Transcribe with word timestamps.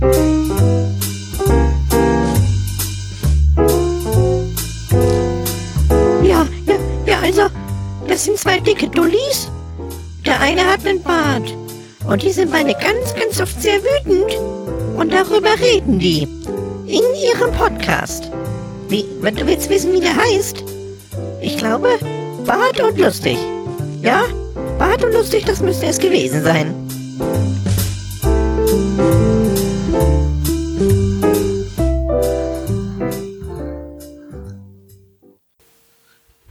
Ja, 0.00 0.08
ja, 6.22 6.46
ja, 7.06 7.20
also, 7.22 7.42
das 8.06 8.24
sind 8.24 8.36
zwei 8.36 8.60
dicke 8.60 8.88
Dullis. 8.88 9.50
Der 10.26 10.38
eine 10.40 10.66
hat 10.66 10.84
einen 10.84 11.02
Bart. 11.02 11.56
Und 12.06 12.22
die 12.22 12.30
sind 12.30 12.52
beide 12.52 12.74
ganz, 12.74 13.14
ganz 13.14 13.40
oft 13.40 13.60
sehr 13.62 13.80
wütend. 13.82 14.38
Und 14.98 15.14
darüber 15.14 15.58
reden 15.58 15.98
die. 15.98 16.24
In 16.86 17.02
ihrem 17.24 17.52
Podcast. 17.52 18.30
Wie, 18.88 19.06
wenn 19.22 19.34
du 19.34 19.46
willst 19.46 19.70
wissen, 19.70 19.94
wie 19.94 20.00
der 20.00 20.14
heißt? 20.14 20.62
Ich 21.40 21.56
glaube, 21.56 21.98
Bart 22.44 22.78
und 22.80 22.98
Lustig. 22.98 23.38
Ja? 24.02 24.24
Bart 24.78 25.02
und 25.02 25.14
Lustig, 25.14 25.46
das 25.46 25.60
müsste 25.60 25.86
es 25.86 25.98
gewesen 25.98 26.42
sein. 26.44 26.85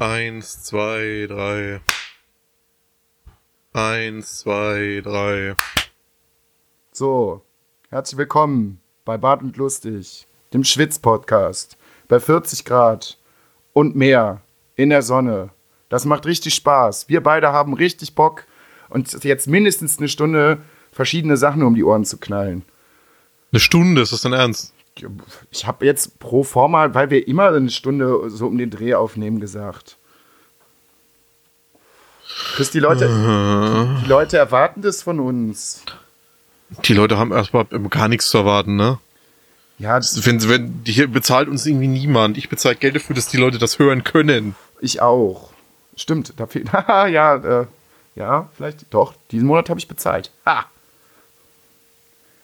Eins, 0.08 0.62
zwei, 0.62 1.26
drei. 1.28 1.82
Eins, 3.74 4.38
zwei, 4.38 5.02
drei. 5.04 5.56
So, 6.92 7.42
herzlich 7.90 8.20
willkommen 8.20 8.82
bei 9.04 9.18
Bart 9.18 9.42
und 9.42 9.58
Lustig, 9.58 10.28
dem 10.54 10.64
Schwitz-Podcast. 10.64 11.76
Bei 12.08 12.20
40 12.20 12.66
Grad 12.66 13.18
und 13.74 13.96
mehr 13.96 14.44
in 14.76 14.92
der 14.92 15.02
Sonne. 15.02 15.50
Das 15.90 16.06
macht 16.06 16.28
richtig 16.28 16.54
Spaß. 16.54 17.10
Wir 17.10 17.24
beide 17.24 17.52
haben 17.52 17.74
richtig 17.74 18.14
Bock, 18.14 18.46
uns 18.90 19.18
jetzt 19.24 19.48
mindestens 19.48 19.98
eine 19.98 20.08
Stunde 20.08 20.60
verschiedene 20.92 21.36
Sachen 21.36 21.64
um 21.64 21.74
die 21.74 21.84
Ohren 21.84 22.06
zu 22.06 22.18
knallen. 22.18 22.64
Eine 23.52 23.60
Stunde, 23.60 24.04
ist 24.04 24.12
das 24.12 24.22
denn 24.22 24.34
ernst? 24.34 24.72
Ich 25.52 25.68
habe 25.68 25.86
jetzt 25.86 26.20
pro 26.20 26.44
forma, 26.44 26.94
weil 26.94 27.10
wir 27.10 27.28
immer 27.28 27.50
eine 27.50 27.70
Stunde 27.70 28.30
so 28.30 28.48
um 28.48 28.58
den 28.58 28.70
Dreh 28.70 28.94
aufnehmen, 28.94 29.40
gesagt. 29.40 29.98
Chris, 32.56 32.72
die 32.72 32.80
Leute, 32.80 33.08
die 34.04 34.08
Leute 34.08 34.38
erwarten 34.38 34.82
das 34.82 35.04
von 35.04 35.20
uns. 35.20 35.84
Die 36.86 36.94
Leute 36.94 37.18
haben 37.18 37.32
erstmal 37.32 37.66
gar 37.66 38.08
nichts 38.08 38.30
zu 38.30 38.40
erwarten, 38.40 38.76
ne? 38.76 39.00
Ja, 39.78 40.00
Wenn, 40.00 40.48
wenn, 40.48 40.82
hier 40.86 41.08
bezahlt 41.08 41.50
uns 41.50 41.66
irgendwie 41.66 41.88
niemand. 41.88 42.38
Ich 42.38 42.48
bezahle 42.48 42.76
Geld 42.76 42.96
dafür, 42.96 43.16
dass 43.16 43.28
die 43.28 43.38
Leute 43.38 43.58
das 43.58 43.78
hören 43.78 44.04
können. 44.04 44.56
ich 44.80 45.02
auch. 45.02 45.52
Stimmt, 45.98 46.34
da 46.38 46.48
fehlt. 46.48 46.72
Haha, 46.74 47.08
ja, 47.08 47.36
äh, 47.36 47.66
ja, 48.16 48.50
vielleicht 48.56 48.94
doch. 48.94 49.14
Diesen 49.32 49.48
Monat 49.48 49.70
habe 49.70 49.80
ich 49.80 49.88
bezahlt. 49.88 50.32
Ha! 50.46 50.66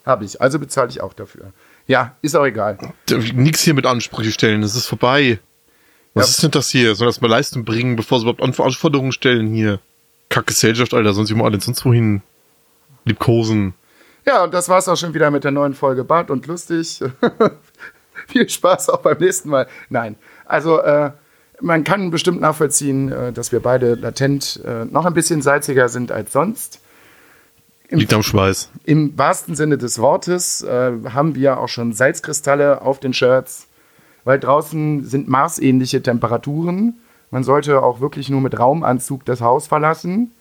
Habe 0.05 0.25
ich. 0.25 0.41
Also 0.41 0.59
bezahle 0.59 0.89
ich 0.89 1.01
auch 1.01 1.13
dafür. 1.13 1.53
Ja, 1.91 2.15
ist 2.21 2.35
auch 2.35 2.45
egal. 2.45 2.77
Nix 3.33 3.59
hier 3.63 3.73
mit 3.73 3.85
Ansprüche 3.85 4.31
stellen, 4.31 4.61
das 4.61 4.75
ist 4.75 4.85
vorbei. 4.85 5.39
Was 6.13 6.27
Ja. 6.27 6.29
ist 6.31 6.43
denn 6.43 6.51
das 6.51 6.69
hier? 6.69 6.95
Soll 6.95 7.07
das 7.07 7.19
mal 7.19 7.27
Leistung 7.27 7.65
bringen, 7.65 7.97
bevor 7.97 8.19
sie 8.19 8.23
überhaupt 8.23 8.41
Anf- 8.41 8.63
Anforderungen 8.63 9.11
stellen 9.11 9.53
hier? 9.53 9.79
Kackgesellschaft, 10.29 10.93
Alter, 10.93 11.11
sonst 11.13 11.31
immer 11.31 11.43
alle 11.43 11.59
sonst 11.59 11.83
wohin 11.83 12.21
liebkosen. 13.03 13.73
Ja, 14.25 14.43
und 14.45 14.53
das 14.53 14.69
war's 14.69 14.87
auch 14.87 14.95
schon 14.95 15.13
wieder 15.13 15.31
mit 15.31 15.43
der 15.43 15.51
neuen 15.51 15.73
Folge 15.73 16.05
Bart 16.05 16.31
und 16.31 16.47
lustig. 16.47 17.01
Viel 18.27 18.47
Spaß 18.47 18.89
auch 18.89 19.01
beim 19.01 19.17
nächsten 19.17 19.49
Mal. 19.49 19.67
Nein, 19.89 20.15
also 20.45 20.79
äh, 20.79 21.11
man 21.59 21.83
kann 21.83 22.09
bestimmt 22.11 22.39
nachvollziehen, 22.39 23.11
äh, 23.11 23.33
dass 23.33 23.51
wir 23.51 23.59
beide 23.59 23.95
latent 23.95 24.61
äh, 24.65 24.85
noch 24.85 25.05
ein 25.05 25.13
bisschen 25.13 25.41
salziger 25.41 25.89
sind 25.89 26.11
als 26.13 26.31
sonst. 26.31 26.79
Im, 27.91 27.99
Liegt 27.99 28.13
am 28.13 28.23
Schweiß. 28.23 28.69
Im 28.85 29.17
wahrsten 29.17 29.53
Sinne 29.53 29.77
des 29.77 29.99
Wortes 29.99 30.61
äh, 30.63 30.93
haben 31.09 31.35
wir 31.35 31.59
auch 31.59 31.67
schon 31.67 31.91
Salzkristalle 31.91 32.81
auf 32.81 33.01
den 33.01 33.13
Shirts, 33.13 33.67
weil 34.23 34.39
draußen 34.39 35.03
sind 35.05 35.27
marsähnliche 35.27 36.01
Temperaturen. 36.01 37.01
Man 37.31 37.43
sollte 37.43 37.83
auch 37.83 37.99
wirklich 37.99 38.29
nur 38.29 38.39
mit 38.39 38.57
Raumanzug 38.57 39.25
das 39.25 39.41
Haus 39.41 39.67
verlassen. 39.67 40.31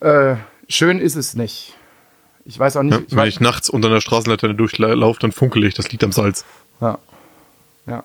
Äh, 0.00 0.34
schön 0.68 0.98
ist 0.98 1.14
es 1.14 1.34
nicht. 1.34 1.74
Ich 2.44 2.58
weiß 2.58 2.76
auch 2.76 2.82
nicht. 2.82 2.94
Ja, 2.94 3.00
ich 3.06 3.12
wenn 3.12 3.18
weiß, 3.18 3.28
ich 3.28 3.40
nachts 3.40 3.70
unter 3.70 3.86
einer 3.86 4.00
Straßenlaterne 4.00 4.56
durchlaufe, 4.56 5.20
dann 5.20 5.30
funkel 5.30 5.62
ich. 5.62 5.74
Das 5.74 5.92
liegt 5.92 6.02
am 6.02 6.10
Salz. 6.10 6.44
Ja. 6.80 6.98
Ja. 7.86 8.02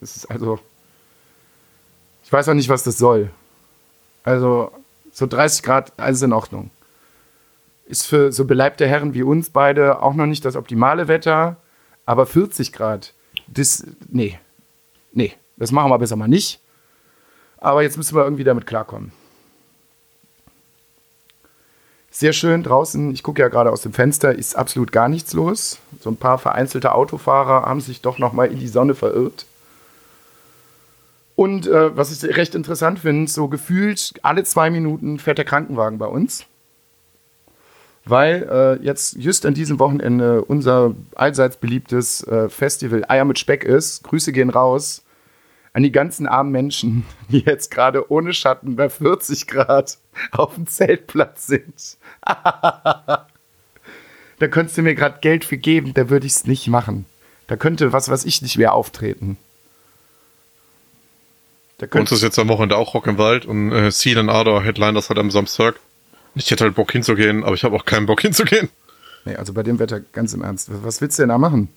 Es 0.00 0.16
ist 0.16 0.30
also. 0.30 0.60
Ich 2.22 2.32
weiß 2.32 2.48
auch 2.48 2.54
nicht, 2.54 2.68
was 2.68 2.84
das 2.84 2.98
soll. 2.98 3.30
Also, 4.22 4.70
so 5.10 5.26
30 5.26 5.64
Grad, 5.64 5.92
alles 5.96 6.22
in 6.22 6.32
Ordnung. 6.32 6.70
Ist 7.90 8.06
für 8.06 8.30
so 8.30 8.44
beleibte 8.44 8.86
Herren 8.86 9.14
wie 9.14 9.24
uns 9.24 9.50
beide 9.50 10.00
auch 10.00 10.14
noch 10.14 10.26
nicht 10.26 10.44
das 10.44 10.54
optimale 10.54 11.08
Wetter, 11.08 11.56
aber 12.06 12.24
40 12.24 12.72
Grad, 12.72 13.14
das. 13.48 13.84
Nee. 14.08 14.38
Nee, 15.12 15.32
das 15.56 15.72
machen 15.72 15.90
wir 15.90 15.98
besser 15.98 16.14
mal 16.14 16.28
nicht. 16.28 16.60
Aber 17.58 17.82
jetzt 17.82 17.96
müssen 17.96 18.14
wir 18.14 18.22
irgendwie 18.22 18.44
damit 18.44 18.64
klarkommen. 18.64 19.10
Sehr 22.12 22.32
schön 22.32 22.62
draußen. 22.62 23.12
Ich 23.12 23.24
gucke 23.24 23.42
ja 23.42 23.48
gerade 23.48 23.72
aus 23.72 23.82
dem 23.82 23.92
Fenster, 23.92 24.32
ist 24.32 24.56
absolut 24.56 24.92
gar 24.92 25.08
nichts 25.08 25.32
los. 25.32 25.78
So 26.00 26.10
ein 26.10 26.16
paar 26.16 26.38
vereinzelte 26.38 26.94
Autofahrer 26.94 27.62
haben 27.62 27.80
sich 27.80 28.02
doch 28.02 28.18
noch 28.18 28.32
mal 28.32 28.46
in 28.46 28.60
die 28.60 28.68
Sonne 28.68 28.94
verirrt. 28.94 29.46
Und 31.34 31.66
äh, 31.66 31.96
was 31.96 32.12
ich 32.12 32.36
recht 32.36 32.54
interessant 32.54 33.00
finde, 33.00 33.28
so 33.28 33.48
gefühlt 33.48 34.14
alle 34.22 34.44
zwei 34.44 34.70
Minuten 34.70 35.18
fährt 35.18 35.38
der 35.38 35.44
Krankenwagen 35.44 35.98
bei 35.98 36.06
uns. 36.06 36.46
Weil 38.04 38.78
äh, 38.80 38.84
jetzt 38.84 39.16
just 39.16 39.44
an 39.46 39.54
diesem 39.54 39.78
Wochenende 39.78 40.42
unser 40.44 40.94
allseits 41.14 41.56
beliebtes 41.56 42.26
äh, 42.26 42.48
Festival 42.48 43.04
Eier 43.08 43.24
mit 43.24 43.38
Speck 43.38 43.62
ist. 43.62 44.02
Grüße 44.04 44.32
gehen 44.32 44.50
raus 44.50 45.02
an 45.72 45.82
die 45.82 45.92
ganzen 45.92 46.26
armen 46.26 46.50
Menschen, 46.50 47.04
die 47.28 47.40
jetzt 47.40 47.70
gerade 47.70 48.10
ohne 48.10 48.32
Schatten 48.32 48.76
bei 48.76 48.88
40 48.88 49.46
Grad 49.46 49.98
auf 50.32 50.54
dem 50.54 50.66
Zeltplatz 50.66 51.46
sind. 51.46 51.96
da 52.26 53.26
könntest 54.50 54.78
du 54.78 54.82
mir 54.82 54.94
gerade 54.94 55.18
Geld 55.20 55.44
für 55.44 55.56
geben, 55.56 55.94
da 55.94 56.10
würde 56.10 56.26
ich 56.26 56.32
es 56.32 56.46
nicht 56.46 56.66
machen. 56.68 57.06
Da 57.46 57.56
könnte 57.56 57.92
was, 57.92 58.08
was 58.08 58.24
ich 58.24 58.42
nicht 58.42 58.58
mehr 58.58 58.74
auftreten. 58.74 59.36
Da 61.78 61.86
Bei 61.86 62.00
uns 62.00 62.10
könnte, 62.10 62.14
ist 62.14 62.22
jetzt 62.22 62.38
am 62.38 62.48
Wochenende 62.48 62.76
auch 62.76 62.94
Rock 62.94 63.06
im 63.06 63.18
Wald 63.18 63.46
und 63.46 63.72
äh, 63.72 63.90
Seal 63.90 64.18
and 64.18 64.30
Ardor 64.30 64.62
Headline 64.62 64.94
das 64.94 65.08
halt 65.08 65.18
am 65.18 65.30
Samstag. 65.30 65.80
Ich 66.34 66.50
hätte 66.50 66.64
halt 66.64 66.74
Bock 66.74 66.92
hinzugehen, 66.92 67.44
aber 67.44 67.54
ich 67.54 67.64
habe 67.64 67.76
auch 67.76 67.84
keinen 67.84 68.06
Bock 68.06 68.20
hinzugehen. 68.20 68.68
nee, 69.24 69.34
also 69.36 69.52
bei 69.52 69.62
dem 69.62 69.78
Wetter 69.78 70.00
ganz 70.00 70.32
im 70.32 70.42
Ernst. 70.42 70.68
Was, 70.84 71.00
willst 71.00 71.18
du 71.18 71.22
denn 71.22 71.28
da 71.30 71.38
machen? 71.38 71.68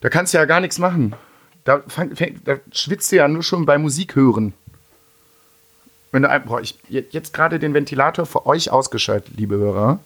Da 0.00 0.08
kannst 0.08 0.32
du 0.34 0.38
ja 0.38 0.44
gar 0.46 0.60
nichts 0.60 0.78
machen. 0.78 1.14
Da, 1.64 1.82
fang, 1.86 2.16
fäng, 2.16 2.40
da 2.44 2.56
schwitzt 2.72 3.12
du 3.12 3.16
ja 3.16 3.28
nur 3.28 3.42
schon 3.42 3.66
bei 3.66 3.78
Musik 3.78 4.16
hören. 4.16 4.52
Wenn 6.10 6.22
du 6.22 6.42
boah, 6.44 6.60
ich 6.60 6.78
je- 6.88 7.04
jetzt 7.10 7.32
gerade 7.32 7.58
den 7.58 7.72
Ventilator 7.72 8.26
für 8.26 8.46
euch 8.46 8.70
ausgeschaltet, 8.70 9.34
liebe 9.36 9.56
Hörer, 9.56 10.00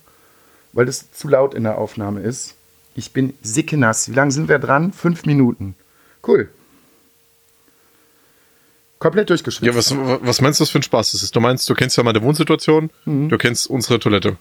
weil 0.72 0.84
das 0.86 1.10
zu 1.12 1.28
laut 1.28 1.54
in 1.54 1.62
der 1.64 1.78
Aufnahme 1.78 2.20
ist. 2.20 2.54
Ich 2.94 3.12
bin 3.12 3.34
sickenass. 3.42 4.10
Wie 4.10 4.14
lange 4.14 4.30
sind 4.32 4.48
wir 4.48 4.58
dran? 4.58 4.92
Fünf 4.92 5.24
Minuten. 5.24 5.74
Cool. 6.26 6.50
Komplett 8.98 9.28
durchgeschwitzt. 9.30 9.66
Ja, 9.66 9.76
was, 9.76 9.94
was 9.94 10.40
meinst 10.40 10.58
du, 10.60 10.62
was 10.62 10.70
für 10.70 10.78
ein 10.78 10.82
Spaß 10.82 11.12
das 11.12 11.22
ist? 11.22 11.36
Du 11.36 11.40
meinst, 11.40 11.68
du 11.68 11.74
kennst 11.74 11.96
ja 11.96 12.02
meine 12.02 12.22
Wohnsituation, 12.22 12.90
du 13.04 13.36
kennst 13.38 13.68
unsere 13.68 13.98
Toilette. 13.98 14.38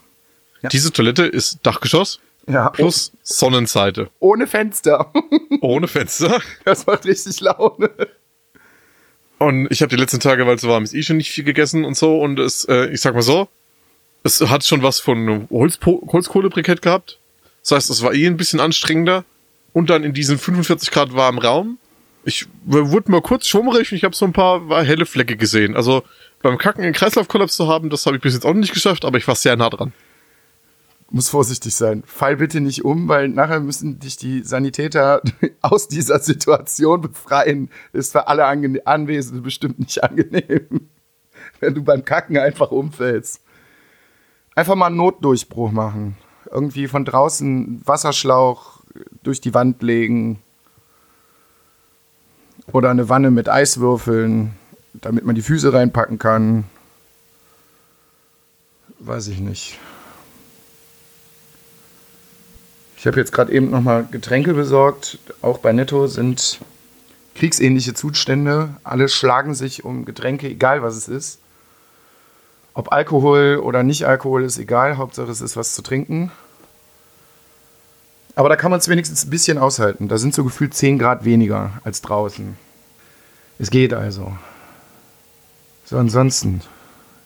Ja. 0.62 0.70
Diese 0.70 0.92
Toilette 0.92 1.26
ist 1.26 1.58
Dachgeschoss 1.62 2.20
ja, 2.48 2.70
plus 2.70 3.12
Sonnenseite. 3.22 4.08
ohne 4.20 4.46
Fenster. 4.46 5.12
Ohne 5.60 5.88
Fenster. 5.88 6.40
Das 6.64 6.86
macht 6.86 7.04
richtig 7.06 7.40
Laune. 7.40 7.90
Und 9.38 9.68
ich 9.70 9.82
habe 9.82 9.90
die 9.90 10.00
letzten 10.00 10.20
Tage, 10.20 10.46
weil 10.46 10.56
es 10.56 10.62
so 10.62 10.68
warm 10.68 10.84
ist, 10.84 10.94
eh 10.94 11.02
schon 11.02 11.16
nicht 11.16 11.30
viel 11.30 11.44
gegessen 11.44 11.84
und 11.84 11.96
so. 11.96 12.20
Und 12.20 12.38
es, 12.38 12.64
äh, 12.64 12.86
ich 12.86 13.00
sag 13.00 13.14
mal 13.14 13.22
so, 13.22 13.48
es 14.22 14.40
hat 14.40 14.64
schon 14.64 14.82
was 14.82 15.00
von 15.00 15.46
Holzpo 15.50 16.06
Holzkohlebrikett 16.10 16.82
gehabt. 16.82 17.18
Das 17.62 17.72
heißt, 17.72 17.90
es 17.90 18.02
war 18.02 18.14
eh 18.14 18.26
ein 18.26 18.36
bisschen 18.36 18.60
anstrengender. 18.60 19.24
Und 19.72 19.90
dann 19.90 20.04
in 20.04 20.14
diesem 20.14 20.38
45 20.38 20.90
Grad 20.90 21.14
warmen 21.14 21.38
Raum. 21.38 21.78
Ich 22.26 22.48
wurde 22.64 23.12
mal 23.12 23.22
kurz 23.22 23.46
schwummrig 23.46 23.92
und 23.92 23.98
ich 23.98 24.02
habe 24.02 24.14
so 24.14 24.24
ein 24.24 24.32
paar 24.32 24.68
war 24.68 24.82
helle 24.82 25.06
Flecke 25.06 25.36
gesehen. 25.36 25.76
Also 25.76 26.02
beim 26.42 26.58
Kacken 26.58 26.82
einen 26.82 26.92
Kreislaufkollaps 26.92 27.54
zu 27.54 27.68
haben, 27.68 27.88
das 27.88 28.04
habe 28.04 28.16
ich 28.16 28.22
bis 28.22 28.34
jetzt 28.34 28.44
auch 28.44 28.52
nicht 28.52 28.74
geschafft, 28.74 29.04
aber 29.04 29.16
ich 29.16 29.28
war 29.28 29.36
sehr 29.36 29.56
nah 29.56 29.70
dran. 29.70 29.92
Muss 31.08 31.28
vorsichtig 31.28 31.72
sein. 31.76 32.02
Fall 32.04 32.38
bitte 32.38 32.60
nicht 32.60 32.84
um, 32.84 33.06
weil 33.06 33.28
nachher 33.28 33.60
müssen 33.60 34.00
dich 34.00 34.16
die 34.16 34.42
Sanitäter 34.42 35.22
aus 35.62 35.86
dieser 35.86 36.18
Situation 36.18 37.00
befreien. 37.00 37.70
Ist 37.92 38.10
für 38.10 38.26
alle 38.26 38.44
Ange 38.46 38.84
Anwesenden 38.84 39.44
bestimmt 39.44 39.78
nicht 39.78 40.02
angenehm, 40.02 40.88
wenn 41.60 41.74
du 41.76 41.84
beim 41.84 42.04
Kacken 42.04 42.38
einfach 42.38 42.72
umfällst. 42.72 43.40
Einfach 44.56 44.74
mal 44.74 44.86
einen 44.86 44.96
Notdurchbruch 44.96 45.70
machen. 45.70 46.16
Irgendwie 46.50 46.88
von 46.88 47.04
draußen 47.04 47.82
Wasserschlauch 47.86 48.80
durch 49.22 49.40
die 49.40 49.54
Wand 49.54 49.82
legen. 49.84 50.42
Oder 52.72 52.90
eine 52.90 53.08
Wanne 53.08 53.30
mit 53.30 53.48
Eiswürfeln, 53.48 54.52
damit 54.94 55.24
man 55.24 55.34
die 55.34 55.42
Füße 55.42 55.72
reinpacken 55.72 56.18
kann. 56.18 56.64
Weiß 58.98 59.28
ich 59.28 59.38
nicht. 59.38 59.78
Ich 62.96 63.06
habe 63.06 63.20
jetzt 63.20 63.32
gerade 63.32 63.52
eben 63.52 63.70
nochmal 63.70 64.06
Getränke 64.10 64.54
besorgt. 64.54 65.18
Auch 65.42 65.58
bei 65.58 65.72
Netto 65.72 66.06
sind 66.06 66.58
kriegsähnliche 67.36 67.94
Zustände. 67.94 68.70
Alle 68.82 69.08
schlagen 69.08 69.54
sich 69.54 69.84
um 69.84 70.04
Getränke, 70.04 70.48
egal 70.48 70.82
was 70.82 70.96
es 70.96 71.06
ist. 71.06 71.38
Ob 72.74 72.92
Alkohol 72.92 73.60
oder 73.62 73.82
nicht 73.82 74.06
Alkohol 74.06 74.44
ist 74.44 74.58
egal. 74.58 74.96
Hauptsache 74.96 75.30
es 75.30 75.40
ist 75.40 75.56
was 75.56 75.74
zu 75.74 75.82
trinken. 75.82 76.32
Aber 78.36 78.50
da 78.50 78.56
kann 78.56 78.70
man 78.70 78.78
es 78.78 78.88
wenigstens 78.88 79.24
ein 79.24 79.30
bisschen 79.30 79.56
aushalten. 79.56 80.08
Da 80.08 80.18
sind 80.18 80.34
so 80.34 80.44
gefühlt 80.44 80.74
10 80.74 80.98
Grad 80.98 81.24
weniger 81.24 81.72
als 81.84 82.02
draußen. 82.02 82.56
Es 83.58 83.70
geht 83.70 83.94
also. 83.94 84.36
So, 85.86 85.96
ansonsten. 85.96 86.60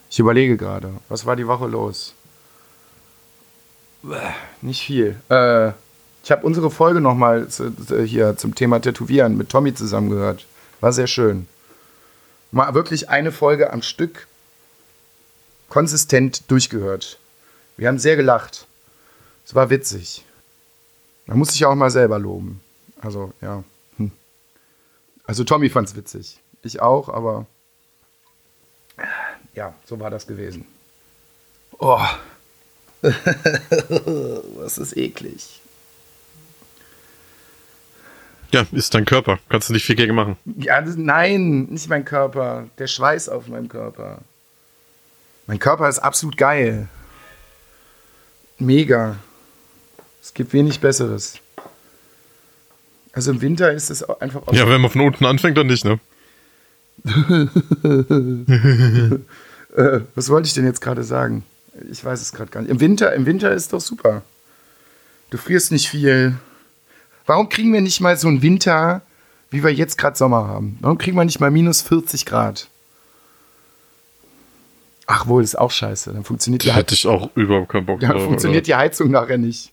Ich 0.09 0.21
überlege 0.21 0.57
gerade, 0.57 0.93
was 1.09 1.27
war 1.27 1.35
die 1.35 1.49
Woche 1.49 1.67
los? 1.67 2.15
Nicht 4.63 4.83
viel. 4.83 5.21
Äh, 5.29 5.73
ich 6.23 6.31
habe 6.31 6.47
unsere 6.47 6.71
Folge 6.71 7.01
nochmal 7.01 7.49
hier 8.07 8.37
zum 8.37 8.55
Thema 8.55 8.81
Tätowieren 8.81 9.37
mit 9.37 9.49
Tommy 9.49 9.75
zusammengehört. 9.75 10.47
War 10.81 10.93
sehr 10.93 11.09
schön. 11.09 11.49
Mal 12.53 12.73
wirklich 12.75 13.09
eine 13.09 13.33
Folge 13.33 13.73
am 13.73 13.83
Stück 13.83 14.29
konsistent 15.69 16.51
durchgehört. 16.51 17.19
Wir 17.77 17.89
haben 17.89 17.99
sehr 17.99 18.17
gelacht. 18.17 18.67
Es 19.45 19.55
war 19.55 19.71
witzig. 19.71 20.25
Man 21.31 21.39
muss 21.39 21.53
sich 21.53 21.61
ja 21.61 21.69
auch 21.69 21.77
mal 21.77 21.91
selber 21.91 22.19
loben. 22.19 22.61
Also, 23.01 23.33
ja. 23.41 23.63
Hm. 23.99 24.11
Also, 25.25 25.45
Tommy 25.45 25.71
fand 25.71 25.87
es 25.89 25.95
witzig. 25.95 26.41
Ich 26.63 26.83
auch, 26.83 27.09
aber 27.09 27.47
ja, 29.55 29.75
so 29.85 30.01
war 30.01 30.11
das 30.11 30.27
gewesen. 30.27 30.67
Oh. 31.79 32.01
Was 33.03 34.77
ist 34.77 34.97
eklig. 34.97 35.61
Ja, 38.51 38.67
ist 38.73 38.93
dein 38.95 39.05
Körper. 39.05 39.39
Kannst 39.49 39.69
du 39.69 39.73
nicht 39.73 39.87
viel 39.87 39.95
gegen 39.95 40.17
machen. 40.17 40.37
Ja, 40.45 40.83
das, 40.83 40.97
nein, 40.97 41.67
nicht 41.67 41.89
mein 41.89 42.05
Körper. 42.05 42.67
Der 42.79 42.89
Schweiß 42.89 43.29
auf 43.29 43.47
meinem 43.47 43.69
Körper. 43.69 44.19
Mein 45.47 45.61
Körper 45.61 45.89
ist 45.89 46.01
absolut 46.01 46.37
geil. 46.37 46.89
Mega. 48.59 49.17
Es 50.23 50.35
gibt 50.35 50.53
wenig 50.53 50.81
Besseres. 50.81 51.39
Also 53.13 53.33
im 53.33 53.41
Winter 53.41 53.73
ist 53.73 53.91
es 53.91 54.03
einfach. 54.03 54.43
Ja, 54.53 54.69
wenn 54.69 54.81
man 54.81 54.91
von 54.91 55.01
unten 55.01 55.25
anfängt, 55.25 55.57
dann 55.57 55.67
nicht, 55.67 55.85
ne? 55.85 55.99
äh, 59.77 60.01
was 60.15 60.29
wollte 60.29 60.47
ich 60.47 60.55
denn 60.55 60.67
jetzt 60.67 60.81
gerade 60.81 61.03
sagen? 61.03 61.45
Ich 61.91 62.05
weiß 62.05 62.21
es 62.21 62.33
gerade 62.33 62.51
gar 62.51 62.61
nicht. 62.61 62.71
Im 62.71 62.81
Winter, 62.81 63.15
Im 63.15 63.27
Winter 63.27 63.53
ist 63.53 63.73
doch 63.73 63.81
super. 63.81 64.23
Du 65.31 65.39
frierst 65.39 65.73
nicht 65.73 65.89
viel. 65.89 66.37
Warum 67.27 67.49
kriegen 67.49 67.73
wir 67.73 67.81
nicht 67.81 68.01
mal 68.01 68.17
so 68.17 68.29
einen 68.29 68.43
Winter, 68.43 69.03
wie 69.51 69.65
wir 69.65 69.73
jetzt 69.73 69.97
gerade 69.97 70.17
Sommer 70.17 70.49
haben? 70.49 70.79
Warum 70.81 70.99
kriegen 70.99 71.17
wir 71.17 71.25
nicht 71.25 71.41
mal 71.41 71.51
minus 71.51 71.83
40 71.83 72.27
Grad? 72.27 72.69
Ach 75.07 75.27
wohl, 75.27 75.43
ist 75.43 75.59
auch 75.59 75.71
scheiße. 75.71 76.13
Dann 76.13 76.25
funktioniert 76.25 76.65
die 76.65 76.73
Hätte 76.73 76.95
ich 76.95 77.07
auch 77.07 77.31
überhaupt 77.35 77.71
keinen 77.71 77.87
Bock 77.87 78.01
Dann 78.01 78.21
funktioniert 78.21 78.63
oder? 78.63 78.67
die 78.67 78.75
Heizung 78.75 79.11
nachher 79.11 79.39
nicht. 79.39 79.73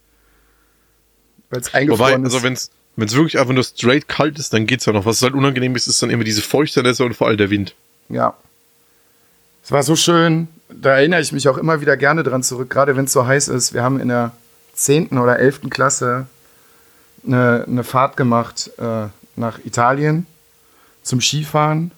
Weil 1.50 1.62
es 1.62 1.74
eingefroren 1.74 2.14
Wobei, 2.16 2.24
also 2.24 2.44
wenn's, 2.44 2.72
wenn 2.96 3.08
es 3.08 3.16
wirklich 3.16 3.40
einfach 3.40 3.54
nur 3.54 3.64
straight 3.64 4.08
kalt 4.08 4.40
ist, 4.40 4.54
dann 4.54 4.66
geht's 4.66 4.86
ja 4.86 4.94
noch. 4.94 5.06
Was 5.06 5.22
halt 5.22 5.34
unangenehm 5.34 5.76
ist, 5.76 5.88
ist 5.88 6.02
dann 6.02 6.10
immer 6.10 6.24
diese 6.24 6.42
Feuchternässe 6.42 7.06
und 7.06 7.14
vor 7.14 7.28
allem 7.28 7.38
der 7.38 7.50
Wind. 7.50 7.76
Ja. 8.10 8.36
Es 9.64 9.72
war 9.72 9.84
so 9.84 9.96
schön. 9.96 10.48
Da 10.70 10.98
erinnere 10.98 11.22
ich 11.22 11.32
mich 11.32 11.48
auch 11.48 11.58
immer 11.58 11.80
wieder 11.80 11.96
gerne 11.96 12.24
dran 12.24 12.44
zurück, 12.44 12.70
gerade 12.70 12.96
wenn 12.96 13.06
es 13.06 13.14
so 13.14 13.26
heiß 13.26 13.48
ist. 13.48 13.74
Wir 13.74 13.84
haben 13.84 14.00
in 14.00 14.10
der 14.10 14.32
10. 14.74 15.18
oder 15.18 15.40
11. 15.40 15.70
Klasse 15.70 16.28
eine, 17.26 17.66
eine 17.68 17.84
Fahrt 17.84 18.18
gemacht 18.18 18.72
äh, 18.78 19.08
nach 19.36 19.60
Italien 19.64 20.26
zum 21.04 21.22
Skifahren. 21.22 21.92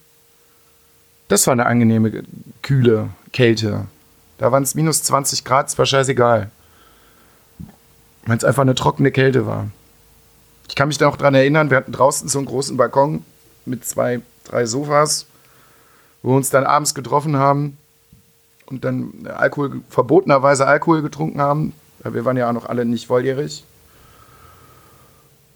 Das 1.27 1.47
war 1.47 1.53
eine 1.53 1.65
angenehme, 1.65 2.23
kühle 2.61 3.09
Kälte. 3.31 3.85
Da 4.37 4.51
waren 4.51 4.63
es 4.63 4.75
minus 4.75 5.03
20 5.03 5.43
Grad, 5.43 5.67
es 5.67 5.77
war 5.77 5.85
scheißegal. 5.85 6.49
Weil 8.29 8.37
es 8.37 8.43
einfach 8.43 8.61
eine 8.61 8.75
trockene 8.75 9.11
Kälte 9.11 9.47
war. 9.47 9.71
Ich 10.67 10.75
kann 10.75 10.87
mich 10.87 10.99
da 10.99 11.07
auch 11.07 11.17
dran 11.17 11.33
erinnern, 11.33 11.71
wir 11.71 11.77
hatten 11.77 11.91
draußen 11.91 12.29
so 12.29 12.37
einen 12.37 12.45
großen 12.45 12.77
Balkon 12.77 13.25
mit 13.65 13.83
zwei, 13.85 14.21
drei 14.43 14.67
Sofas, 14.67 15.25
wo 16.21 16.29
wir 16.29 16.35
uns 16.35 16.51
dann 16.51 16.63
abends 16.63 16.93
getroffen 16.93 17.37
haben 17.37 17.79
und 18.67 18.85
dann 18.85 19.27
Alkohol, 19.35 19.81
verbotenerweise 19.89 20.67
Alkohol 20.67 21.01
getrunken 21.01 21.41
haben. 21.41 21.73
Wir 22.03 22.23
waren 22.23 22.37
ja 22.37 22.47
auch 22.47 22.53
noch 22.53 22.67
alle 22.67 22.85
nicht 22.85 23.07
volljährig. 23.07 23.63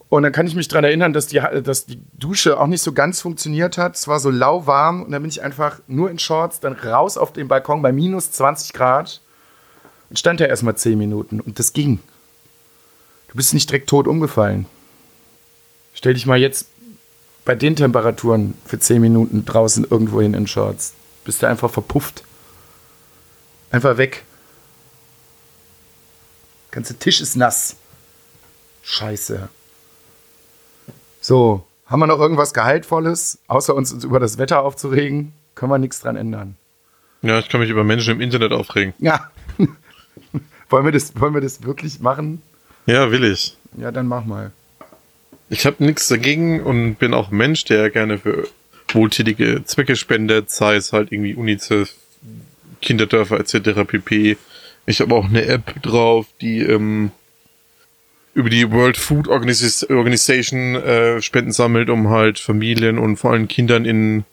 Und 0.09 0.23
dann 0.23 0.31
kann 0.31 0.47
ich 0.47 0.55
mich 0.55 0.67
daran 0.67 0.85
erinnern, 0.85 1.13
dass 1.13 1.27
die, 1.27 1.39
dass 1.63 1.85
die 1.85 2.01
Dusche 2.13 2.59
auch 2.59 2.65
nicht 2.65 2.81
so 2.81 2.91
ganz 2.91 3.21
funktioniert 3.21 3.77
hat. 3.77 3.95
Es 3.97 4.07
war 4.07 4.19
so 4.19 4.31
lauwarm 4.31 5.03
und 5.03 5.11
dann 5.11 5.21
bin 5.21 5.29
ich 5.29 5.43
einfach 5.43 5.79
nur 5.85 6.09
in 6.09 6.17
Shorts 6.17 6.59
dann 6.59 6.73
raus 6.73 7.19
auf 7.19 7.33
den 7.33 7.47
Balkon 7.47 7.83
bei 7.83 7.91
minus 7.91 8.31
20 8.31 8.73
Grad 8.73 9.21
und 10.09 10.17
stand 10.17 10.39
da 10.39 10.45
erstmal 10.45 10.75
10 10.75 10.97
Minuten 10.97 11.39
und 11.39 11.59
das 11.59 11.73
ging. 11.73 11.99
Du 13.33 13.37
bist 13.37 13.55
nicht 13.55 13.67
direkt 13.67 13.89
tot 13.89 14.07
umgefallen. 14.07 14.67
Stell 15.95 16.13
dich 16.13 16.27
mal 16.27 16.37
jetzt 16.37 16.67
bei 17.45 17.55
den 17.55 17.75
Temperaturen 17.75 18.53
für 18.63 18.77
10 18.77 19.01
Minuten 19.01 19.43
draußen 19.43 19.87
irgendwo 19.89 20.21
hin 20.21 20.35
in 20.35 20.45
Shorts. 20.45 20.93
Bist 21.25 21.41
du 21.41 21.47
einfach 21.47 21.71
verpufft. 21.71 22.23
Einfach 23.71 23.97
weg. 23.97 24.23
Der 26.69 26.75
ganze 26.75 26.99
Tisch 26.99 27.21
ist 27.21 27.35
nass. 27.35 27.75
Scheiße. 28.83 29.49
So, 31.19 31.65
haben 31.87 32.01
wir 32.01 32.07
noch 32.07 32.19
irgendwas 32.19 32.53
Gehaltvolles, 32.53 33.39
außer 33.47 33.73
uns, 33.73 33.93
über 34.03 34.19
das 34.19 34.37
Wetter 34.37 34.61
aufzuregen? 34.61 35.33
Können 35.55 35.71
wir 35.71 35.79
nichts 35.79 36.01
dran 36.01 36.17
ändern. 36.17 36.55
Ja, 37.23 37.39
ich 37.39 37.49
kann 37.49 37.61
mich 37.61 37.71
über 37.71 37.83
Menschen 37.83 38.13
im 38.13 38.21
Internet 38.21 38.51
aufregen. 38.51 38.93
Ja. 38.99 39.31
wollen, 40.69 40.85
wir 40.85 40.91
das, 40.91 41.19
wollen 41.19 41.33
wir 41.33 41.41
das 41.41 41.63
wirklich 41.63 41.99
machen? 41.99 42.43
Ja, 42.85 43.11
will 43.11 43.23
ich. 43.23 43.55
Ja, 43.77 43.91
dann 43.91 44.07
mach 44.07 44.25
mal. 44.25 44.51
Ich 45.49 45.65
habe 45.65 45.83
nichts 45.83 46.07
dagegen 46.07 46.61
und 46.61 46.95
bin 46.95 47.13
auch 47.13 47.31
ein 47.31 47.37
Mensch, 47.37 47.65
der 47.65 47.89
gerne 47.89 48.17
für 48.17 48.47
wohltätige 48.89 49.63
Zwecke 49.65 49.95
spendet, 49.95 50.49
sei 50.49 50.75
es 50.75 50.93
halt 50.93 51.11
irgendwie 51.11 51.35
UNICEF, 51.35 51.93
Kinderdörfer 52.81 53.39
etc. 53.39 53.85
pp. 53.87 54.37
Ich 54.85 54.99
habe 54.99 55.15
auch 55.15 55.25
eine 55.25 55.45
App 55.45 55.81
drauf, 55.81 56.27
die 56.41 56.59
ähm, 56.59 57.11
über 58.33 58.49
die 58.49 58.71
World 58.71 58.97
Food 58.97 59.27
Organization 59.27 60.75
äh, 60.75 61.21
Spenden 61.21 61.51
sammelt, 61.51 61.89
um 61.89 62.09
halt 62.09 62.39
Familien 62.39 62.97
und 62.97 63.17
vor 63.17 63.31
allem 63.31 63.47
Kindern 63.47 63.85
in 63.85 64.25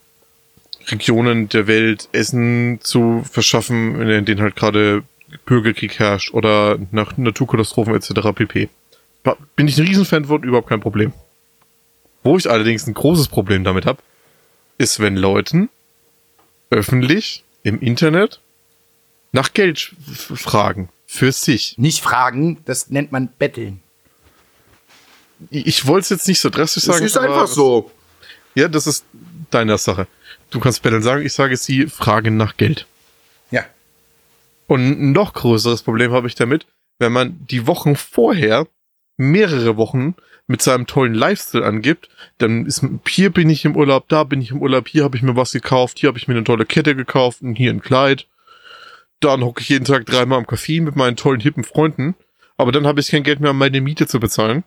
Regionen 0.89 1.49
der 1.49 1.67
Welt 1.67 2.09
Essen 2.13 2.79
zu 2.83 3.23
verschaffen, 3.31 4.01
in 4.01 4.25
denen 4.25 4.41
halt 4.41 4.57
gerade 4.57 5.03
Bürgerkrieg 5.47 5.99
herrscht 5.99 6.33
oder 6.33 6.79
nach 6.91 7.17
Naturkatastrophen 7.17 7.95
etc. 7.95 8.33
pp. 8.35 8.69
Bin 9.57 9.69
ich 9.69 9.79
ein 9.79 9.87
Riesenfan 9.87 10.25
von, 10.25 10.43
überhaupt 10.43 10.69
kein 10.69 10.81
Problem. 10.81 11.13
Wo 12.23 12.37
ich 12.37 12.51
allerdings 12.51 12.87
ein 12.87 12.95
großes 12.95 13.29
Problem 13.29 13.65
damit 13.65 13.87
habe, 13.87 14.03
ist, 14.79 15.01
wenn 15.01 15.17
Leuten 15.17 15.69
öffentlich 16.71 17.45
im 17.63 17.81
Internet 17.81 18.41
nach 19.33 19.53
Geld 19.53 19.95
fragen. 20.07 20.89
Für 21.07 21.33
sich. 21.33 21.77
Nicht 21.77 22.03
fragen, 22.03 22.59
das 22.65 22.91
nennt 22.91 23.13
man 23.13 23.29
betteln 23.29 23.81
ich 25.51 25.87
wollte 25.87 26.03
es 26.05 26.09
jetzt 26.11 26.29
nicht 26.29 26.41
so 26.41 26.51
drastisch 26.51 26.85
sagen. 26.85 27.05
Es 27.05 27.13
ist 27.13 27.17
einfach 27.17 27.47
so. 27.47 27.91
Ja, 28.55 28.69
das 28.69 28.87
ist 28.87 29.05
deine 29.51 29.79
Sache. 29.79 30.07
Du 30.51 30.61
kannst 30.61 30.83
Betteln 30.83 31.03
sagen, 31.03 31.25
ich 31.25 31.33
sage 31.33 31.57
sie 31.57 31.87
fragen 31.87 32.37
nach 32.37 32.57
Geld. 32.57 32.87
Und 34.71 35.00
ein 35.00 35.11
noch 35.11 35.33
größeres 35.33 35.83
Problem 35.83 36.12
habe 36.12 36.29
ich 36.29 36.37
damit, 36.37 36.65
wenn 37.00 37.11
man 37.11 37.45
die 37.45 37.67
Wochen 37.67 37.97
vorher 37.97 38.69
mehrere 39.17 39.77
Wochen 39.77 40.15
mit 40.47 40.62
seinem 40.62 40.87
tollen 40.87 41.12
Lifestyle 41.12 41.67
angibt, 41.67 42.09
dann 42.39 42.67
ist 42.67 42.87
hier 43.09 43.31
bin 43.31 43.50
ich 43.50 43.65
im 43.65 43.75
Urlaub, 43.75 44.09
da 44.09 44.23
bin 44.23 44.41
ich 44.41 44.53
im 44.53 44.62
Urlaub, 44.62 44.87
hier 44.87 45.03
habe 45.03 45.17
ich 45.17 45.25
mir 45.25 45.35
was 45.35 45.50
gekauft, 45.50 45.99
hier 45.99 46.07
habe 46.07 46.19
ich 46.19 46.29
mir 46.29 46.35
eine 46.35 46.45
tolle 46.45 46.67
Kette 46.67 46.95
gekauft 46.95 47.43
und 47.43 47.57
hier 47.57 47.73
ein 47.73 47.83
Kleid. 47.83 48.29
Dann 49.19 49.43
hocke 49.43 49.61
ich 49.61 49.71
jeden 49.71 49.87
Tag 49.87 50.07
dreimal 50.07 50.39
am 50.39 50.45
Café 50.45 50.81
mit 50.81 50.95
meinen 50.95 51.17
tollen 51.17 51.41
hippen 51.41 51.65
Freunden, 51.65 52.15
aber 52.57 52.71
dann 52.71 52.87
habe 52.87 53.00
ich 53.00 53.09
kein 53.09 53.25
Geld 53.25 53.41
mehr, 53.41 53.50
um 53.50 53.59
meine 53.59 53.81
Miete 53.81 54.07
zu 54.07 54.21
bezahlen. 54.21 54.62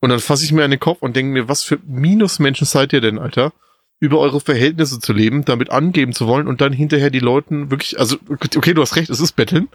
Und 0.00 0.08
dann 0.08 0.20
fasse 0.20 0.46
ich 0.46 0.52
mir 0.52 0.64
an 0.64 0.70
den 0.70 0.80
Kopf 0.80 1.02
und 1.02 1.14
denke 1.14 1.34
mir, 1.34 1.48
was 1.48 1.64
für 1.64 1.78
Minusmenschen 1.84 2.66
seid 2.66 2.94
ihr 2.94 3.02
denn, 3.02 3.18
Alter? 3.18 3.52
Über 4.00 4.20
eure 4.20 4.40
Verhältnisse 4.40 5.00
zu 5.00 5.12
leben, 5.12 5.44
damit 5.44 5.70
angeben 5.70 6.12
zu 6.12 6.26
wollen 6.26 6.46
und 6.46 6.60
dann 6.60 6.72
hinterher 6.72 7.10
die 7.10 7.18
Leuten 7.18 7.70
wirklich, 7.70 7.98
also, 7.98 8.16
okay, 8.28 8.74
du 8.74 8.82
hast 8.82 8.96
recht, 8.96 9.10
es 9.10 9.20
ist 9.20 9.32
Betteln. 9.32 9.68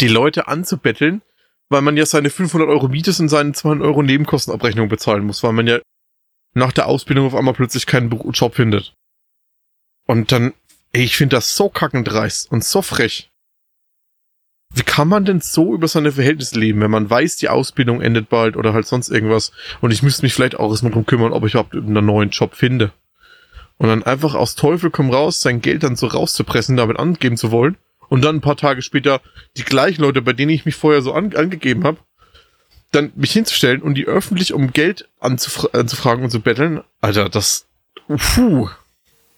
Die 0.00 0.08
Leute 0.08 0.48
anzubetteln, 0.48 1.22
weil 1.68 1.82
man 1.82 1.96
ja 1.96 2.06
seine 2.06 2.30
500 2.30 2.68
Euro 2.68 2.88
Miete 2.88 3.14
und 3.18 3.28
seine 3.28 3.52
200 3.52 3.86
Euro 3.86 4.02
Nebenkostenabrechnung 4.02 4.88
bezahlen 4.88 5.24
muss, 5.24 5.42
weil 5.42 5.52
man 5.52 5.66
ja 5.66 5.80
nach 6.54 6.72
der 6.72 6.86
Ausbildung 6.86 7.26
auf 7.26 7.34
einmal 7.34 7.54
plötzlich 7.54 7.86
keinen 7.86 8.10
Job 8.32 8.54
findet. 8.54 8.94
Und 10.06 10.32
dann, 10.32 10.54
ich 10.92 11.16
finde 11.16 11.36
das 11.36 11.54
so 11.54 11.68
kackendreist 11.68 12.50
und 12.50 12.64
so 12.64 12.82
frech. 12.82 13.30
Wie 14.72 14.82
kann 14.82 15.08
man 15.08 15.24
denn 15.24 15.40
so 15.40 15.74
über 15.74 15.88
seine 15.88 16.12
Verhältnisse 16.12 16.58
leben, 16.58 16.80
wenn 16.80 16.90
man 16.90 17.10
weiß, 17.10 17.36
die 17.36 17.48
Ausbildung 17.48 18.00
endet 18.00 18.28
bald 18.28 18.56
oder 18.56 18.72
halt 18.72 18.86
sonst 18.86 19.08
irgendwas 19.10 19.52
und 19.80 19.90
ich 19.90 20.02
müsste 20.02 20.22
mich 20.22 20.32
vielleicht 20.32 20.58
auch 20.58 20.70
erstmal 20.70 20.92
drum 20.92 21.06
kümmern, 21.06 21.32
ob 21.32 21.44
ich 21.44 21.54
überhaupt 21.54 21.74
einen 21.74 22.06
neuen 22.06 22.30
Job 22.30 22.54
finde. 22.54 22.92
Und 23.78 23.88
dann 23.88 24.02
einfach 24.02 24.34
aus 24.34 24.54
Teufel 24.54 24.90
komm 24.90 25.10
raus, 25.10 25.40
sein 25.40 25.60
Geld 25.62 25.82
dann 25.82 25.96
so 25.96 26.06
rauszupressen, 26.06 26.76
damit 26.76 26.98
angeben 26.98 27.36
zu 27.36 27.50
wollen 27.50 27.76
und 28.08 28.22
dann 28.22 28.36
ein 28.36 28.40
paar 28.40 28.56
Tage 28.56 28.82
später 28.82 29.20
die 29.56 29.64
gleichen 29.64 30.02
Leute, 30.02 30.22
bei 30.22 30.34
denen 30.34 30.50
ich 30.50 30.66
mich 30.66 30.76
vorher 30.76 31.02
so 31.02 31.14
an, 31.14 31.34
angegeben 31.34 31.84
habe, 31.84 31.98
dann 32.92 33.12
mich 33.16 33.32
hinzustellen 33.32 33.82
und 33.82 33.94
die 33.94 34.06
öffentlich 34.06 34.52
um 34.52 34.72
Geld 34.72 35.08
anzufra 35.18 35.68
anzufragen 35.72 36.24
und 36.24 36.30
zu 36.30 36.40
betteln, 36.40 36.82
Alter, 37.00 37.28
das, 37.28 37.66
puh, 38.06 38.68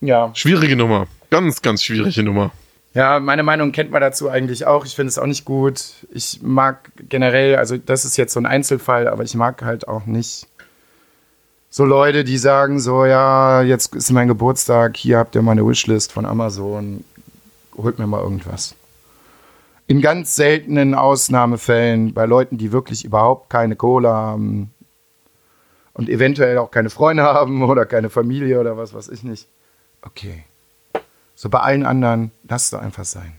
Ja. 0.01 0.31
schwierige 0.35 0.77
Nummer. 0.77 1.07
Ganz, 1.31 1.63
ganz 1.63 1.83
schwierige 1.85 2.23
Nummer. 2.23 2.51
Ja, 2.95 3.21
meine 3.21 3.43
Meinung 3.43 3.73
kennt 3.73 3.91
man 3.91 4.03
dazu 4.03 4.29
eigentlich 4.29 4.67
auch. 4.67 4.85
Ich 4.85 4.95
finde 4.95 5.09
es 5.09 5.19
auch 5.19 5.27
nicht 5.27 5.47
gut. 5.47 6.07
Ich 6.13 6.41
mag 6.43 6.91
generell, 7.09 7.57
also 7.57 7.79
das 7.79 8.05
ist 8.05 8.19
jetzt 8.19 8.35
so 8.35 8.41
ein 8.41 8.47
Einzelfall, 8.47 9.09
aber 9.09 9.23
ich 9.23 9.35
mag 9.35 9.63
halt 9.63 9.89
auch 9.89 10.05
nicht 10.05 10.47
so 11.71 11.87
Leute, 11.87 12.23
die 12.23 12.37
sagen 12.37 12.81
so, 12.81 13.07
ja, 13.07 13.63
jetzt 13.63 13.95
ist 13.95 14.13
mein 14.13 14.29
Geburtstag, 14.29 14.99
hier 14.99 15.17
habt 15.17 15.35
ihr 15.35 15.41
meine 15.41 15.67
Wishlist 15.67 16.13
von 16.13 16.27
Amazon, 16.27 17.03
holt 17.79 17.99
mir 17.99 18.07
mal 18.07 18.21
irgendwas. 18.21 18.75
In 19.87 20.03
ganz 20.03 20.37
seltenen 20.37 20.95
Ausnahmefällen, 20.95 22.13
bei 22.13 22.27
Leuten, 22.27 22.59
die 22.59 22.73
wirklich 22.73 23.07
überhaupt 23.07 23.49
keine 23.49 23.75
Kohle 23.75 24.11
haben 24.11 24.75
und 25.95 26.11
eventuell 26.11 26.59
auch 26.59 26.71
keine 26.71 26.91
Freunde 26.91 27.23
haben 27.25 27.63
oder 27.63 27.87
keine 27.87 28.11
Familie 28.11 28.61
oder 28.61 28.77
was 28.77 28.93
weiß 28.93 29.09
ich 29.09 29.23
nicht. 29.23 29.49
Okay. 30.03 30.45
So 31.43 31.49
bei 31.49 31.59
allen 31.59 31.85
anderen, 31.85 32.31
lasst 32.49 32.73
doch 32.73 32.81
einfach 32.81 33.05
sein. 33.05 33.33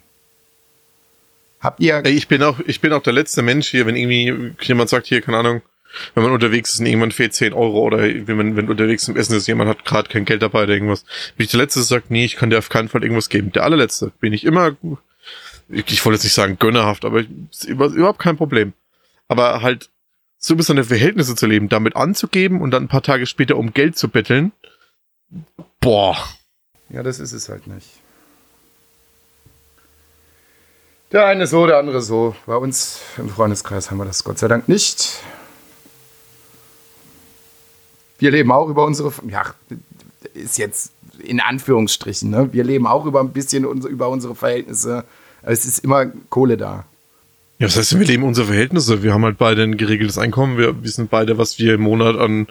Habt 1.62 1.80
ihr. 1.80 2.04
Ich 2.04 2.28
bin 2.28 2.44
auch, 2.44 2.60
ich 2.68 2.82
bin 2.82 2.92
auch 2.92 3.02
der 3.02 3.14
letzte 3.14 3.42
Mensch 3.44 3.70
hier, 3.70 3.86
wenn 3.86 3.96
irgendwie 3.96 4.54
jemand 4.60 4.90
sagt, 4.90 5.08
hier, 5.08 5.22
keine 5.22 5.38
Ahnung, 5.38 5.62
wenn 6.14 6.24
man 6.24 6.34
unterwegs 6.34 6.74
ist 6.74 6.82
und 6.82 6.86
irgendwann 6.88 7.14
fehlt 7.14 7.34
10 7.34 7.54
Euro 7.54 7.80
oder 7.80 8.00
wenn 8.00 8.36
man, 8.36 8.58
wenn 8.58 8.68
unterwegs 8.68 9.06
zum 9.06 9.16
Essen 9.16 9.38
ist, 9.38 9.48
jemand 9.48 9.70
hat 9.70 9.86
gerade 9.86 10.10
kein 10.10 10.26
Geld 10.26 10.42
dabei 10.42 10.64
oder 10.64 10.74
irgendwas, 10.74 11.06
bin 11.38 11.46
ich 11.46 11.52
der 11.52 11.62
Letzte, 11.62 11.80
der 11.80 11.86
sagt, 11.86 12.12
nee, 12.12 12.26
ich 12.26 12.36
kann 12.36 12.50
dir 12.50 12.58
auf 12.58 12.68
keinen 12.68 12.90
Fall 12.90 13.04
irgendwas 13.04 13.30
geben. 13.30 13.54
Der 13.54 13.64
allerletzte 13.64 14.12
bin 14.20 14.34
ich 14.34 14.44
immer, 14.44 14.76
ich, 15.70 16.06
wollte 16.06 16.16
jetzt 16.16 16.26
nicht 16.26 16.34
sagen 16.34 16.58
gönnerhaft, 16.60 17.06
aber 17.06 17.24
überhaupt 17.70 18.20
kein 18.20 18.36
Problem. 18.36 18.74
Aber 19.30 19.62
halt, 19.62 19.92
so 20.38 20.56
über 20.56 20.64
seine 20.64 20.84
Verhältnisse 20.84 21.36
zu 21.36 21.48
leben, 21.48 21.70
damit 21.70 21.96
anzugeben 21.96 22.60
und 22.60 22.72
dann 22.72 22.84
ein 22.84 22.90
paar 22.90 23.02
Tage 23.02 23.26
später 23.28 23.56
um 23.56 23.74
Geld 23.74 23.98
zu 23.98 24.10
betteln, 24.10 24.52
boah. 25.80 26.18
Ja, 26.94 27.02
das 27.02 27.20
ist 27.20 27.34
es 27.34 27.50
halt 27.50 27.66
nicht. 27.66 27.88
Der 31.12 31.26
eine 31.26 31.48
so, 31.48 31.66
der 31.66 31.78
andere 31.78 32.02
so. 32.02 32.36
Bei 32.46 32.56
uns 32.56 33.02
im 33.18 33.30
Freundeskreis 33.30 33.90
haben 33.90 33.98
wir 33.98 34.06
das 34.06 34.24
Gott 34.24 34.38
sei 34.38 34.48
Dank 34.48 34.70
nicht. 34.70 35.20
Wir 38.20 38.32
leben 38.32 38.52
auch 38.52 38.70
über 38.70 38.86
unsere, 38.86 39.12
ja, 39.28 39.44
ist 40.36 40.58
jetzt 40.60 40.92
in 41.20 41.40
Anführungsstrichen, 41.40 42.30
ne? 42.30 42.50
Wir 42.52 42.64
leben 42.64 42.86
auch 42.86 43.06
über 43.06 43.22
ein 43.22 43.34
bisschen 43.34 43.64
über 43.64 44.10
unsere 44.10 44.36
Verhältnisse. 44.36 45.04
Es 45.42 45.66
ist 45.66 45.80
immer 45.80 46.06
Kohle 46.30 46.58
da. 46.58 46.86
Ja, 47.58 47.68
das 47.68 47.78
heißt, 47.78 48.00
wir 48.00 48.06
leben 48.06 48.24
unsere 48.24 48.48
Verhältnisse. 48.48 49.04
Wir 49.04 49.14
haben 49.14 49.24
halt 49.24 49.38
beide 49.38 49.64
ein 49.64 49.78
geregeltes 49.78 50.18
Einkommen. 50.18 50.58
Wir 50.58 50.84
wissen 50.84 51.08
beide, 51.08 51.38
was 51.38 51.58
wir 51.58 51.76
im 51.76 51.82
Monat 51.82 52.18
an 52.18 52.48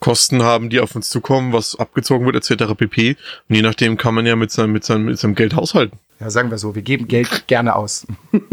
Kosten 0.00 0.42
haben, 0.42 0.70
die 0.70 0.80
auf 0.80 0.94
uns 0.94 1.10
zukommen, 1.10 1.52
was 1.52 1.76
abgezogen 1.76 2.24
wird, 2.26 2.36
etc. 2.36 2.74
pp. 2.76 3.16
Und 3.48 3.54
je 3.56 3.62
nachdem 3.62 3.96
kann 3.96 4.14
man 4.14 4.26
ja 4.26 4.36
mit 4.36 4.50
seinem, 4.50 4.72
mit 4.72 4.84
seinem, 4.84 5.06
mit 5.06 5.18
seinem 5.18 5.34
Geld 5.34 5.56
haushalten. 5.56 5.98
Ja, 6.20 6.30
sagen 6.30 6.50
wir 6.50 6.58
so, 6.58 6.74
wir 6.74 6.82
geben 6.82 7.06
Geld 7.08 7.46
gerne 7.46 7.76
aus. 7.76 8.06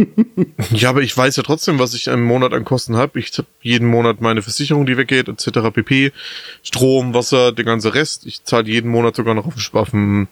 Ja, 0.71 0.89
aber 0.89 1.01
ich 1.01 1.15
weiß 1.15 1.35
ja 1.35 1.43
trotzdem, 1.43 1.79
was 1.79 1.93
ich 1.93 2.07
im 2.07 2.23
Monat 2.23 2.53
an 2.53 2.65
Kosten 2.65 2.95
habe. 2.95 3.19
Ich 3.19 3.31
habe 3.37 3.47
jeden 3.61 3.87
Monat 3.87 4.21
meine 4.21 4.41
Versicherung, 4.41 4.85
die 4.85 4.97
weggeht, 4.97 5.27
etc. 5.27 5.69
pp. 5.71 6.11
Strom, 6.63 7.13
Wasser, 7.13 7.51
der 7.51 7.65
ganze 7.65 7.93
Rest. 7.93 8.25
Ich 8.25 8.43
zahle 8.43 8.67
jeden 8.67 8.89
Monat 8.89 9.15
sogar 9.15 9.35
noch 9.35 9.45
auf, 9.45 9.55
auf, 9.73 9.93
ein, 9.93 10.27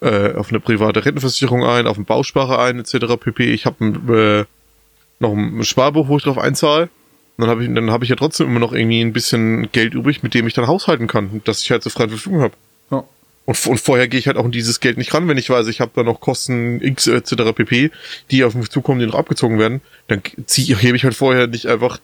äh, 0.00 0.32
auf 0.32 0.48
eine 0.48 0.60
private 0.60 1.04
Rentenversicherung 1.04 1.64
ein, 1.64 1.86
auf 1.86 1.96
einen 1.96 2.06
Bausparer 2.06 2.60
ein, 2.60 2.78
etc. 2.78 3.16
pp. 3.20 3.52
Ich 3.52 3.66
habe 3.66 4.46
äh, 4.48 5.22
noch 5.22 5.32
ein 5.32 5.64
Sparbuch, 5.64 6.08
wo 6.08 6.16
ich 6.16 6.24
drauf 6.24 6.38
einzahle. 6.38 6.88
Dann 7.36 7.48
habe 7.48 7.64
ich, 7.64 7.74
dann 7.74 7.90
habe 7.90 8.04
ich 8.04 8.10
ja 8.10 8.16
trotzdem 8.16 8.46
immer 8.46 8.60
noch 8.60 8.72
irgendwie 8.72 9.00
ein 9.00 9.12
bisschen 9.12 9.70
Geld 9.72 9.94
übrig, 9.94 10.22
mit 10.22 10.34
dem 10.34 10.46
ich 10.46 10.54
dann 10.54 10.68
haushalten 10.68 11.08
kann, 11.08 11.42
dass 11.44 11.62
ich 11.62 11.70
halt 11.70 11.82
so 11.82 11.90
freie 11.90 12.08
Verfügung 12.08 12.42
habe. 12.42 12.54
Ja. 12.90 13.04
Und, 13.44 13.66
und 13.66 13.80
vorher 13.80 14.06
gehe 14.06 14.20
ich 14.20 14.28
halt 14.28 14.36
auch 14.36 14.44
in 14.44 14.52
dieses 14.52 14.78
Geld 14.78 14.96
nicht 14.98 15.12
ran, 15.12 15.26
wenn 15.26 15.36
ich 15.36 15.50
weiß, 15.50 15.66
ich 15.66 15.80
habe 15.80 15.90
da 15.94 16.04
noch 16.04 16.20
Kosten 16.20 16.80
X 16.80 17.08
etc. 17.08 17.52
pp, 17.54 17.90
die 18.30 18.44
auf 18.44 18.54
mich 18.54 18.70
zukommen, 18.70 19.00
die 19.00 19.06
noch 19.06 19.16
abgezogen 19.16 19.58
werden. 19.58 19.80
Dann 20.06 20.22
zieh, 20.46 20.76
hebe 20.76 20.96
ich 20.96 21.04
halt 21.04 21.14
vorher 21.14 21.48
nicht 21.48 21.66
einfach 21.66 21.98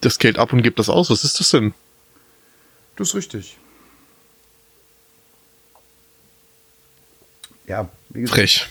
das 0.00 0.18
Geld 0.18 0.38
ab 0.38 0.52
und 0.52 0.62
gebe 0.62 0.76
das 0.76 0.88
aus. 0.88 1.10
Was 1.10 1.24
ist 1.24 1.40
das 1.40 1.50
denn? 1.50 1.74
Das 2.94 3.08
ist 3.08 3.14
richtig. 3.16 3.56
Ja, 7.66 7.88
wie 8.10 8.20
gesagt. 8.20 8.38
Frech. 8.38 8.66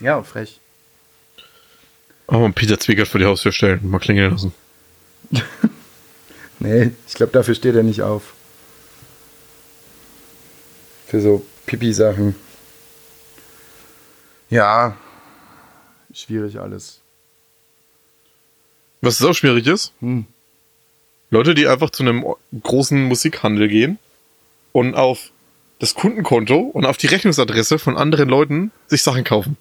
Ja, 0.00 0.22
frech. 0.22 0.58
Aber 2.26 2.50
Peter 2.50 2.78
Zwiegert 2.78 3.08
vor 3.08 3.20
die 3.20 3.26
Haustür 3.26 3.52
stellen 3.52 3.88
mal 3.88 3.98
klingeln 3.98 4.32
lassen. 4.32 4.52
Nee, 6.62 6.90
ich 7.08 7.14
glaube, 7.14 7.32
dafür 7.32 7.54
steht 7.54 7.74
er 7.74 7.82
nicht 7.82 8.02
auf. 8.02 8.34
Für 11.06 11.22
so 11.22 11.44
Pipi-Sachen. 11.64 12.36
Ja, 14.50 14.94
schwierig 16.12 16.60
alles. 16.60 17.00
Was 19.00 19.22
auch 19.24 19.32
schwierig 19.32 19.66
ist, 19.66 19.92
Hm. 20.00 20.26
Leute, 21.30 21.54
die 21.54 21.66
einfach 21.68 21.90
zu 21.90 22.02
einem 22.02 22.26
großen 22.60 23.04
Musikhandel 23.04 23.68
gehen 23.68 23.98
und 24.72 24.94
auf 24.96 25.30
das 25.78 25.94
Kundenkonto 25.94 26.58
und 26.58 26.84
auf 26.84 26.96
die 26.96 27.06
Rechnungsadresse 27.06 27.78
von 27.78 27.96
anderen 27.96 28.28
Leuten 28.28 28.72
sich 28.88 29.02
Sachen 29.02 29.24
kaufen. 29.24 29.56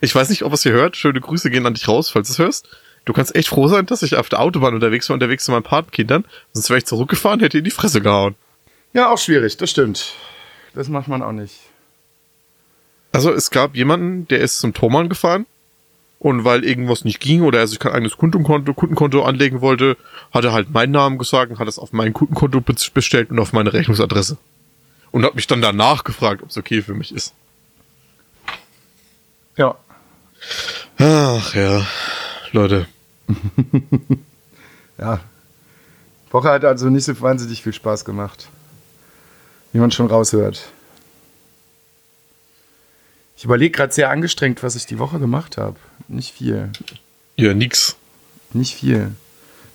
Ich 0.00 0.14
weiß 0.14 0.28
nicht, 0.28 0.42
ob 0.42 0.52
es 0.52 0.62
hier 0.62 0.72
hört. 0.72 0.96
Schöne 0.96 1.20
Grüße 1.20 1.50
gehen 1.50 1.66
an 1.66 1.74
dich 1.74 1.88
raus, 1.88 2.10
falls 2.10 2.28
du 2.28 2.32
es 2.34 2.38
hörst. 2.38 2.68
Du 3.04 3.12
kannst 3.12 3.34
echt 3.34 3.48
froh 3.48 3.68
sein, 3.68 3.86
dass 3.86 4.02
ich 4.02 4.16
auf 4.16 4.28
der 4.28 4.40
Autobahn 4.40 4.74
unterwegs 4.74 5.08
war, 5.08 5.14
unterwegs 5.14 5.44
zu 5.44 5.52
meinen 5.52 5.62
Patenkindern. 5.62 6.24
Sonst 6.52 6.70
wäre 6.70 6.78
ich 6.78 6.86
zurückgefahren, 6.86 7.40
hätte 7.40 7.58
in 7.58 7.64
die 7.64 7.70
Fresse 7.70 8.00
gehauen. 8.00 8.34
Ja, 8.94 9.10
auch 9.10 9.18
schwierig, 9.18 9.56
das 9.56 9.70
stimmt. 9.70 10.14
Das 10.74 10.88
macht 10.88 11.08
man 11.08 11.22
auch 11.22 11.32
nicht. 11.32 11.54
Also 13.12 13.30
es 13.32 13.50
gab 13.50 13.76
jemanden, 13.76 14.26
der 14.28 14.40
ist 14.40 14.58
zum 14.58 14.74
Tormann 14.74 15.08
gefahren 15.08 15.46
und 16.18 16.44
weil 16.44 16.64
irgendwas 16.64 17.04
nicht 17.04 17.20
ging 17.20 17.42
oder 17.42 17.58
er 17.58 17.66
sich 17.66 17.78
kein 17.78 17.92
eigenes 17.92 18.16
Kundenkonto, 18.16 18.72
Kundenkonto 18.74 19.22
anlegen 19.22 19.60
wollte, 19.60 19.96
hat 20.32 20.44
er 20.44 20.52
halt 20.52 20.70
meinen 20.70 20.92
Namen 20.92 21.18
gesagt 21.18 21.50
und 21.52 21.58
hat 21.58 21.68
es 21.68 21.78
auf 21.78 21.92
mein 21.92 22.12
Kundenkonto 22.12 22.60
be- 22.60 22.74
bestellt 22.94 23.30
und 23.30 23.38
auf 23.38 23.52
meine 23.52 23.72
Rechnungsadresse. 23.72 24.38
Und 25.12 25.24
hat 25.24 25.36
mich 25.36 25.46
dann 25.46 25.60
danach 25.60 26.02
gefragt, 26.02 26.42
ob 26.42 26.48
es 26.50 26.56
okay 26.56 26.82
für 26.82 26.94
mich 26.94 27.14
ist. 27.14 27.34
Ja. 29.56 29.76
Ach 30.98 31.54
ja, 31.54 31.86
Leute. 32.50 32.86
Ja. 34.98 35.20
Woche 36.30 36.50
hat 36.50 36.64
also 36.64 36.90
nicht 36.90 37.04
so 37.04 37.20
wahnsinnig 37.20 37.62
viel 37.62 37.72
Spaß 37.72 38.04
gemacht. 38.04 38.48
Wie 39.72 39.78
man 39.78 39.90
schon 39.90 40.06
raushört. 40.06 40.68
Ich 43.36 43.44
überlege 43.44 43.72
gerade 43.76 43.92
sehr 43.92 44.10
angestrengt, 44.10 44.62
was 44.62 44.76
ich 44.76 44.86
die 44.86 44.98
Woche 44.98 45.18
gemacht 45.18 45.58
habe. 45.58 45.76
Nicht 46.08 46.32
viel. 46.34 46.70
Ja, 47.36 47.54
nix. 47.54 47.96
Nicht 48.52 48.74
viel. 48.76 49.12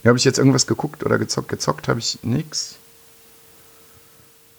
Ja, 0.04 0.10
habe 0.10 0.18
ich 0.18 0.26
jetzt 0.26 0.38
irgendwas 0.38 0.68
geguckt 0.68 1.04
oder 1.04 1.18
gezockt? 1.18 1.50
Gezockt 1.50 1.88
habe 1.88 2.00
ich 2.00 2.20
nix. 2.24 2.76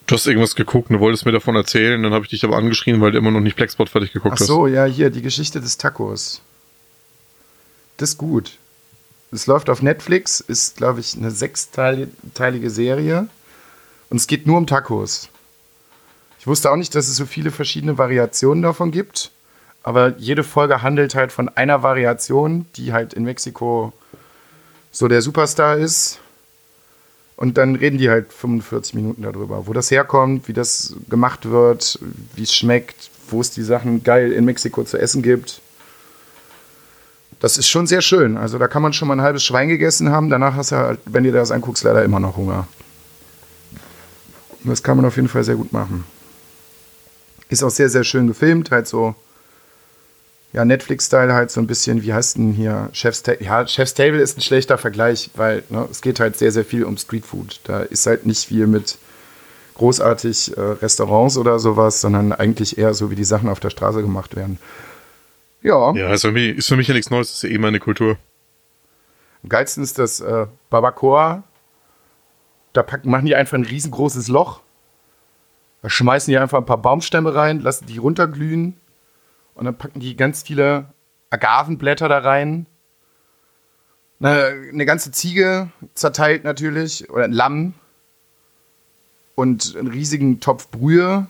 Du 0.05 0.15
hast 0.15 0.27
irgendwas 0.27 0.55
geguckt 0.55 0.89
und 0.89 0.97
du 0.97 0.99
wolltest 0.99 1.25
mir 1.25 1.31
davon 1.31 1.55
erzählen, 1.55 2.01
dann 2.03 2.13
habe 2.13 2.25
ich 2.25 2.29
dich 2.29 2.43
aber 2.43 2.57
angeschrien, 2.57 2.99
weil 2.99 3.11
du 3.11 3.17
immer 3.17 3.31
noch 3.31 3.39
nicht 3.39 3.55
Blackspot 3.55 3.89
fertig 3.89 4.11
geguckt 4.11 4.37
Ach 4.39 4.45
so, 4.45 4.67
ja, 4.67 4.85
hier, 4.85 5.09
die 5.09 5.21
Geschichte 5.21 5.61
des 5.61 5.77
Tacos. 5.77 6.41
Das 7.97 8.09
ist 8.09 8.17
gut. 8.17 8.57
Es 9.31 9.47
läuft 9.47 9.69
auf 9.69 9.81
Netflix, 9.81 10.41
ist, 10.41 10.77
glaube 10.77 10.99
ich, 10.99 11.15
eine 11.15 11.31
sechsteilige 11.31 12.69
Serie. 12.69 13.27
Und 14.09 14.17
es 14.17 14.27
geht 14.27 14.45
nur 14.45 14.57
um 14.57 14.67
Tacos. 14.67 15.29
Ich 16.39 16.47
wusste 16.47 16.69
auch 16.71 16.75
nicht, 16.75 16.93
dass 16.95 17.07
es 17.07 17.15
so 17.15 17.25
viele 17.25 17.51
verschiedene 17.51 17.97
Variationen 17.97 18.61
davon 18.61 18.91
gibt. 18.91 19.31
Aber 19.83 20.17
jede 20.17 20.43
Folge 20.43 20.81
handelt 20.81 21.15
halt 21.15 21.31
von 21.31 21.49
einer 21.49 21.81
Variation, 21.81 22.65
die 22.75 22.93
halt 22.93 23.13
in 23.13 23.23
Mexiko 23.23 23.93
so 24.91 25.07
der 25.07 25.21
Superstar 25.21 25.77
ist. 25.77 26.19
Und 27.37 27.57
dann 27.57 27.75
reden 27.75 27.97
die 27.97 28.09
halt 28.09 28.31
45 28.33 28.93
Minuten 28.95 29.23
darüber, 29.23 29.65
wo 29.65 29.73
das 29.73 29.89
herkommt, 29.89 30.47
wie 30.47 30.53
das 30.53 30.95
gemacht 31.09 31.49
wird, 31.49 31.97
wie 32.35 32.43
es 32.43 32.53
schmeckt, 32.53 33.09
wo 33.29 33.41
es 33.41 33.49
die 33.49 33.63
Sachen 33.63 34.03
geil 34.03 34.31
in 34.31 34.45
Mexiko 34.45 34.83
zu 34.83 34.99
essen 34.99 35.23
gibt. 35.23 35.61
Das 37.41 37.57
ist 37.57 37.67
schon 37.67 37.87
sehr 37.87 38.01
schön. 38.01 38.37
Also 38.37 38.57
da 38.57 38.67
kann 38.67 38.81
man 38.81 38.93
schon 38.93 39.07
mal 39.07 39.15
ein 39.15 39.21
halbes 39.21 39.43
Schwein 39.43 39.67
gegessen 39.67 40.11
haben. 40.11 40.29
Danach 40.29 40.55
hast 40.55 40.71
du, 40.71 40.77
halt, 40.77 40.99
wenn 41.05 41.23
dir 41.23 41.33
das 41.33 41.51
anguckst, 41.51 41.83
leider 41.83 42.03
immer 42.03 42.19
noch 42.19 42.37
Hunger. 42.37 42.67
Das 44.63 44.83
kann 44.83 44.95
man 44.95 45.05
auf 45.05 45.15
jeden 45.15 45.27
Fall 45.27 45.43
sehr 45.43 45.55
gut 45.55 45.73
machen. 45.73 46.05
Ist 47.49 47.63
auch 47.63 47.71
sehr, 47.71 47.89
sehr 47.89 48.03
schön 48.03 48.27
gefilmt. 48.27 48.71
Halt 48.71 48.87
so 48.87 49.15
ja, 50.53 50.65
Netflix-Style 50.65 51.33
halt 51.33 51.49
so 51.49 51.61
ein 51.61 51.67
bisschen, 51.67 52.03
wie 52.03 52.13
heißt 52.13 52.37
denn 52.37 52.51
hier, 52.53 52.89
Chef's 52.91 53.23
Table? 53.23 53.43
Ja, 53.43 53.65
Chef's 53.67 53.93
Table 53.93 54.19
ist 54.19 54.37
ein 54.37 54.41
schlechter 54.41 54.77
Vergleich, 54.77 55.31
weil 55.35 55.63
ne, 55.69 55.87
es 55.89 56.01
geht 56.01 56.19
halt 56.19 56.37
sehr, 56.37 56.51
sehr 56.51 56.65
viel 56.65 56.83
um 56.83 56.97
Streetfood. 56.97 57.61
Da 57.63 57.81
ist 57.81 58.05
halt 58.05 58.25
nicht 58.25 58.45
viel 58.45 58.67
mit 58.67 58.97
großartig 59.75 60.57
äh, 60.57 60.61
Restaurants 60.61 61.37
oder 61.37 61.57
sowas, 61.57 62.01
sondern 62.01 62.33
eigentlich 62.33 62.77
eher 62.77 62.93
so, 62.93 63.09
wie 63.09 63.15
die 63.15 63.23
Sachen 63.23 63.49
auf 63.49 63.59
der 63.59 63.69
Straße 63.69 64.01
gemacht 64.01 64.35
werden. 64.35 64.59
Ja, 65.61 65.93
Ja, 65.93 66.11
ist 66.13 66.21
für 66.21 66.31
mich, 66.31 66.57
ist 66.57 66.67
für 66.67 66.75
mich 66.77 66.87
ja 66.87 66.93
nichts 66.93 67.11
Neues, 67.11 67.27
das 67.27 67.43
ist 67.43 67.43
ja 67.43 67.55
eh 67.55 67.57
meine 67.57 67.79
Kultur. 67.79 68.17
am 69.43 69.49
geilsten 69.49 69.83
ist 69.83 69.99
das 69.99 70.19
äh, 70.19 70.47
Barbacoa. 70.69 71.43
Da 72.73 72.83
packen, 72.83 73.09
machen 73.09 73.25
die 73.25 73.35
einfach 73.35 73.57
ein 73.57 73.65
riesengroßes 73.65 74.27
Loch. 74.27 74.61
Da 75.81 75.89
schmeißen 75.89 76.31
die 76.31 76.37
einfach 76.37 76.59
ein 76.59 76.65
paar 76.65 76.81
Baumstämme 76.81 77.33
rein, 77.35 77.59
lassen 77.59 77.85
die 77.85 77.97
runterglühen 77.97 78.77
und 79.55 79.65
dann 79.65 79.77
packen 79.77 79.99
die 79.99 80.15
ganz 80.15 80.43
viele 80.43 80.85
Agavenblätter 81.31 82.07
da 82.07 82.19
rein. 82.19 82.65
Eine, 84.19 84.69
eine 84.71 84.85
ganze 84.85 85.11
Ziege 85.11 85.71
zerteilt 85.95 86.43
natürlich 86.43 87.09
oder 87.09 87.23
ein 87.23 87.31
Lamm 87.31 87.73
und 89.35 89.75
einen 89.75 89.87
riesigen 89.87 90.39
Topf 90.39 90.69
Brühe. 90.69 91.27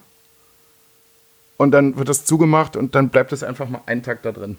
Und 1.62 1.70
dann 1.70 1.96
wird 1.96 2.10
das 2.10 2.25
zugemacht 2.25 2.75
und 2.75 2.96
dann 2.96 3.10
bleibt 3.10 3.32
das 3.32 3.44
einfach 3.44 3.70
mal 3.70 3.84
einen 3.86 4.01
Tag 4.01 4.24
da 4.24 4.32
drin. 4.32 4.58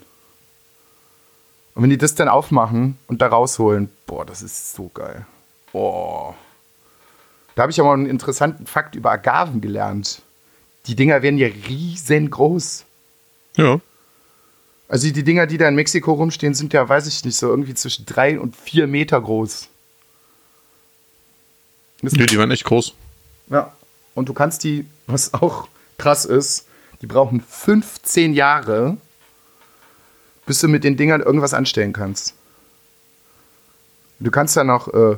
Und 1.75 1.83
wenn 1.83 1.89
die 1.89 1.97
das 1.97 2.15
dann 2.15 2.29
aufmachen 2.29 2.97
und 3.07 3.21
da 3.21 3.27
rausholen, 3.27 3.89
boah, 4.05 4.25
das 4.25 4.41
ist 4.41 4.73
so 4.73 4.89
geil. 4.93 5.25
Boah. 5.73 6.33
Da 7.55 7.63
habe 7.63 7.73
ich 7.73 7.81
aber 7.81 7.91
einen 7.91 8.05
interessanten 8.05 8.67
Fakt 8.67 8.95
über 8.95 9.11
Agaven 9.11 9.59
gelernt. 9.59 10.21
Die 10.85 10.95
Dinger 10.95 11.21
werden 11.21 11.37
ja 11.37 11.49
riesengroß. 11.67 12.85
Ja. 13.57 13.81
Also 14.87 15.11
die 15.11 15.23
Dinger, 15.25 15.45
die 15.45 15.57
da 15.57 15.67
in 15.67 15.75
Mexiko 15.75 16.13
rumstehen, 16.13 16.53
sind 16.53 16.71
ja, 16.71 16.87
weiß 16.87 17.07
ich 17.07 17.25
nicht, 17.25 17.35
so 17.35 17.49
irgendwie 17.49 17.73
zwischen 17.73 18.05
drei 18.05 18.39
und 18.39 18.55
vier 18.55 18.87
Meter 18.87 19.19
groß. 19.19 19.67
Das 22.01 22.13
Nee, 22.13 22.27
die 22.27 22.37
waren 22.37 22.51
echt 22.51 22.63
groß. 22.63 22.93
Ja. 23.49 23.73
Und 24.15 24.29
du 24.29 24.33
kannst 24.33 24.63
die, 24.63 24.85
was 25.05 25.33
auch 25.33 25.67
krass 25.97 26.23
ist, 26.23 26.67
die 27.03 27.07
brauchen 27.07 27.41
15 27.41 28.33
Jahre, 28.33 28.95
bis 30.45 30.61
du 30.61 30.69
mit 30.69 30.85
den 30.85 30.95
Dingern 30.95 31.19
irgendwas 31.19 31.53
anstellen 31.53 31.91
kannst. 31.91 32.33
Du 34.21 34.31
kannst 34.31 34.55
da 34.55 34.63
noch 34.63 34.87
äh, 34.87 35.17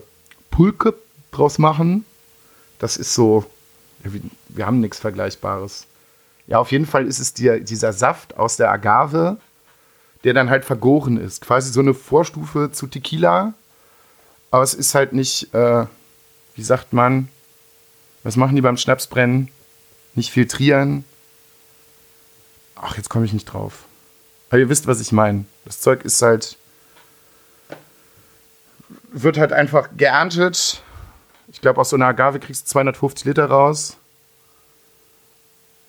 Pulque 0.50 0.96
draus 1.30 1.60
machen. 1.60 2.04
Das 2.80 2.98
ist 2.98 3.14
so, 3.14 3.46
wir, 4.00 4.66
haben 4.66 4.80
nichts 4.80 4.98
Vergleichbares. 4.98 5.86
Ja, 6.48 6.58
auf 6.58 6.72
jeden 6.72 6.88
Fall 6.88 7.06
ist 7.06 7.20
es 7.20 7.36
dir, 7.36 7.60
dieser 7.60 7.94
Saft 7.94 8.36
aus 8.36 8.58
der 8.58 8.72
Agave, 8.72 9.38
der 10.24 10.34
dann 10.34 10.50
halt 10.50 10.66
vergoren 10.66 11.18
ist. 11.18 11.42
Quasi 11.42 11.72
so 11.72 11.82
eine 11.82 11.94
Vorstufe 11.94 12.72
zu 12.72 12.88
Tequila. 12.88 13.54
Aber 14.50 14.64
es 14.64 14.74
ist 14.74 14.96
halt 14.96 15.14
nicht, 15.14 15.54
äh, 15.54 15.86
wie 16.56 16.64
sagt 16.64 16.94
man, 16.94 17.30
was 18.24 18.38
machen 18.38 18.56
die 18.56 18.62
beim 18.62 18.78
Schnapsbrennen? 18.78 19.50
Nicht 20.16 20.32
filtrieren. 20.32 21.06
Ach, 22.76 22.98
jetzt 22.98 23.10
komme 23.10 23.26
ich 23.26 23.34
nicht 23.34 23.46
drauf. 23.46 23.86
Aber 24.50 24.60
ihr 24.60 24.70
wisst, 24.70 24.88
was 24.88 25.00
ich 25.00 25.12
meine. 25.12 25.46
Das 25.66 25.82
Zeug 25.82 26.04
ist 26.04 26.22
halt. 26.22 26.58
Wird 29.12 29.38
halt 29.38 29.54
einfach 29.54 29.90
geerntet. 29.98 30.82
Ich 31.48 31.62
glaube, 31.62 31.80
aus 31.80 31.90
so 31.90 31.96
einer 31.96 32.08
Agave 32.08 32.40
kriegst 32.40 32.68
du 32.68 32.72
250 32.72 33.26
Liter 33.26 33.46
raus. 33.46 33.98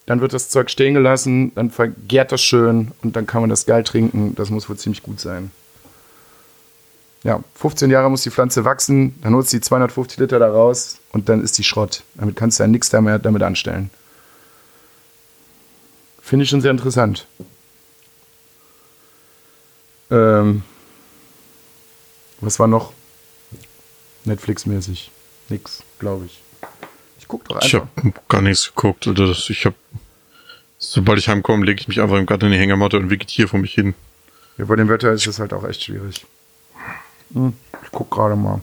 Dann 0.06 0.20
wird 0.20 0.32
das 0.32 0.48
Zeug 0.48 0.70
stehen 0.70 0.94
gelassen, 0.94 1.52
dann 1.56 1.70
vergärt 1.70 2.30
das 2.30 2.40
schön 2.40 2.92
und 3.02 3.16
dann 3.16 3.26
kann 3.26 3.40
man 3.40 3.50
das 3.50 3.66
geil 3.66 3.82
trinken. 3.82 4.36
Das 4.36 4.50
muss 4.50 4.68
wohl 4.68 4.76
ziemlich 4.76 5.02
gut 5.02 5.18
sein. 5.18 5.50
Ja, 7.24 7.42
15 7.56 7.90
Jahre 7.90 8.08
muss 8.08 8.22
die 8.22 8.30
Pflanze 8.30 8.64
wachsen, 8.64 9.20
dann 9.22 9.34
holst 9.34 9.52
du 9.52 9.56
die 9.56 9.62
250 9.62 10.20
Liter 10.20 10.38
da 10.38 10.48
raus 10.48 10.98
und 11.10 11.28
dann 11.28 11.42
ist 11.42 11.58
die 11.58 11.64
Schrott. 11.64 12.04
Damit 12.14 12.36
kannst 12.36 12.60
du 12.60 12.62
ja 12.62 12.68
nichts 12.68 12.92
mehr 12.92 13.18
damit 13.18 13.42
anstellen. 13.42 13.90
Finde 16.26 16.42
ich 16.42 16.48
schon 16.50 16.60
sehr 16.60 16.72
interessant. 16.72 17.24
Ähm, 20.10 20.64
was 22.40 22.58
war 22.58 22.66
noch? 22.66 22.92
Netflix-mäßig. 24.24 25.12
Nix, 25.50 25.84
glaube 26.00 26.26
ich. 26.26 26.40
Ich 27.20 27.28
guck 27.28 27.44
doch 27.44 27.62
Ich 27.62 27.72
einfach. 27.76 27.86
habe 27.96 28.12
gar 28.28 28.42
nichts 28.42 28.66
geguckt. 28.66 29.06
Oder 29.06 29.28
das, 29.28 29.48
ich 29.50 29.64
habe, 29.66 29.76
sobald 30.78 31.20
ich 31.20 31.28
heimkomme, 31.28 31.64
lege 31.64 31.80
ich 31.80 31.86
mich 31.86 32.00
einfach 32.00 32.16
im 32.16 32.26
Garten 32.26 32.46
in 32.46 32.52
die 32.52 32.58
Hängematte 32.58 32.96
und 32.96 33.08
vegetiere 33.08 33.46
vor 33.46 33.60
mich 33.60 33.74
hin. 33.74 33.94
Ja, 34.58 34.64
bei 34.64 34.74
dem 34.74 34.88
Wetter 34.88 35.12
ist 35.12 35.28
es 35.28 35.38
halt 35.38 35.52
auch 35.52 35.62
echt 35.62 35.84
schwierig. 35.84 36.26
Hm, 37.34 37.56
ich 37.84 37.90
guck 37.92 38.10
gerade 38.10 38.34
mal. 38.34 38.60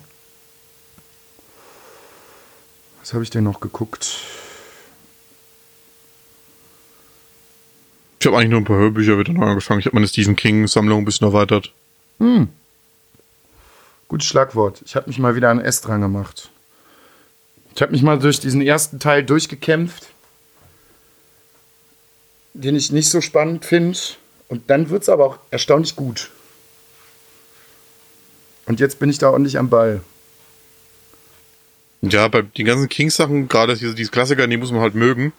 Was 3.00 3.14
habe 3.14 3.24
ich 3.24 3.30
denn 3.30 3.46
noch 3.46 3.62
geguckt? 3.62 4.18
Ich 8.24 8.28
habe 8.28 8.38
eigentlich 8.38 8.52
nur 8.52 8.62
ein 8.62 8.64
paar 8.64 8.78
Hörbücher 8.78 9.20
wieder 9.20 9.34
neu 9.34 9.48
angefangen. 9.48 9.82
Ich 9.82 9.86
habe 9.86 9.98
meine 9.98 10.08
Stephen 10.08 10.38
King-Sammlung 10.38 11.00
ein 11.00 11.04
bisschen 11.04 11.28
erweitert. 11.28 11.74
Gutes 14.08 14.28
Schlagwort. 14.30 14.82
Ich 14.86 14.96
habe 14.96 15.10
mich 15.10 15.20
mal 15.20 15.36
wieder 15.36 15.50
an 15.50 15.60
S 15.60 15.82
dran 15.82 16.00
gemacht. 16.00 16.50
Ich 17.76 17.82
habe 17.82 17.92
mich 17.92 18.02
mal 18.02 18.18
durch 18.18 18.40
diesen 18.40 18.62
ersten 18.62 19.02
Teil 19.02 19.26
durchgekämpft, 19.26 20.08
den 22.54 22.78
ich 22.78 22.94
nicht 22.94 23.10
so 23.10 23.20
spannend 23.20 23.66
finde. 23.66 24.00
Und 24.48 24.70
dann 24.70 24.90
wird 24.90 25.02
es 25.02 25.10
aber 25.10 25.26
auch 25.26 25.40
erstaunlich 25.52 25.98
gut. 25.98 26.32
Und 28.68 28.80
jetzt 28.80 29.00
bin 29.00 29.10
ich 29.10 29.18
da 29.18 29.32
ordentlich 29.32 29.58
am 29.58 29.68
Ball. 29.68 30.00
Ja, 32.04 32.30
bei 32.30 32.44
den 32.44 32.66
ganzen 32.66 32.88
King-Sachen, 32.88 33.50
gerade 33.50 33.76
diese, 33.76 33.94
diese 33.94 34.12
Klassiker, 34.12 34.48
die 34.48 34.56
muss 34.56 34.72
man 34.72 34.80
halt 34.80 34.96
mögen. 34.96 35.34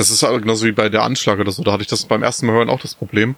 Das 0.00 0.10
ist 0.10 0.22
halt 0.22 0.40
genauso 0.40 0.64
wie 0.64 0.72
bei 0.72 0.88
der 0.88 1.02
Anschlag 1.02 1.38
oder 1.38 1.52
so. 1.52 1.62
Da 1.62 1.72
hatte 1.72 1.82
ich 1.82 1.88
das 1.88 2.06
beim 2.06 2.22
ersten 2.22 2.46
Mal 2.46 2.52
hören 2.54 2.70
auch 2.70 2.80
das 2.80 2.94
Problem. 2.94 3.34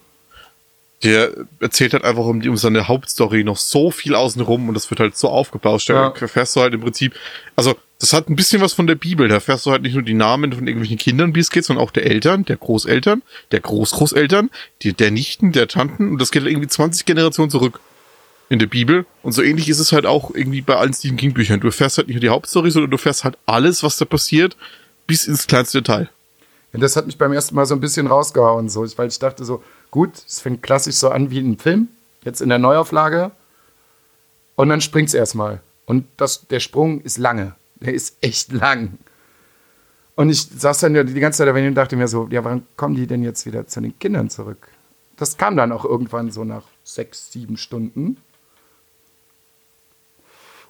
Der 1.02 1.32
erzählt 1.58 1.92
halt 1.94 2.04
einfach 2.04 2.24
um, 2.24 2.40
die, 2.40 2.48
um 2.48 2.56
seine 2.56 2.86
Hauptstory 2.86 3.42
noch 3.42 3.56
so 3.56 3.90
viel 3.90 4.14
außenrum 4.14 4.68
und 4.68 4.74
das 4.74 4.88
wird 4.88 5.00
halt 5.00 5.16
so 5.16 5.28
aufgebauscht. 5.28 5.88
Da 5.90 6.14
Ja. 6.20 6.28
fährst 6.28 6.54
du 6.54 6.60
halt 6.60 6.72
im 6.74 6.80
Prinzip, 6.80 7.14
also 7.56 7.74
das 7.98 8.12
hat 8.12 8.28
ein 8.30 8.36
bisschen 8.36 8.62
was 8.62 8.72
von 8.74 8.86
der 8.86 8.94
Bibel. 8.94 9.26
Da 9.26 9.40
fährst 9.40 9.66
du 9.66 9.72
halt 9.72 9.82
nicht 9.82 9.94
nur 9.94 10.04
die 10.04 10.14
Namen 10.14 10.52
von 10.52 10.64
irgendwelchen 10.68 10.98
Kindern, 10.98 11.34
wie 11.34 11.40
es 11.40 11.50
geht, 11.50 11.64
sondern 11.64 11.84
auch 11.84 11.90
der 11.90 12.06
Eltern, 12.06 12.44
der 12.44 12.56
Großeltern, 12.58 13.22
der 13.50 13.58
Großgroßeltern, 13.58 14.48
die, 14.82 14.92
der 14.92 15.10
Nichten, 15.10 15.50
der 15.50 15.66
Tanten 15.66 16.12
und 16.12 16.20
das 16.20 16.30
geht 16.30 16.42
halt 16.42 16.52
irgendwie 16.52 16.68
20 16.68 17.04
Generationen 17.04 17.50
zurück 17.50 17.80
in 18.50 18.60
der 18.60 18.66
Bibel. 18.68 19.04
Und 19.24 19.32
so 19.32 19.42
ähnlich 19.42 19.68
ist 19.68 19.80
es 19.80 19.90
halt 19.90 20.06
auch 20.06 20.32
irgendwie 20.32 20.60
bei 20.62 20.76
allen 20.76 20.94
Stephen 20.94 21.16
King 21.16 21.32
Büchern. 21.32 21.58
Du 21.58 21.66
erfährst 21.66 21.98
halt 21.98 22.06
nicht 22.06 22.14
nur 22.14 22.20
die 22.20 22.28
Hauptstory, 22.28 22.70
sondern 22.70 22.92
du 22.92 22.96
erfährst 22.96 23.24
halt 23.24 23.36
alles, 23.46 23.82
was 23.82 23.96
da 23.96 24.04
passiert, 24.04 24.56
bis 25.08 25.24
ins 25.26 25.48
kleinste 25.48 25.78
Detail. 25.82 26.08
Ja, 26.72 26.78
das 26.78 26.96
hat 26.96 27.06
mich 27.06 27.18
beim 27.18 27.32
ersten 27.32 27.54
Mal 27.54 27.66
so 27.66 27.74
ein 27.74 27.80
bisschen 27.80 28.06
rausgehauen, 28.06 28.68
so, 28.68 28.86
weil 28.96 29.08
ich 29.08 29.18
dachte 29.18 29.44
so, 29.44 29.62
gut, 29.90 30.10
es 30.26 30.40
fängt 30.40 30.62
klassisch 30.62 30.96
so 30.96 31.10
an 31.10 31.30
wie 31.30 31.38
ein 31.38 31.58
Film, 31.58 31.88
jetzt 32.24 32.40
in 32.40 32.48
der 32.48 32.58
Neuauflage. 32.58 33.30
Und 34.56 34.68
dann 34.68 34.80
springt 34.80 35.08
es 35.08 35.14
erstmal. 35.14 35.60
Und 35.86 36.06
das, 36.16 36.46
der 36.46 36.60
Sprung 36.60 37.00
ist 37.00 37.18
lange. 37.18 37.54
Der 37.80 37.92
ist 37.92 38.16
echt 38.20 38.52
lang. 38.52 38.98
Und 40.14 40.30
ich 40.30 40.42
saß 40.42 40.80
dann 40.80 40.94
ja 40.94 41.04
die 41.04 41.20
ganze 41.20 41.38
Zeit 41.38 41.48
daneben 41.48 41.68
und 41.68 41.74
dachte 41.74 41.96
mir 41.96 42.08
so, 42.08 42.28
ja, 42.30 42.44
wann 42.44 42.66
kommen 42.76 42.94
die 42.94 43.06
denn 43.06 43.22
jetzt 43.22 43.46
wieder 43.46 43.66
zu 43.66 43.80
den 43.80 43.98
Kindern 43.98 44.30
zurück? 44.30 44.68
Das 45.16 45.36
kam 45.36 45.56
dann 45.56 45.72
auch 45.72 45.84
irgendwann 45.84 46.30
so 46.30 46.44
nach 46.44 46.64
sechs, 46.84 47.32
sieben 47.32 47.56
Stunden. 47.56 48.16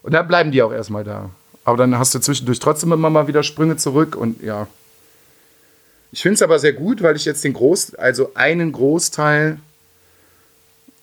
Und 0.02 0.12
dann 0.14 0.26
bleiben 0.26 0.52
die 0.52 0.62
auch 0.62 0.72
erstmal 0.72 1.04
da. 1.04 1.30
Aber 1.64 1.76
dann 1.76 1.96
hast 1.96 2.14
du 2.14 2.18
zwischendurch 2.18 2.58
trotzdem 2.58 2.92
immer 2.92 3.10
mal 3.10 3.28
wieder 3.28 3.42
Sprünge 3.42 3.76
zurück 3.76 4.16
und 4.16 4.42
ja, 4.42 4.66
ich 6.12 6.20
finde 6.20 6.35
es 6.35 6.42
aber 6.42 6.59
sehr 6.59 6.75
gut, 6.75 7.03
weil 7.03 7.16
ich 7.16 7.25
jetzt 7.25 7.42
den 7.42 7.55
Groß, 7.55 7.94
also 7.94 8.33
einen 8.35 8.70
Großteil 8.70 9.59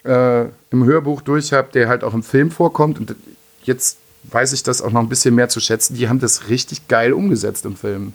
äh, 0.05 0.41
im 0.69 0.85
Hörbuch 0.85 1.21
durch 1.21 1.51
habe, 1.51 1.69
der 1.73 1.89
halt 1.89 2.03
auch 2.03 2.13
im 2.13 2.21
Film 2.21 2.51
vorkommt. 2.51 2.99
Und 2.99 3.15
jetzt 3.63 3.97
weiß 4.23 4.53
ich 4.53 4.61
das 4.61 4.83
auch 4.83 4.91
noch 4.91 5.01
ein 5.01 5.09
bisschen 5.09 5.33
mehr 5.33 5.49
zu 5.49 5.59
schätzen. 5.59 5.95
Die 5.95 6.07
haben 6.09 6.19
das 6.19 6.47
richtig 6.49 6.87
geil 6.87 7.11
umgesetzt 7.11 7.65
im 7.65 7.75
Film. 7.75 8.13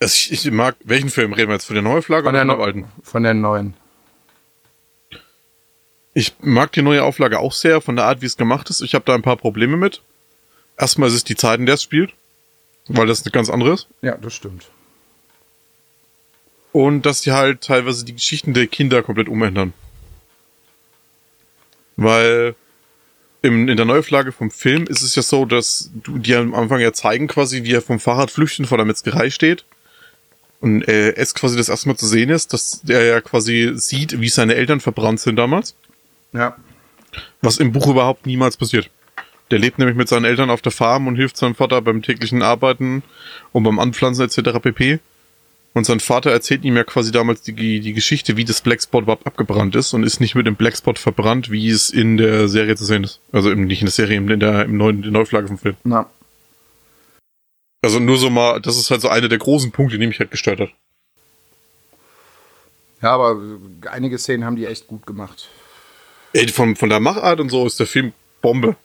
Also 0.00 0.14
ich, 0.14 0.32
ich 0.32 0.50
mag, 0.50 0.76
welchen 0.84 1.10
Film 1.10 1.34
reden 1.34 1.48
wir 1.50 1.54
jetzt? 1.56 1.66
Von 1.66 1.74
der 1.74 1.82
Neuauflage 1.82 2.24
Von 2.24 2.34
oder 2.34 2.44
der, 2.44 2.54
von 2.54 2.58
der 2.58 2.66
alten? 2.66 2.84
von 3.02 3.22
der 3.22 3.34
neuen. 3.34 3.74
Ich 6.14 6.34
mag 6.40 6.72
die 6.72 6.82
neue 6.82 7.04
Auflage 7.04 7.38
auch 7.40 7.52
sehr, 7.52 7.82
von 7.82 7.94
der 7.94 8.06
Art, 8.06 8.22
wie 8.22 8.26
es 8.26 8.38
gemacht 8.38 8.70
ist. 8.70 8.80
Ich 8.80 8.94
habe 8.94 9.04
da 9.04 9.14
ein 9.14 9.22
paar 9.22 9.36
Probleme 9.36 9.76
mit. 9.76 10.00
Erstmal 10.78 11.08
ist 11.08 11.14
es 11.14 11.24
die 11.24 11.36
Zeit, 11.36 11.60
in 11.60 11.66
der 11.66 11.74
es 11.74 11.82
spielt, 11.82 12.14
weil 12.86 13.06
das 13.06 13.22
eine 13.22 13.32
ganz 13.32 13.50
andere 13.50 13.74
ist. 13.74 13.88
Ja, 14.00 14.16
das 14.16 14.34
stimmt. 14.34 14.70
Und 16.72 17.06
dass 17.06 17.22
die 17.22 17.32
halt 17.32 17.62
teilweise 17.62 18.04
die 18.04 18.14
Geschichten 18.14 18.54
der 18.54 18.66
Kinder 18.66 19.02
komplett 19.02 19.28
umändern. 19.28 19.72
Weil 21.96 22.54
im, 23.42 23.68
in 23.68 23.76
der 23.76 23.86
Neuauflage 23.86 24.32
vom 24.32 24.50
Film 24.50 24.86
ist 24.86 25.02
es 25.02 25.14
ja 25.14 25.22
so, 25.22 25.44
dass 25.44 25.90
du 25.94 26.18
die 26.18 26.34
am 26.34 26.54
Anfang 26.54 26.80
ja 26.80 26.92
zeigen 26.92 27.28
quasi, 27.28 27.64
wie 27.64 27.72
er 27.72 27.82
vom 27.82 28.00
Fahrrad 28.00 28.30
flüchten 28.30 28.66
vor 28.66 28.78
der 28.78 28.86
Metzgerei 28.86 29.30
steht. 29.30 29.64
Und 30.60 30.86
äh, 30.88 31.14
es 31.14 31.34
quasi 31.34 31.56
das 31.56 31.68
erste 31.68 31.88
Mal 31.88 31.96
zu 31.96 32.06
sehen 32.06 32.30
ist, 32.30 32.52
dass 32.52 32.82
er 32.88 33.04
ja 33.04 33.20
quasi 33.20 33.72
sieht, 33.74 34.20
wie 34.20 34.28
seine 34.28 34.56
Eltern 34.56 34.80
verbrannt 34.80 35.20
sind 35.20 35.36
damals. 35.36 35.76
Ja. 36.32 36.56
Was 37.40 37.58
im 37.58 37.72
Buch 37.72 37.86
überhaupt 37.86 38.26
niemals 38.26 38.56
passiert. 38.56 38.90
Der 39.50 39.58
lebt 39.58 39.78
nämlich 39.78 39.96
mit 39.96 40.08
seinen 40.08 40.24
Eltern 40.24 40.50
auf 40.50 40.60
der 40.60 40.72
Farm 40.72 41.06
und 41.06 41.16
hilft 41.16 41.36
seinem 41.36 41.54
Vater 41.54 41.80
beim 41.80 42.02
täglichen 42.02 42.42
Arbeiten 42.42 43.02
und 43.52 43.62
beim 43.62 43.78
Anpflanzen 43.78 44.24
etc. 44.24 44.58
pp. 44.60 44.98
Und 45.74 45.84
sein 45.84 46.00
Vater 46.00 46.30
erzählt 46.30 46.64
ihm 46.64 46.76
ja 46.76 46.84
quasi 46.84 47.12
damals 47.12 47.42
die, 47.42 47.80
die 47.80 47.92
Geschichte, 47.92 48.36
wie 48.36 48.44
das 48.44 48.62
Blackspot 48.62 49.02
überhaupt 49.02 49.26
abgebrannt 49.26 49.76
ist 49.76 49.92
und 49.92 50.02
ist 50.02 50.20
nicht 50.20 50.34
mit 50.34 50.46
dem 50.46 50.56
Blackspot 50.56 50.98
verbrannt, 50.98 51.50
wie 51.50 51.68
es 51.68 51.90
in 51.90 52.16
der 52.16 52.48
Serie 52.48 52.74
zu 52.74 52.84
sehen 52.84 53.04
ist. 53.04 53.20
Also 53.32 53.50
im, 53.50 53.66
nicht 53.66 53.80
in 53.80 53.86
der 53.86 53.92
Serie, 53.92 54.16
in 54.16 54.40
der, 54.40 54.64
im 54.64 54.76
neuen, 54.76 55.02
der 55.02 55.10
Neuflage 55.10 55.46
vom 55.46 55.58
Film. 55.58 55.76
Na. 55.84 56.10
Also 57.82 58.00
nur 58.00 58.16
so 58.16 58.28
mal, 58.28 58.60
das 58.60 58.76
ist 58.76 58.90
halt 58.90 59.02
so 59.02 59.08
einer 59.08 59.28
der 59.28 59.38
großen 59.38 59.70
Punkte, 59.70 59.98
die 59.98 60.06
mich 60.06 60.18
halt 60.18 60.30
gestört 60.30 60.60
hat. 60.60 60.70
Ja, 63.00 63.12
aber 63.12 63.40
einige 63.90 64.18
Szenen 64.18 64.44
haben 64.44 64.56
die 64.56 64.66
echt 64.66 64.88
gut 64.88 65.06
gemacht. 65.06 65.48
Ey, 66.32 66.48
von, 66.48 66.74
von 66.74 66.88
der 66.88 67.00
Machart 67.00 67.40
und 67.40 67.50
so 67.50 67.66
ist 67.66 67.78
der 67.78 67.86
Film 67.86 68.12
Bombe. 68.42 68.76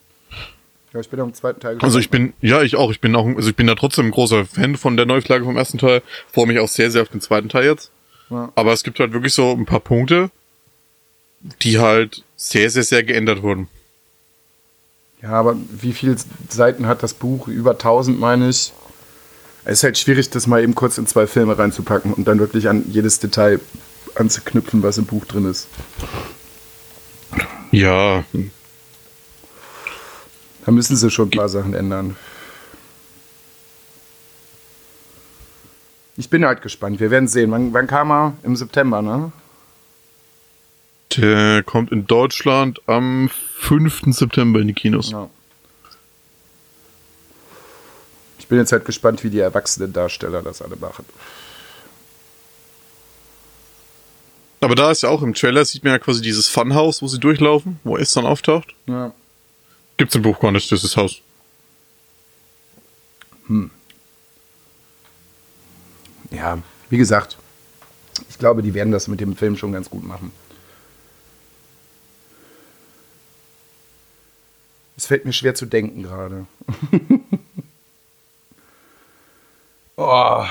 Ja, 0.94 1.00
ich 1.00 1.08
bin 1.08 1.18
am 1.18 1.34
zweiten 1.34 1.58
Teil 1.58 1.76
Also 1.80 1.98
ich 1.98 2.08
bin, 2.08 2.34
ja, 2.40 2.62
ich 2.62 2.76
auch. 2.76 2.92
Ich 2.92 3.00
bin 3.00 3.16
auch, 3.16 3.26
also 3.26 3.50
ich 3.50 3.56
bin 3.56 3.66
da 3.66 3.74
trotzdem 3.74 4.06
ein 4.06 4.10
großer 4.12 4.46
Fan 4.46 4.76
von 4.76 4.96
der 4.96 5.06
Neuauflage 5.06 5.44
vom 5.44 5.56
ersten 5.56 5.76
Teil. 5.76 6.02
Freue 6.32 6.46
mich 6.46 6.60
auch 6.60 6.68
sehr, 6.68 6.90
sehr 6.92 7.02
auf 7.02 7.08
den 7.08 7.20
zweiten 7.20 7.48
Teil 7.48 7.64
jetzt. 7.64 7.90
Ja. 8.30 8.52
Aber 8.54 8.72
es 8.72 8.84
gibt 8.84 9.00
halt 9.00 9.12
wirklich 9.12 9.34
so 9.34 9.50
ein 9.50 9.66
paar 9.66 9.80
Punkte, 9.80 10.30
die 11.62 11.80
halt 11.80 12.22
sehr, 12.36 12.70
sehr, 12.70 12.84
sehr 12.84 13.02
geändert 13.02 13.42
wurden. 13.42 13.68
Ja, 15.20 15.32
aber 15.32 15.56
wie 15.70 15.92
viele 15.92 16.16
Seiten 16.48 16.86
hat 16.86 17.02
das 17.02 17.14
Buch? 17.14 17.48
Über 17.48 17.72
1000, 17.72 18.20
meine 18.20 18.48
ich. 18.48 18.72
Es 19.64 19.78
ist 19.78 19.82
halt 19.82 19.98
schwierig, 19.98 20.30
das 20.30 20.46
mal 20.46 20.62
eben 20.62 20.76
kurz 20.76 20.96
in 20.96 21.08
zwei 21.08 21.26
Filme 21.26 21.58
reinzupacken 21.58 22.12
und 22.12 22.28
dann 22.28 22.38
wirklich 22.38 22.68
an 22.68 22.84
jedes 22.88 23.18
Detail 23.18 23.58
anzuknüpfen, 24.14 24.84
was 24.84 24.98
im 24.98 25.06
Buch 25.06 25.24
drin 25.24 25.46
ist. 25.46 25.66
Ja, 27.72 28.24
Da 30.64 30.72
müssen 30.72 30.96
sie 30.96 31.10
schon 31.10 31.28
ein 31.28 31.36
paar 31.36 31.48
Sachen 31.48 31.74
ändern. 31.74 32.16
Ich 36.16 36.30
bin 36.30 36.44
halt 36.44 36.62
gespannt. 36.62 37.00
Wir 37.00 37.10
werden 37.10 37.28
sehen. 37.28 37.50
Wann, 37.50 37.72
wann 37.72 37.86
kam 37.86 38.10
er? 38.10 38.34
Im 38.44 38.56
September, 38.56 39.02
ne? 39.02 39.32
der 41.16 41.62
kommt 41.62 41.92
in 41.92 42.06
Deutschland 42.06 42.80
am 42.86 43.30
5. 43.60 44.02
September 44.08 44.60
in 44.60 44.68
die 44.68 44.74
Kinos. 44.74 45.10
Ja. 45.10 45.28
Ich 48.38 48.48
bin 48.48 48.58
jetzt 48.58 48.72
halt 48.72 48.84
gespannt, 48.84 49.24
wie 49.24 49.30
die 49.30 49.38
erwachsenen 49.38 49.92
Darsteller 49.92 50.42
das 50.42 50.60
alle 50.60 50.76
machen. 50.76 51.04
Aber 54.60 54.74
da 54.74 54.90
ist 54.90 55.02
ja 55.02 55.08
auch 55.08 55.22
im 55.22 55.34
Trailer, 55.34 55.64
sieht 55.64 55.84
man 55.84 55.92
ja 55.92 55.98
quasi 55.98 56.22
dieses 56.22 56.48
Funhouse, 56.48 57.02
wo 57.02 57.06
sie 57.06 57.18
durchlaufen, 57.18 57.78
wo 57.84 57.96
es 57.96 58.12
dann 58.12 58.26
auftaucht. 58.26 58.74
Ja. 58.86 59.12
Gibt's 59.96 60.14
im 60.14 60.22
Buch 60.22 60.40
gar 60.40 60.50
nicht, 60.52 60.70
dieses 60.70 60.96
Haus. 60.96 61.20
ja, 66.30 66.58
wie 66.90 66.98
gesagt, 66.98 67.38
ich 68.28 68.38
glaube, 68.38 68.62
die 68.62 68.74
werden 68.74 68.92
das 68.92 69.08
mit 69.08 69.20
dem 69.20 69.36
Film 69.36 69.56
schon 69.56 69.72
ganz 69.72 69.90
gut 69.90 70.04
machen. 70.04 70.32
Es 74.96 75.06
fällt 75.06 75.24
mir 75.24 75.32
schwer 75.32 75.54
zu 75.54 75.66
denken 75.66 76.04
gerade. 76.04 76.46
oh. 79.96 80.46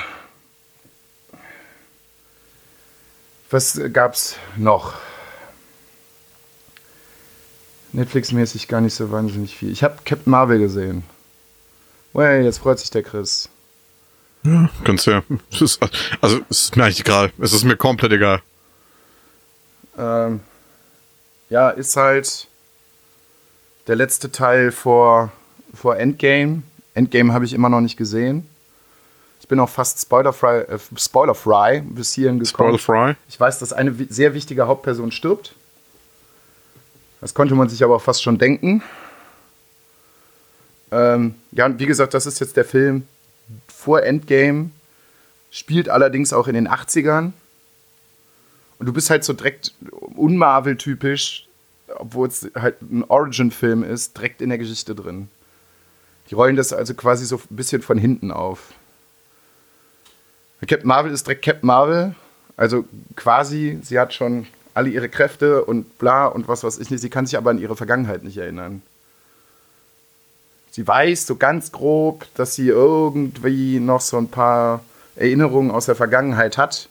Was 3.49 3.79
gab's 3.91 4.35
noch? 4.57 4.95
Netflix-mäßig 7.93 8.67
gar 8.67 8.81
nicht 8.81 8.95
so 8.95 9.11
wahnsinnig 9.11 9.55
viel. 9.55 9.71
Ich 9.71 9.83
habe 9.83 9.97
Captain 10.03 10.31
Marvel 10.31 10.59
gesehen. 10.59 11.03
Well, 12.13 12.43
jetzt 12.43 12.59
freut 12.59 12.79
sich 12.79 12.89
der 12.89 13.03
Chris. 13.03 13.49
Ganz 14.83 15.05
ja. 15.05 15.23
Ist, 15.59 15.79
also, 16.21 16.41
es 16.49 16.63
ist 16.63 16.75
mir 16.75 16.83
eigentlich 16.83 16.99
egal. 16.99 17.31
Es 17.39 17.53
ist 17.53 17.63
mir 17.63 17.77
komplett 17.77 18.11
egal. 18.11 18.41
Ähm, 19.97 20.41
ja, 21.49 21.69
ist 21.69 21.95
halt 21.95 22.47
der 23.87 23.95
letzte 23.95 24.31
Teil 24.31 24.71
vor, 24.71 25.31
vor 25.73 25.97
Endgame. 25.97 26.63
Endgame 26.93 27.33
habe 27.33 27.45
ich 27.45 27.53
immer 27.53 27.69
noch 27.69 27.81
nicht 27.81 27.97
gesehen. 27.97 28.47
Ich 29.39 29.47
bin 29.47 29.59
auch 29.59 29.69
fast 29.69 30.01
spoilerfrei, 30.01 30.61
äh, 30.61 30.79
spoilerfrei 30.95 31.83
bis 31.85 32.13
hierhin 32.13 32.39
gekommen. 32.39 32.77
Spoiler 32.77 33.13
Fry. 33.13 33.15
Ich 33.29 33.39
weiß, 33.39 33.59
dass 33.59 33.73
eine 33.73 33.93
sehr 34.09 34.33
wichtige 34.33 34.67
Hauptperson 34.67 35.11
stirbt. 35.11 35.53
Das 37.23 37.33
konnte 37.33 37.55
man 37.55 37.69
sich 37.69 37.81
aber 37.85 37.95
auch 37.95 38.01
fast 38.01 38.21
schon 38.21 38.37
denken. 38.37 38.83
Ähm, 40.91 41.35
ja, 41.53 41.79
wie 41.79 41.85
gesagt, 41.85 42.13
das 42.13 42.25
ist 42.25 42.41
jetzt 42.41 42.57
der 42.57 42.65
Film 42.65 43.07
vor 43.69 44.03
Endgame. 44.03 44.71
Spielt 45.49 45.87
allerdings 45.87 46.33
auch 46.33 46.49
in 46.49 46.53
den 46.53 46.67
80ern. 46.67 47.31
Und 48.77 48.85
du 48.87 48.91
bist 48.91 49.09
halt 49.09 49.23
so 49.23 49.31
direkt 49.31 49.73
unmarvel-typisch, 50.17 51.47
obwohl 51.95 52.27
es 52.27 52.51
halt 52.55 52.81
ein 52.81 53.05
Origin-Film 53.05 53.85
ist, 53.85 54.17
direkt 54.17 54.41
in 54.41 54.49
der 54.49 54.57
Geschichte 54.57 54.93
drin. 54.93 55.29
Die 56.29 56.35
rollen 56.35 56.57
das 56.57 56.73
also 56.73 56.93
quasi 56.93 57.25
so 57.25 57.37
ein 57.37 57.55
bisschen 57.55 57.81
von 57.81 57.97
hinten 57.97 58.31
auf. 58.31 58.73
Captain 60.67 60.89
Marvel 60.89 61.13
ist 61.13 61.25
direkt 61.25 61.45
Captain 61.45 61.67
Marvel. 61.67 62.15
Also 62.57 62.83
quasi, 63.15 63.79
sie 63.81 63.97
hat 63.97 64.13
schon 64.13 64.45
alle 64.73 64.89
ihre 64.89 65.09
Kräfte 65.09 65.63
und 65.63 65.97
bla 65.99 66.25
und 66.25 66.47
was 66.47 66.63
weiß 66.63 66.79
ich 66.79 66.89
nicht. 66.89 67.01
Sie 67.01 67.09
kann 67.09 67.25
sich 67.25 67.37
aber 67.37 67.51
an 67.51 67.59
ihre 67.59 67.75
Vergangenheit 67.75 68.23
nicht 68.23 68.37
erinnern. 68.37 68.81
Sie 70.71 70.87
weiß 70.87 71.27
so 71.27 71.35
ganz 71.35 71.71
grob, 71.71 72.25
dass 72.33 72.55
sie 72.55 72.69
irgendwie 72.69 73.79
noch 73.79 74.01
so 74.01 74.17
ein 74.17 74.29
paar 74.29 74.81
Erinnerungen 75.15 75.69
aus 75.69 75.85
der 75.85 75.95
Vergangenheit 75.95 76.57
hat, 76.57 76.89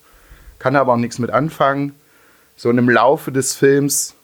kann 0.60 0.76
aber 0.76 0.92
auch 0.92 0.98
nichts 0.98 1.18
mit 1.18 1.30
anfangen. 1.30 1.94
So 2.56 2.68
und 2.68 2.78
im 2.78 2.88
Laufe 2.88 3.32
des 3.32 3.54
Films 3.54 4.14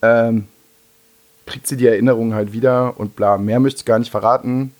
ähm, 0.00 0.48
kriegt 1.44 1.66
sie 1.66 1.76
die 1.76 1.86
Erinnerungen 1.86 2.32
halt 2.32 2.54
wieder 2.54 2.98
und 2.98 3.16
bla. 3.16 3.36
Mehr 3.36 3.60
möchte 3.60 3.80
ich 3.80 3.84
gar 3.84 3.98
nicht 3.98 4.10
verraten. 4.10 4.72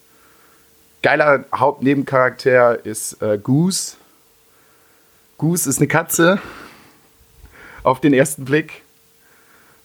Geiler 1.03 1.45
Hauptnebencharakter 1.55 2.87
ist 2.87 3.21
äh, 3.21 3.37
Goose. 3.37 3.97
Goose 5.37 5.69
ist 5.69 5.79
eine 5.79 5.89
Katze 5.89 6.41
auf 7.83 8.01
den 8.01 8.13
ersten 8.13 8.45
Blick. 8.45 8.83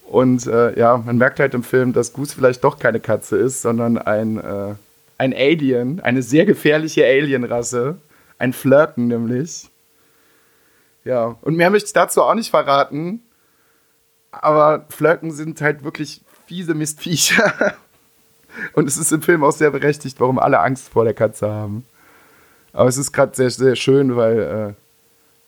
Und 0.07 0.45
äh, 0.47 0.77
ja, 0.77 0.97
man 0.97 1.17
merkt 1.17 1.39
halt 1.39 1.53
im 1.53 1.63
Film, 1.63 1.93
dass 1.93 2.13
Goose 2.13 2.35
vielleicht 2.35 2.63
doch 2.63 2.77
keine 2.77 2.99
Katze 2.99 3.37
ist, 3.37 3.61
sondern 3.61 3.97
ein, 3.97 4.37
äh, 4.37 4.75
ein 5.17 5.33
Alien, 5.33 5.99
eine 5.99 6.21
sehr 6.21 6.45
gefährliche 6.45 7.05
Alienrasse. 7.05 7.97
Ein 8.37 8.53
Flirten 8.53 9.07
nämlich. 9.07 9.69
Ja, 11.03 11.37
und 11.41 11.55
mehr 11.55 11.69
möchte 11.69 11.87
ich 11.87 11.93
dazu 11.93 12.21
auch 12.21 12.33
nicht 12.33 12.49
verraten. 12.49 13.21
Aber 14.31 14.85
Flirken 14.89 15.31
sind 15.31 15.61
halt 15.61 15.83
wirklich 15.83 16.21
fiese 16.45 16.73
Mistviecher. 16.73 17.75
Und 18.73 18.87
es 18.87 18.97
ist 18.97 19.11
im 19.11 19.21
Film 19.21 19.43
auch 19.43 19.51
sehr 19.51 19.71
berechtigt, 19.71 20.19
warum 20.19 20.39
alle 20.39 20.59
Angst 20.59 20.89
vor 20.89 21.03
der 21.03 21.13
Katze 21.13 21.49
haben. 21.49 21.85
Aber 22.73 22.89
es 22.89 22.97
ist 22.97 23.11
gerade 23.11 23.35
sehr, 23.35 23.49
sehr 23.49 23.75
schön, 23.75 24.15
weil 24.15 24.39
äh, 24.39 24.73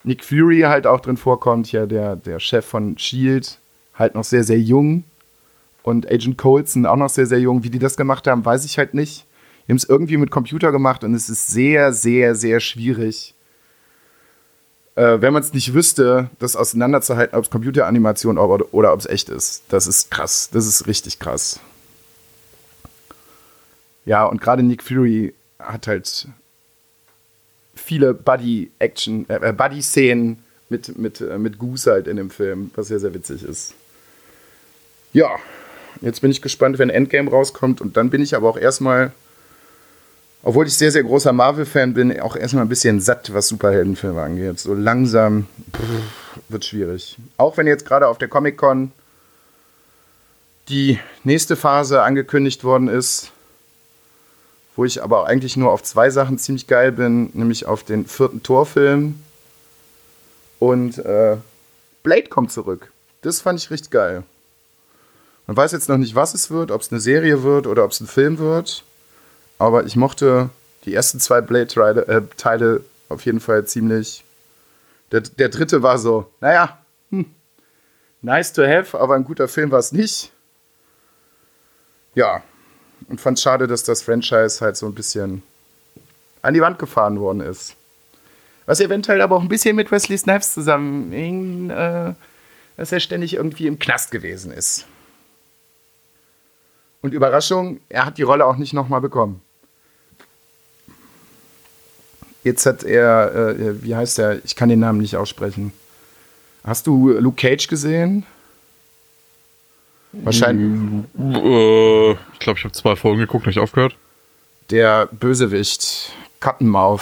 Nick 0.07 0.23
Fury 0.23 0.61
halt 0.61 0.87
auch 0.87 1.01
drin 1.01 1.17
vorkommt, 1.17 1.71
ja, 1.73 1.85
der, 1.85 2.15
der 2.15 2.39
Chef 2.39 2.65
von 2.65 2.97
Shield, 2.97 3.59
halt 3.93 4.15
noch 4.15 4.23
sehr, 4.23 4.45
sehr 4.45 4.57
jung. 4.57 5.03
Und 5.83 6.09
Agent 6.09 6.37
Coulson 6.37 6.85
auch 6.85 6.95
noch 6.95 7.09
sehr, 7.09 7.25
sehr 7.25 7.41
jung. 7.41 7.63
Wie 7.63 7.69
die 7.69 7.79
das 7.79 7.97
gemacht 7.97 8.25
haben, 8.25 8.45
weiß 8.45 8.63
ich 8.63 8.77
halt 8.77 8.93
nicht. 8.93 9.25
Die 9.65 9.71
haben 9.71 9.77
es 9.77 9.83
irgendwie 9.83 10.15
mit 10.15 10.31
Computer 10.31 10.71
gemacht 10.71 11.03
und 11.03 11.13
es 11.13 11.29
ist 11.29 11.47
sehr, 11.47 11.91
sehr, 11.91 12.35
sehr 12.35 12.61
schwierig. 12.61 13.35
Äh, 14.95 15.19
wenn 15.19 15.33
man 15.33 15.43
es 15.43 15.53
nicht 15.53 15.73
wüsste, 15.73 16.29
das 16.39 16.55
auseinanderzuhalten, 16.55 17.37
ob 17.37 17.43
es 17.43 17.49
Computeranimation 17.49 18.37
oder, 18.37 18.73
oder 18.73 18.93
ob 18.93 19.01
es 19.01 19.07
echt 19.07 19.27
ist. 19.27 19.63
Das 19.67 19.87
ist 19.87 20.09
krass. 20.09 20.49
Das 20.53 20.65
ist 20.65 20.87
richtig 20.87 21.19
krass. 21.19 21.59
Ja, 24.05 24.25
und 24.25 24.39
gerade 24.39 24.63
Nick 24.63 24.83
Fury 24.83 25.33
hat 25.59 25.87
halt 25.87 26.29
viele 27.77 28.13
Buddy-Action, 28.13 29.25
äh, 29.29 29.53
Buddy-Szenen 29.53 30.43
mit, 30.69 30.97
mit, 30.97 31.21
äh, 31.21 31.37
mit 31.37 31.57
Goose 31.59 31.91
halt 31.91 32.07
in 32.07 32.17
dem 32.17 32.29
Film, 32.29 32.71
was 32.75 32.87
sehr, 32.87 32.99
sehr 32.99 33.13
witzig 33.13 33.43
ist. 33.43 33.73
Ja, 35.13 35.37
jetzt 36.01 36.21
bin 36.21 36.31
ich 36.31 36.41
gespannt, 36.41 36.79
wenn 36.79 36.89
Endgame 36.89 37.29
rauskommt 37.29 37.81
und 37.81 37.97
dann 37.97 38.09
bin 38.09 38.21
ich 38.21 38.35
aber 38.35 38.49
auch 38.49 38.57
erstmal, 38.57 39.11
obwohl 40.43 40.67
ich 40.67 40.75
sehr, 40.75 40.91
sehr 40.91 41.03
großer 41.03 41.33
Marvel-Fan 41.33 41.93
bin, 41.93 42.19
auch 42.19 42.35
erstmal 42.35 42.65
ein 42.65 42.69
bisschen 42.69 42.99
satt, 42.99 43.33
was 43.33 43.47
Superheldenfilme 43.47 44.21
angeht. 44.21 44.59
So 44.59 44.73
langsam 44.73 45.47
pff, 45.75 46.41
wird 46.49 46.65
schwierig. 46.65 47.17
Auch 47.37 47.57
wenn 47.57 47.67
jetzt 47.67 47.85
gerade 47.85 48.07
auf 48.07 48.17
der 48.17 48.27
Comic-Con 48.27 48.91
die 50.69 50.99
nächste 51.23 51.55
Phase 51.55 52.01
angekündigt 52.01 52.63
worden 52.65 52.89
ist 52.89 53.31
wo 54.77 54.85
ich 54.85 55.03
aber 55.03 55.25
eigentlich 55.25 55.57
nur 55.57 55.71
auf 55.71 55.83
zwei 55.83 56.09
Sachen 56.11 56.37
ziemlich 56.37 56.67
geil 56.67 56.93
bin, 56.93 57.31
nämlich 57.33 57.65
auf 57.65 57.83
den 57.83 58.05
vierten 58.05 58.43
Torfilm 58.43 59.21
und 60.59 60.99
äh, 60.99 61.37
Blade 62.03 62.29
kommt 62.29 62.51
zurück. 62.51 62.91
Das 63.21 63.41
fand 63.41 63.59
ich 63.59 63.71
richtig 63.71 63.89
geil. 63.89 64.23
Man 65.47 65.57
weiß 65.57 65.71
jetzt 65.71 65.89
noch 65.89 65.97
nicht, 65.97 66.13
was 66.13 66.35
es 66.35 66.51
wird, 66.51 66.71
ob 66.71 66.81
es 66.81 66.91
eine 66.91 67.01
Serie 67.01 67.41
wird 67.41 67.65
oder 67.65 67.83
ob 67.83 67.91
es 67.91 67.99
ein 67.99 68.07
Film 68.07 68.37
wird. 68.37 68.83
Aber 69.57 69.85
ich 69.85 69.95
mochte 69.95 70.51
die 70.85 70.93
ersten 70.93 71.19
zwei 71.19 71.41
Blade-Teile 71.41 72.75
äh, 72.75 72.79
auf 73.09 73.25
jeden 73.25 73.39
Fall 73.39 73.65
ziemlich. 73.65 74.23
Der, 75.11 75.21
der 75.21 75.49
dritte 75.49 75.81
war 75.81 75.97
so, 75.97 76.29
naja, 76.39 76.77
hm, 77.09 77.25
nice 78.21 78.53
to 78.53 78.61
have, 78.61 78.99
aber 78.99 79.15
ein 79.15 79.23
guter 79.23 79.47
Film 79.47 79.71
war 79.71 79.79
es 79.79 79.91
nicht. 79.91 80.31
Ja, 82.13 82.43
und 83.07 83.21
fand 83.21 83.37
es 83.37 83.43
schade, 83.43 83.67
dass 83.67 83.83
das 83.83 84.01
Franchise 84.01 84.59
halt 84.61 84.77
so 84.77 84.85
ein 84.85 84.93
bisschen 84.93 85.43
an 86.41 86.53
die 86.53 86.61
Wand 86.61 86.79
gefahren 86.79 87.19
worden 87.19 87.41
ist. 87.41 87.75
Was 88.65 88.79
eventuell 88.79 89.21
aber 89.21 89.37
auch 89.37 89.41
ein 89.41 89.47
bisschen 89.47 89.75
mit 89.75 89.91
Wesley 89.91 90.17
Snipes 90.17 90.53
zusammenhing, 90.53 91.69
äh, 91.69 92.13
dass 92.75 92.91
er 92.91 92.99
ständig 92.99 93.35
irgendwie 93.35 93.67
im 93.67 93.79
Knast 93.79 94.11
gewesen 94.11 94.51
ist. 94.51 94.85
Und 97.01 97.13
Überraschung, 97.13 97.79
er 97.89 98.05
hat 98.05 98.17
die 98.17 98.23
Rolle 98.23 98.45
auch 98.45 98.57
nicht 98.57 98.73
nochmal 98.73 99.01
bekommen. 99.01 99.41
Jetzt 102.43 102.65
hat 102.65 102.83
er, 102.83 103.35
äh, 103.35 103.83
wie 103.83 103.95
heißt 103.95 104.19
er? 104.19 104.43
Ich 104.45 104.55
kann 104.55 104.69
den 104.69 104.79
Namen 104.79 104.99
nicht 104.99 105.15
aussprechen. 105.15 105.73
Hast 106.63 106.87
du 106.87 107.11
Luke 107.11 107.35
Cage 107.37 107.67
gesehen? 107.67 108.25
Wahrscheinlich. 110.11 111.05
Äh, 111.17 112.11
ich 112.11 112.39
glaube, 112.39 112.59
ich 112.59 112.63
habe 112.63 112.71
zwei 112.73 112.95
Folgen 112.95 113.19
geguckt, 113.19 113.47
ich 113.47 113.59
aufgehört. 113.59 113.95
Der 114.69 115.07
Bösewicht, 115.07 116.11
Cottonmouth, 116.39 117.01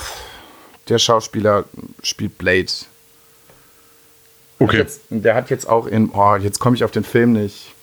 der 0.89 0.99
Schauspieler 0.99 1.65
spielt 2.03 2.37
Blade. 2.37 2.71
Okay. 4.59 4.77
Jetzt, 4.77 5.01
der 5.09 5.35
hat 5.35 5.49
jetzt 5.49 5.67
auch 5.67 5.87
in, 5.87 6.09
oh, 6.11 6.35
jetzt 6.35 6.59
komme 6.59 6.75
ich 6.75 6.83
auf 6.83 6.91
den 6.91 7.03
Film 7.03 7.33
nicht. 7.33 7.73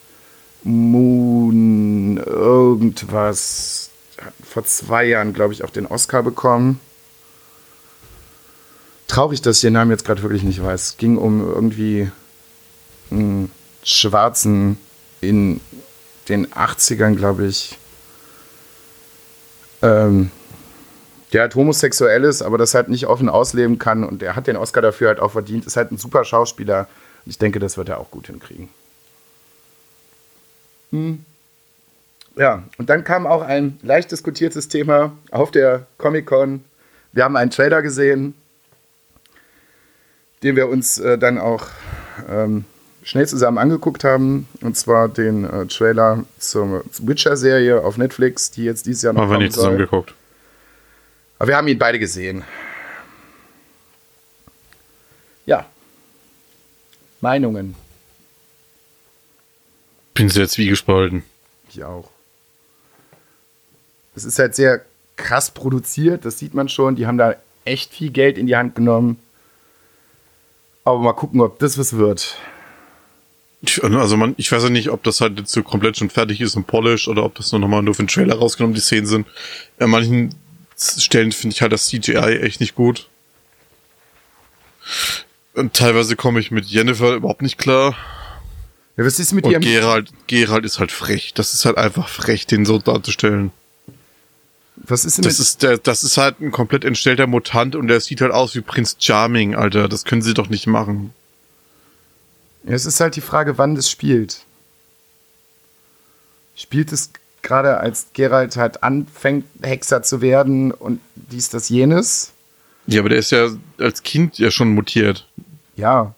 Moon, 0.62 2.16
irgendwas. 2.18 3.90
Hat 4.18 4.32
vor 4.44 4.64
zwei 4.64 5.04
Jahren, 5.04 5.32
glaube 5.32 5.52
ich, 5.52 5.64
auch 5.64 5.70
den 5.70 5.86
Oscar 5.86 6.22
bekommen. 6.22 6.80
Traurig, 9.08 9.42
dass 9.42 9.56
ich 9.56 9.62
den 9.62 9.74
Namen 9.74 9.90
jetzt 9.90 10.04
gerade 10.04 10.22
wirklich 10.22 10.44
nicht 10.44 10.62
weiß. 10.62 10.82
Es 10.82 10.96
ging 10.96 11.18
um 11.18 11.40
irgendwie 11.40 12.10
einen 13.10 13.50
Schwarzen 13.82 14.78
in 15.22 15.60
den 16.28 16.46
80ern, 16.48 17.14
glaube 17.16 17.46
ich. 17.46 17.78
Ähm, 19.80 20.30
der 21.32 21.42
halt 21.42 21.54
homosexuell 21.54 22.24
ist, 22.24 22.42
aber 22.42 22.58
das 22.58 22.74
halt 22.74 22.90
nicht 22.90 23.06
offen 23.06 23.30
ausleben 23.30 23.78
kann 23.78 24.04
und 24.04 24.22
er 24.22 24.36
hat 24.36 24.46
den 24.46 24.56
Oscar 24.56 24.82
dafür 24.82 25.08
halt 25.08 25.20
auch 25.20 25.32
verdient. 25.32 25.64
Ist 25.64 25.76
halt 25.76 25.90
ein 25.90 25.96
super 25.96 26.24
Schauspieler 26.24 26.88
und 27.24 27.30
ich 27.30 27.38
denke, 27.38 27.58
das 27.58 27.78
wird 27.78 27.88
er 27.88 27.98
auch 27.98 28.10
gut 28.10 28.26
hinkriegen. 28.26 28.68
Hm. 30.90 31.24
Ja, 32.36 32.62
und 32.78 32.90
dann 32.90 33.04
kam 33.04 33.26
auch 33.26 33.42
ein 33.42 33.78
leicht 33.82 34.10
diskutiertes 34.10 34.68
Thema 34.68 35.12
auf 35.30 35.50
der 35.50 35.86
Comic-Con. 35.98 36.64
Wir 37.12 37.24
haben 37.24 37.36
einen 37.36 37.50
Trailer 37.50 37.82
gesehen, 37.82 38.34
den 40.42 40.56
wir 40.56 40.68
uns 40.68 40.98
äh, 40.98 41.18
dann 41.18 41.38
auch 41.38 41.66
ähm, 42.28 42.64
schnell 43.02 43.26
zusammen 43.26 43.58
angeguckt 43.58 44.04
haben. 44.04 44.48
Und 44.60 44.76
zwar 44.76 45.08
den 45.08 45.44
äh, 45.44 45.66
Trailer 45.66 46.24
zur 46.38 46.84
Witcher-Serie 46.98 47.82
auf 47.82 47.96
Netflix, 47.96 48.50
die 48.50 48.64
jetzt 48.64 48.86
dieses 48.86 49.02
Jahr 49.02 49.12
noch 49.12 49.22
Haben 49.22 49.30
wir 49.30 49.38
nicht 49.38 49.52
zusammen 49.52 49.78
geguckt. 49.78 50.14
Aber 51.38 51.48
wir 51.48 51.56
haben 51.56 51.68
ihn 51.68 51.78
beide 51.78 51.98
gesehen. 51.98 52.44
Ja. 55.46 55.66
Meinungen. 57.20 57.74
Bin 60.14 60.28
sehr 60.28 60.48
zwiegespalten. 60.48 61.24
Ich 61.68 61.82
auch. 61.82 62.10
Es 64.14 64.24
ist 64.24 64.38
halt 64.38 64.54
sehr 64.54 64.84
krass 65.16 65.50
produziert, 65.50 66.24
das 66.24 66.38
sieht 66.38 66.54
man 66.54 66.68
schon. 66.68 66.96
Die 66.96 67.06
haben 67.06 67.18
da 67.18 67.36
echt 67.64 67.92
viel 67.92 68.10
Geld 68.10 68.38
in 68.38 68.46
die 68.46 68.56
Hand 68.56 68.74
genommen. 68.74 69.18
Aber 70.84 70.98
mal 70.98 71.12
gucken, 71.12 71.40
ob 71.40 71.58
das 71.58 71.78
was 71.78 71.96
wird. 71.96 72.36
Also 73.82 74.16
man, 74.16 74.34
ich 74.38 74.50
weiß 74.50 74.64
ja 74.64 74.70
nicht, 74.70 74.90
ob 74.90 75.04
das 75.04 75.20
halt 75.20 75.38
jetzt 75.38 75.52
so 75.52 75.62
komplett 75.62 75.96
schon 75.96 76.10
fertig 76.10 76.40
ist 76.40 76.56
und 76.56 76.66
polished 76.66 77.06
oder 77.06 77.24
ob 77.24 77.36
das 77.36 77.52
nur 77.52 77.60
nochmal 77.60 77.82
nur 77.82 77.94
für 77.94 78.02
den 78.02 78.08
Trailer 78.08 78.36
rausgenommen 78.36 78.74
die 78.74 78.80
Szenen 78.80 79.06
sind. 79.06 79.26
An 79.78 79.90
manchen 79.90 80.34
Stellen 80.76 81.30
finde 81.30 81.54
ich 81.54 81.62
halt 81.62 81.72
das 81.72 81.86
CGI 81.86 82.40
echt 82.40 82.60
nicht 82.60 82.74
gut. 82.74 83.08
Und 85.54 85.74
teilweise 85.74 86.16
komme 86.16 86.40
ich 86.40 86.50
mit 86.50 86.66
Jennifer 86.66 87.14
überhaupt 87.14 87.42
nicht 87.42 87.58
klar. 87.58 87.96
Ja, 88.96 89.04
was 89.04 89.20
ist 89.20 89.32
mit 89.32 89.44
Und 89.44 89.52
ihrem... 89.52 89.62
Gerald, 89.62 90.10
Gerald 90.26 90.64
ist 90.64 90.80
halt 90.80 90.90
frech. 90.90 91.32
Das 91.34 91.54
ist 91.54 91.64
halt 91.64 91.78
einfach 91.78 92.08
frech, 92.08 92.46
den 92.46 92.66
so 92.66 92.78
darzustellen. 92.78 93.52
Was 94.76 95.04
ist 95.04 95.18
denn 95.18 95.24
Das 95.24 95.38
ist 95.38 95.62
der, 95.62 95.78
das 95.78 96.02
ist 96.02 96.16
halt 96.16 96.40
ein 96.40 96.50
komplett 96.50 96.84
entstellter 96.84 97.26
Mutant 97.26 97.76
und 97.76 97.86
der 97.88 98.00
sieht 98.00 98.20
halt 98.20 98.32
aus 98.32 98.54
wie 98.54 98.60
Prinz 98.60 98.96
Charming, 98.98 99.54
Alter. 99.54 99.88
Das 99.88 100.04
können 100.04 100.22
sie 100.22 100.34
doch 100.34 100.48
nicht 100.48 100.66
machen. 100.66 101.12
Ja, 102.64 102.74
es 102.74 102.86
ist 102.86 103.00
halt 103.00 103.16
die 103.16 103.20
Frage, 103.20 103.58
wann 103.58 103.74
das 103.74 103.90
spielt. 103.90 104.44
Spielt 106.54 106.92
es 106.92 107.10
gerade 107.42 107.78
als 107.78 108.06
Geralt 108.12 108.56
halt 108.56 108.82
anfängt, 108.82 109.46
Hexer 109.62 110.02
zu 110.02 110.20
werden 110.20 110.70
und 110.70 111.00
dies, 111.14 111.48
das, 111.48 111.68
jenes? 111.68 112.32
Ja, 112.86 113.00
aber 113.00 113.08
der 113.08 113.18
ist 113.18 113.32
ja 113.32 113.48
als 113.78 114.02
Kind 114.02 114.38
ja 114.38 114.50
schon 114.50 114.74
mutiert. 114.74 115.26
Ja. 115.76 116.14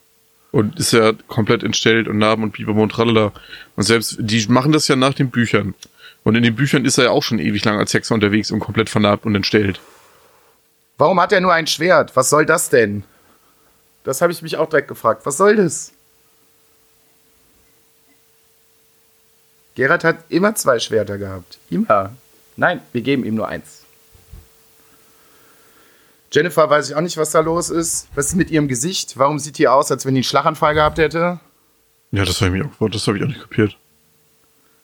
Und 0.53 0.79
ist 0.79 0.93
ja 0.93 1.13
komplett 1.29 1.63
entstellt 1.63 2.09
und 2.09 2.19
Narben 2.19 2.45
und 2.45 2.53
Biber 2.53 2.75
und 2.75 2.91
tralala. 2.91 3.33
Und 3.77 3.83
selbst, 3.83 4.17
die 4.19 4.47
machen 4.49 4.73
das 4.73 4.87
ja 4.87 4.97
nach 4.97 5.15
den 5.15 5.31
Büchern. 5.31 5.75
Und 6.23 6.37
in 6.37 6.43
den 6.43 6.55
Büchern 6.55 6.85
ist 6.85 6.99
er 6.99 7.05
ja 7.05 7.11
auch 7.11 7.23
schon 7.23 7.39
ewig 7.39 7.65
lang 7.65 7.79
als 7.79 7.93
Hexer 7.93 8.15
unterwegs 8.15 8.51
und 8.51 8.61
komplett 8.61 8.89
vernarbt 8.89 9.27
und 9.27 9.35
entstellt. 9.35 9.81
Warum 10.97 11.21
hat 11.21 11.33
er 11.33 11.41
nur 11.41 11.53
ein 11.53 11.67
Schwert? 11.67 12.15
Was 12.17 12.31
soll 12.31 12.47
das 12.47 12.71
denn? 12.71 13.05
Das 14.05 14.21
habe 14.21 14.33
ich 14.33 14.43
mich 14.43 14.57
auch 14.57 14.69
direkt 14.69 14.89
gefragt. 14.89 15.27
Was 15.27 15.37
soll 15.37 15.57
das? 15.57 15.94
Geralt 19.75 20.05
hat 20.05 20.19
immer 20.29 20.55
zwei 20.55 20.79
Schwerter 20.79 21.19
gehabt. 21.19 21.59
Immer. 21.71 22.15
Nein, 22.57 22.81
wir 22.93 23.01
geben 23.03 23.25
ihm 23.25 23.35
nur 23.35 23.49
eins. 23.49 23.83
Jennifer 26.33 26.69
weiß 26.69 26.91
ich 26.91 26.97
auch 26.97 27.01
nicht, 27.01 27.17
was 27.17 27.31
da 27.31 27.41
los 27.41 27.71
ist. 27.71 28.09
Was 28.15 28.27
ist 28.27 28.35
mit 28.35 28.51
ihrem 28.51 28.67
Gesicht? 28.69 29.17
Warum 29.19 29.39
sieht 29.39 29.59
die 29.59 29.69
aus, 29.69 29.91
als 29.91 30.05
wenn 30.05 30.15
die 30.15 30.19
einen 30.19 30.25
Schlaganfall 30.25 30.75
gehabt 30.75 30.99
hätte? 30.99 31.39
Ja, 32.11 32.25
das 32.25 32.41
habe 32.41 32.59
ich, 32.59 32.65
auch- 32.65 32.89
das 32.91 33.07
hab 33.07 33.15
ich 33.15 33.23
auch 33.23 33.27
nicht 33.29 33.41
kapiert. 33.41 33.77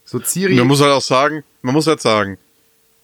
So 0.04 0.18
Ciri. 0.20 0.54
Man 0.54 0.66
muss 0.66 0.80
halt 0.80 0.92
auch 0.92 1.02
sagen, 1.02 1.44
man 1.62 1.74
muss 1.74 1.86
halt 1.86 2.00
sagen, 2.00 2.38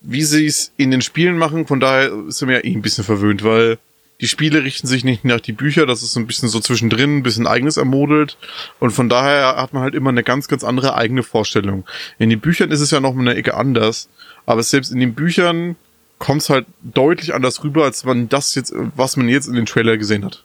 wie 0.00 0.22
sie 0.22 0.46
es 0.46 0.72
in 0.76 0.90
den 0.90 1.02
Spielen 1.02 1.38
machen, 1.38 1.66
von 1.66 1.80
daher 1.80 2.10
sind 2.28 2.48
wir 2.48 2.56
ja 2.58 2.64
eh 2.64 2.72
ein 2.72 2.82
bisschen 2.82 3.04
verwöhnt, 3.04 3.42
weil 3.44 3.78
die 4.20 4.28
Spiele 4.28 4.64
richten 4.64 4.86
sich 4.86 5.04
nicht 5.04 5.24
nach 5.24 5.40
die 5.40 5.52
Bücher, 5.52 5.84
das 5.86 6.02
ist 6.02 6.12
so 6.12 6.20
ein 6.20 6.26
bisschen 6.26 6.48
so 6.48 6.60
zwischendrin, 6.60 7.18
ein 7.18 7.22
bisschen 7.22 7.46
eigenes 7.46 7.76
ermodelt 7.76 8.38
und 8.80 8.90
von 8.90 9.08
daher 9.08 9.56
hat 9.56 9.72
man 9.72 9.82
halt 9.82 9.94
immer 9.94 10.10
eine 10.10 10.22
ganz, 10.22 10.48
ganz 10.48 10.64
andere 10.64 10.94
eigene 10.94 11.22
Vorstellung. 11.22 11.84
In 12.18 12.30
den 12.30 12.40
Büchern 12.40 12.70
ist 12.70 12.80
es 12.80 12.90
ja 12.90 13.00
noch 13.00 13.14
mal 13.14 13.22
eine 13.22 13.34
Ecke 13.34 13.54
anders, 13.54 14.08
aber 14.46 14.62
selbst 14.62 14.90
in 14.90 15.00
den 15.00 15.14
Büchern 15.14 15.76
kommt 16.18 16.42
es 16.42 16.50
halt 16.50 16.66
deutlich 16.82 17.34
anders 17.34 17.62
rüber, 17.62 17.84
als 17.84 18.04
man 18.04 18.28
das 18.28 18.54
jetzt, 18.54 18.72
was 18.96 19.16
man 19.16 19.28
jetzt 19.28 19.48
in 19.48 19.54
den 19.54 19.66
Trailer 19.66 19.98
gesehen 19.98 20.24
hat. 20.24 20.44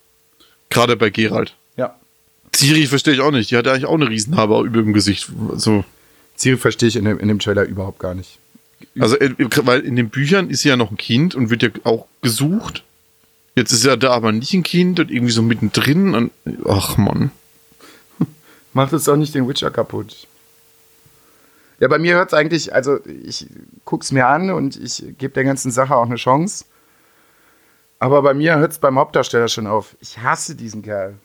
Gerade 0.69 0.97
bei 0.97 1.09
Geralt. 1.09 1.55
ja. 1.77 1.95
Ciri 2.53 2.87
verstehe 2.87 3.13
ich 3.13 3.21
auch 3.21 3.31
nicht, 3.31 3.51
die 3.51 3.57
hat 3.57 3.67
eigentlich 3.67 3.85
auch 3.85 3.95
eine 3.95 4.09
Riesenhabe 4.09 4.61
über 4.65 4.81
dem 4.81 4.93
Gesicht, 4.93 5.31
so. 5.55 5.85
Ciri 6.37 6.57
verstehe 6.57 6.89
ich 6.89 6.97
in 6.97 7.05
dem, 7.05 7.19
in 7.19 7.29
dem 7.29 7.39
Trailer 7.39 7.63
überhaupt 7.63 7.99
gar 7.99 8.15
nicht. 8.15 8.37
Also, 8.99 9.17
äh, 9.17 9.33
weil 9.63 9.81
in 9.81 9.95
den 9.95 10.09
Büchern 10.09 10.49
ist 10.49 10.61
sie 10.61 10.69
ja 10.69 10.75
noch 10.75 10.91
ein 10.91 10.97
Kind 10.97 11.35
und 11.35 11.49
wird 11.49 11.63
ja 11.63 11.69
auch 11.83 12.07
gesucht. 12.21 12.83
Jetzt 13.55 13.71
ist 13.73 13.83
ja 13.83 13.95
da 13.97 14.11
aber 14.11 14.31
nicht 14.31 14.53
ein 14.53 14.63
Kind 14.63 14.99
und 14.99 15.11
irgendwie 15.11 15.33
so 15.33 15.41
mittendrin 15.41 16.15
und, 16.15 16.31
ach 16.67 16.97
man. 16.97 17.31
Macht 18.73 18.93
es 18.93 19.03
doch 19.05 19.17
nicht 19.17 19.35
den 19.35 19.47
Witcher 19.47 19.71
kaputt. 19.71 20.27
Ja, 21.79 21.87
bei 21.87 21.97
mir 21.97 22.13
hört 22.15 22.29
es 22.29 22.33
eigentlich, 22.33 22.73
also 22.73 22.99
ich 23.05 23.47
guck's 23.85 24.11
mir 24.11 24.27
an 24.27 24.51
und 24.51 24.77
ich 24.77 25.03
gebe 25.17 25.33
der 25.33 25.43
ganzen 25.43 25.71
Sache 25.71 25.95
auch 25.95 26.05
eine 26.05 26.15
Chance. 26.15 26.65
Aber 27.99 28.21
bei 28.21 28.33
mir 28.33 28.57
hört 28.57 28.71
es 28.71 28.79
beim 28.79 28.97
Hauptdarsteller 28.97 29.47
schon 29.47 29.67
auf. 29.67 29.95
Ich 29.99 30.19
hasse 30.19 30.55
diesen 30.55 30.81
Kerl. 30.83 31.15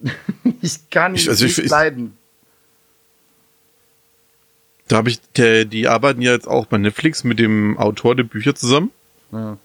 ich 0.62 0.88
kann 0.90 1.12
ihn 1.12 1.16
Ich- 1.16 1.28
also 1.28 1.44
ich- 1.44 1.56
nicht 1.56 1.64
ich- 1.66 1.70
leiden. 1.70 2.16
Da 4.88 4.96
habe 4.98 5.08
ich, 5.10 5.20
der, 5.36 5.64
die 5.64 5.88
arbeiten 5.88 6.20
ja 6.20 6.32
jetzt 6.32 6.46
auch 6.48 6.66
bei 6.66 6.76
Netflix 6.76 7.24
mit 7.24 7.38
dem 7.38 7.78
Autor 7.78 8.14
der 8.14 8.24
Bücher 8.24 8.54
zusammen. 8.54 8.90
Ja. 9.32 9.56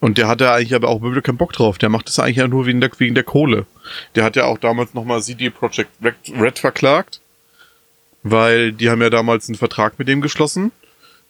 Und 0.00 0.16
der 0.18 0.28
hat 0.28 0.40
ja 0.40 0.54
eigentlich 0.54 0.74
aber 0.74 0.88
auch 0.88 1.02
wirklich 1.02 1.24
keinen 1.24 1.38
Bock 1.38 1.52
drauf. 1.52 1.78
Der 1.78 1.88
macht 1.88 2.06
das 2.08 2.18
eigentlich 2.18 2.36
ja 2.36 2.48
nur 2.48 2.66
wegen 2.66 2.80
der, 2.80 2.90
wegen 2.98 3.14
der 3.14 3.24
Kohle. 3.24 3.66
Der 4.14 4.24
hat 4.24 4.36
ja 4.36 4.44
auch 4.44 4.58
damals 4.58 4.94
nochmal 4.94 5.22
CD 5.22 5.50
Projekt 5.50 5.90
Red, 6.02 6.58
verklagt. 6.58 7.20
Weil 8.22 8.72
die 8.72 8.90
haben 8.90 9.02
ja 9.02 9.10
damals 9.10 9.48
einen 9.48 9.56
Vertrag 9.56 9.98
mit 9.98 10.08
dem 10.08 10.20
geschlossen. 10.20 10.70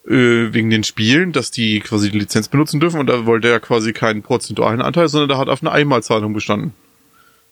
äh, 0.08 0.52
wegen 0.52 0.70
den 0.70 0.84
Spielen, 0.84 1.32
dass 1.32 1.50
die 1.50 1.80
quasi 1.80 2.10
die 2.10 2.18
Lizenz 2.18 2.48
benutzen 2.48 2.80
dürfen 2.80 3.00
und 3.00 3.06
da 3.08 3.26
wollte 3.26 3.48
er 3.48 3.60
quasi 3.60 3.92
keinen 3.92 4.22
prozentualen 4.22 4.80
Anteil, 4.80 5.08
sondern 5.08 5.28
der 5.28 5.38
hat 5.38 5.48
auf 5.48 5.62
eine 5.62 5.72
Einmalzahlung 5.72 6.32
bestanden. 6.32 6.72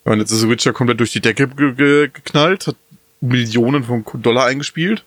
Und 0.05 0.21
jetzt 0.21 0.31
ist 0.31 0.49
Witcher 0.49 0.73
komplett 0.73 1.01
durch 1.01 1.13
die 1.13 1.21
Decke 1.21 1.49
ge 1.49 1.75
ge 1.75 2.09
geknallt, 2.13 2.69
hat 2.69 2.77
Millionen 3.21 3.85
von 3.85 4.05
Dollar 4.23 4.47
eingespielt. 4.47 5.05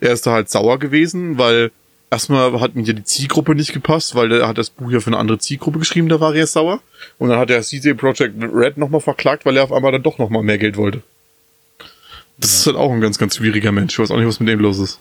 Er 0.00 0.12
ist 0.12 0.26
da 0.26 0.32
halt 0.32 0.50
sauer 0.50 0.78
gewesen, 0.78 1.38
weil 1.38 1.72
erstmal 2.10 2.60
hat 2.60 2.74
mir 2.74 2.82
die 2.82 3.04
Zielgruppe 3.04 3.54
nicht 3.54 3.72
gepasst, 3.72 4.14
weil 4.14 4.32
er 4.32 4.48
hat 4.48 4.58
das 4.58 4.70
Buch 4.70 4.90
ja 4.90 5.00
für 5.00 5.08
eine 5.08 5.18
andere 5.18 5.38
Zielgruppe 5.38 5.78
geschrieben, 5.78 6.08
da 6.08 6.20
war 6.20 6.34
er 6.34 6.46
sauer. 6.46 6.80
Und 7.18 7.28
dann 7.28 7.38
hat 7.38 7.50
er 7.50 7.62
CJ 7.62 7.92
Project 7.94 8.34
Red 8.40 8.76
nochmal 8.76 9.00
verklagt, 9.00 9.44
weil 9.44 9.56
er 9.56 9.64
auf 9.64 9.72
einmal 9.72 9.92
dann 9.92 10.02
doch 10.02 10.18
nochmal 10.18 10.42
mehr 10.42 10.58
Geld 10.58 10.76
wollte. 10.76 11.02
Das 12.38 12.54
ist 12.54 12.66
halt 12.66 12.76
auch 12.76 12.92
ein 12.92 13.00
ganz, 13.00 13.18
ganz 13.18 13.36
schwieriger 13.36 13.72
Mensch. 13.72 13.94
Ich 13.94 13.98
weiß 13.98 14.10
auch 14.10 14.16
nicht, 14.16 14.26
was 14.26 14.40
mit 14.40 14.48
dem 14.48 14.60
los 14.60 14.78
ist. 14.78 15.00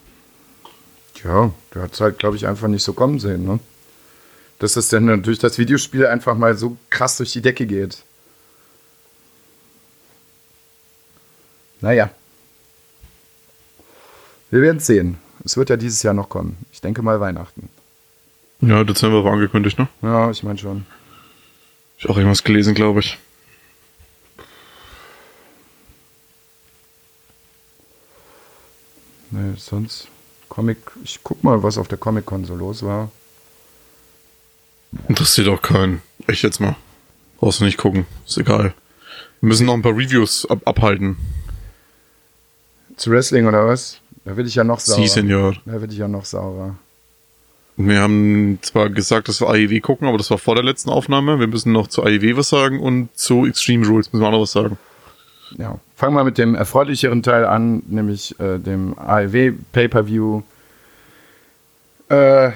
Ja, 1.23 1.51
der 1.73 1.83
hat 1.83 1.93
es 1.93 2.01
halt, 2.01 2.19
glaube 2.19 2.35
ich, 2.35 2.47
einfach 2.47 2.67
nicht 2.67 2.83
so 2.83 2.93
kommen 2.93 3.19
sehen, 3.19 3.45
ne? 3.45 3.59
Dass 4.59 4.73
das 4.73 4.89
dann 4.89 5.21
durch 5.21 5.37
das 5.37 5.59
Videospiel 5.59 6.07
einfach 6.07 6.35
mal 6.35 6.57
so 6.57 6.77
krass 6.89 7.17
durch 7.17 7.31
die 7.31 7.41
Decke 7.41 7.67
geht. 7.67 7.99
Naja. 11.79 12.09
Wir 14.49 14.61
werden 14.61 14.79
sehen. 14.79 15.17
Es 15.43 15.57
wird 15.57 15.69
ja 15.69 15.77
dieses 15.77 16.03
Jahr 16.03 16.13
noch 16.13 16.29
kommen. 16.29 16.57
Ich 16.71 16.81
denke 16.81 17.01
mal 17.01 17.19
Weihnachten. 17.19 17.69
Ja, 18.61 18.83
Dezember 18.83 19.23
war 19.23 19.33
angekündigt, 19.33 19.77
ne? 19.77 19.87
Ja, 20.01 20.31
ich 20.31 20.43
meine 20.43 20.57
schon. 20.57 20.85
Ich 21.97 22.09
auch 22.09 22.17
irgendwas 22.17 22.43
gelesen, 22.43 22.73
glaube 22.73 22.99
ich. 23.01 23.17
Nee, 29.31 29.53
sonst 29.57 30.07
Comic. 30.49 30.77
Ich 31.03 31.19
guck 31.23 31.43
mal, 31.43 31.61
was 31.61 31.77
auf 31.77 31.87
der 31.87 31.97
Comic-Con 31.97 32.45
so 32.45 32.55
los 32.55 32.83
war. 32.83 33.11
Interessiert 35.07 35.47
auch 35.49 35.61
keinen. 35.61 36.01
Echt 36.27 36.43
jetzt 36.43 36.59
mal. 36.59 36.75
Brauchst 37.39 37.59
du 37.59 37.65
nicht 37.65 37.77
gucken. 37.77 38.05
Ist 38.25 38.37
egal. 38.37 38.73
Wir 39.41 39.49
müssen 39.49 39.65
noch 39.65 39.73
ein 39.73 39.81
paar 39.81 39.95
Reviews 39.95 40.49
ab 40.49 40.61
abhalten. 40.65 41.17
Zu 42.95 43.11
Wrestling 43.11 43.45
oder 43.45 43.67
was? 43.67 43.99
Da 44.27 44.35
will 44.35 44.45
ich 44.45 44.55
ja 44.55 44.65
noch 44.65 44.81
sauer. 44.81 44.97
Sie, 44.97 45.07
Senior. 45.07 45.55
Da 45.65 45.81
will 45.81 45.89
ich 45.89 45.97
ja 45.97 46.09
noch 46.09 46.25
sauer. 46.25 46.75
Wir 47.77 48.01
haben 48.01 48.59
zwar 48.61 48.89
gesagt, 48.89 49.29
dass 49.29 49.39
wir 49.39 49.47
AEW 49.47 49.79
gucken, 49.79 50.05
aber 50.05 50.17
das 50.17 50.29
war 50.29 50.37
vor 50.37 50.55
der 50.55 50.65
letzten 50.65 50.89
Aufnahme. 50.89 51.39
Wir 51.39 51.47
müssen 51.47 51.71
noch 51.71 51.87
zu 51.87 52.03
AEW 52.03 52.35
was 52.35 52.49
sagen 52.49 52.81
und 52.81 53.07
zu 53.15 53.45
Extreme 53.45 53.87
Rules 53.87 54.11
müssen 54.11 54.21
wir 54.21 54.27
auch 54.27 54.33
noch 54.33 54.41
was 54.41 54.51
sagen. 54.51 54.77
Ja, 55.57 55.79
fangen 55.95 56.13
wir 56.13 56.25
mit 56.25 56.37
dem 56.37 56.55
erfreulicheren 56.55 57.23
Teil 57.23 57.45
an, 57.45 57.83
nämlich 57.87 58.37
äh, 58.37 58.57
dem 58.57 58.99
AEW 58.99 59.53
Pay-Per-View. 59.71 60.41
Äh, 62.09 62.51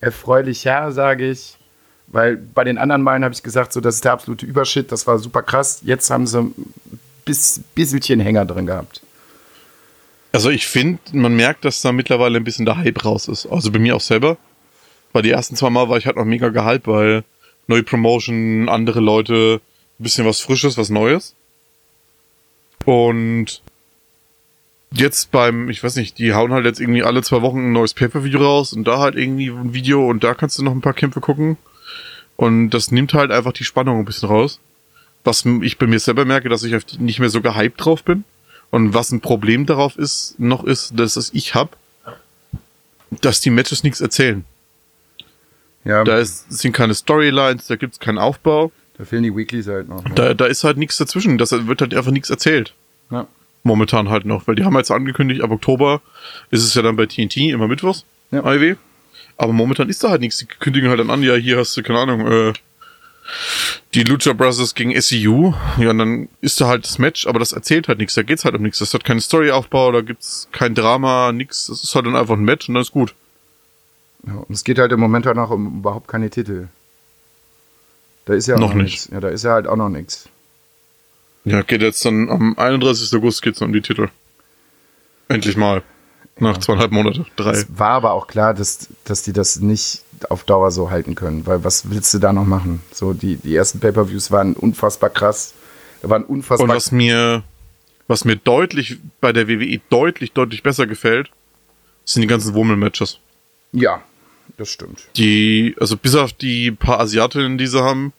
erfreulicher, 0.00 0.92
sage 0.92 1.28
ich, 1.28 1.58
weil 2.06 2.36
bei 2.36 2.62
den 2.62 2.78
anderen 2.78 3.02
Malen 3.02 3.24
habe 3.24 3.34
ich 3.34 3.42
gesagt, 3.42 3.72
so 3.72 3.80
das 3.80 3.96
ist 3.96 4.04
der 4.04 4.12
absolute 4.12 4.46
Übershit, 4.46 4.92
das 4.92 5.08
war 5.08 5.18
super 5.18 5.42
krass. 5.42 5.80
Jetzt 5.82 6.08
haben 6.10 6.28
sie 6.28 6.38
ein 6.38 6.54
bis, 7.24 7.62
bisschen 7.74 8.20
Hänger 8.20 8.44
drin 8.44 8.66
gehabt. 8.66 9.00
Also 10.34 10.50
ich 10.50 10.66
finde, 10.66 10.98
man 11.12 11.36
merkt, 11.36 11.64
dass 11.64 11.80
da 11.80 11.92
mittlerweile 11.92 12.38
ein 12.38 12.42
bisschen 12.42 12.66
der 12.66 12.78
Hype 12.78 13.04
raus 13.04 13.28
ist. 13.28 13.46
Also 13.46 13.70
bei 13.70 13.78
mir 13.78 13.94
auch 13.94 14.00
selber. 14.00 14.36
Weil 15.12 15.22
die 15.22 15.30
ersten 15.30 15.54
zwei 15.54 15.70
Mal 15.70 15.88
war 15.88 15.96
ich 15.96 16.06
halt 16.06 16.16
noch 16.16 16.24
mega 16.24 16.48
gehypt, 16.48 16.88
weil 16.88 17.22
neue 17.68 17.84
Promotion, 17.84 18.68
andere 18.68 18.98
Leute, 18.98 19.60
ein 20.00 20.02
bisschen 20.02 20.26
was 20.26 20.40
Frisches, 20.40 20.76
was 20.76 20.90
Neues. 20.90 21.36
Und 22.84 23.62
jetzt 24.90 25.30
beim, 25.30 25.70
ich 25.70 25.84
weiß 25.84 25.94
nicht, 25.94 26.18
die 26.18 26.34
hauen 26.34 26.52
halt 26.52 26.64
jetzt 26.64 26.80
irgendwie 26.80 27.04
alle 27.04 27.22
zwei 27.22 27.40
Wochen 27.40 27.68
ein 27.68 27.72
neues 27.72 27.94
Pay-Per-View 27.94 28.40
raus 28.40 28.72
und 28.72 28.88
da 28.88 28.98
halt 28.98 29.14
irgendwie 29.14 29.50
ein 29.50 29.72
Video 29.72 30.04
und 30.10 30.24
da 30.24 30.34
kannst 30.34 30.58
du 30.58 30.64
noch 30.64 30.72
ein 30.72 30.80
paar 30.80 30.94
Kämpfe 30.94 31.20
gucken. 31.20 31.58
Und 32.34 32.70
das 32.70 32.90
nimmt 32.90 33.14
halt 33.14 33.30
einfach 33.30 33.52
die 33.52 33.62
Spannung 33.62 34.00
ein 34.00 34.04
bisschen 34.04 34.28
raus. 34.28 34.58
Was 35.22 35.44
ich 35.62 35.78
bei 35.78 35.86
mir 35.86 36.00
selber 36.00 36.24
merke, 36.24 36.48
dass 36.48 36.64
ich 36.64 36.98
nicht 36.98 37.20
mehr 37.20 37.30
so 37.30 37.40
gehypt 37.40 37.84
drauf 37.84 38.02
bin. 38.02 38.24
Und 38.74 38.92
was 38.92 39.12
ein 39.12 39.20
Problem 39.20 39.66
darauf 39.66 39.96
ist, 39.96 40.34
noch 40.40 40.64
ist, 40.64 40.98
dass 40.98 41.14
es 41.14 41.30
ich 41.32 41.54
hab, 41.54 41.76
dass 43.20 43.40
die 43.40 43.50
Matches 43.50 43.84
nichts 43.84 44.00
erzählen. 44.00 44.44
Ja, 45.84 46.02
Da 46.02 46.14
da, 46.14 46.18
ist, 46.18 46.52
sind 46.52 46.72
keine 46.72 46.92
Storylines, 46.92 47.68
da 47.68 47.76
gibt's 47.76 48.00
keinen 48.00 48.18
Aufbau. 48.18 48.72
fehlen 49.04 49.22
die 49.22 49.36
Weeklies 49.36 49.68
halt 49.68 49.88
noch. 49.88 50.02
Ne? 50.02 50.10
Da, 50.16 50.34
da 50.34 50.46
ist 50.46 50.64
halt 50.64 50.76
nichts 50.76 50.96
dazwischen. 50.96 51.38
Das 51.38 51.52
wird 51.52 51.80
halt 51.82 51.94
einfach 51.94 52.10
nichts 52.10 52.30
erzählt. 52.30 52.74
Ja. 53.12 53.28
Momentan 53.62 54.08
halt 54.08 54.24
noch. 54.24 54.48
Weil 54.48 54.56
die 54.56 54.64
haben 54.64 54.76
jetzt 54.76 54.90
angekündigt, 54.90 55.40
ab 55.40 55.52
Oktober 55.52 56.02
ist 56.50 56.64
es 56.64 56.74
ja 56.74 56.82
dann 56.82 56.96
bei 56.96 57.06
TNT 57.06 57.36
immer 57.36 57.68
Mittwochs, 57.68 58.04
Ja. 58.32 58.42
AEW. 58.42 58.74
Aber 59.36 59.52
momentan 59.52 59.88
ist 59.88 60.02
da 60.02 60.10
halt 60.10 60.20
nichts. 60.20 60.38
Die 60.38 60.46
kündigen 60.46 60.88
halt 60.88 60.98
dann 60.98 61.10
an, 61.10 61.22
ja, 61.22 61.34
hier 61.36 61.58
hast 61.58 61.76
du, 61.76 61.82
keine 61.84 62.00
Ahnung, 62.00 62.26
äh, 62.26 62.52
die 63.94 64.04
Lucha 64.04 64.32
Brothers 64.32 64.74
gegen 64.74 64.98
SEU. 65.00 65.52
Ja, 65.78 65.90
und 65.90 65.98
dann 65.98 66.28
ist 66.40 66.60
da 66.60 66.66
halt 66.68 66.84
das 66.84 66.98
Match, 66.98 67.26
aber 67.26 67.38
das 67.38 67.52
erzählt 67.52 67.88
halt 67.88 67.98
nichts. 67.98 68.14
Da 68.14 68.22
geht's 68.22 68.44
halt 68.44 68.54
um 68.54 68.62
nichts. 68.62 68.78
Das 68.78 68.92
hat 68.94 69.04
keinen 69.04 69.20
Storyaufbau, 69.20 69.92
da 69.92 70.00
gibt's 70.02 70.48
kein 70.52 70.74
Drama, 70.74 71.32
nichts. 71.32 71.66
Das 71.66 71.82
ist 71.82 71.94
halt 71.94 72.06
dann 72.06 72.16
einfach 72.16 72.34
ein 72.34 72.44
Match 72.44 72.68
und 72.68 72.74
dann 72.74 72.82
ist 72.82 72.92
gut. 72.92 73.14
Ja, 74.26 74.34
und 74.34 74.50
es 74.54 74.64
geht 74.64 74.78
halt 74.78 74.92
im 74.92 75.00
Moment 75.00 75.26
halt 75.26 75.36
noch 75.36 75.50
um 75.50 75.78
überhaupt 75.80 76.08
keine 76.08 76.30
Titel. 76.30 76.68
Da 78.24 78.34
ist 78.34 78.46
ja 78.46 78.54
auch 78.56 78.60
Noch 78.60 78.68
noch, 78.70 78.76
nicht. 78.76 78.84
nichts. 78.92 79.08
Ja, 79.12 79.20
da 79.20 79.28
ist 79.28 79.44
ja 79.44 79.52
halt 79.52 79.66
auch 79.66 79.76
noch 79.76 79.90
nichts. 79.90 80.28
Ja, 81.44 81.60
geht 81.62 81.82
jetzt 81.82 82.04
dann 82.06 82.30
am 82.30 82.58
31. 82.58 83.14
August 83.18 83.42
geht's 83.42 83.60
um 83.60 83.72
die 83.72 83.82
Titel. 83.82 84.08
Endlich 85.28 85.56
mal. 85.56 85.82
Nach 86.38 86.58
zweieinhalb 86.58 86.90
Monate. 86.90 87.24
Drei. 87.36 87.50
Es 87.52 87.66
war 87.78 87.90
aber 87.90 88.12
auch 88.12 88.26
klar, 88.26 88.54
dass, 88.54 88.88
dass 89.04 89.22
die 89.22 89.32
das 89.32 89.60
nicht 89.60 90.02
auf 90.28 90.44
Dauer 90.44 90.70
so 90.70 90.90
halten 90.90 91.14
können, 91.14 91.46
weil 91.46 91.64
was 91.64 91.90
willst 91.90 92.12
du 92.14 92.18
da 92.18 92.32
noch 92.32 92.46
machen? 92.46 92.80
So, 92.92 93.12
die, 93.12 93.36
die 93.36 93.54
ersten 93.54 93.80
Pay-Per-Views 93.80 94.30
waren 94.30 94.54
unfassbar 94.54 95.10
krass. 95.10 95.54
Waren 96.02 96.24
unfassbar. 96.24 96.68
Und 96.68 96.74
was 96.74 96.92
mir, 96.92 97.42
was 98.08 98.24
mir 98.24 98.36
deutlich 98.36 98.98
bei 99.20 99.32
der 99.32 99.48
WWE 99.48 99.80
deutlich, 99.90 100.32
deutlich 100.32 100.62
besser 100.62 100.86
gefällt, 100.86 101.30
sind 102.04 102.22
die 102.22 102.28
ganzen 102.28 102.54
Woman-Matches. 102.54 103.18
ja, 103.72 104.02
das 104.56 104.68
stimmt. 104.68 105.08
Die, 105.16 105.74
also 105.80 105.96
bis 105.96 106.14
auf 106.14 106.32
die 106.32 106.70
paar 106.70 107.00
Asiatinnen, 107.00 107.58
die 107.58 107.66
sie 107.66 107.82
haben, 107.82 108.12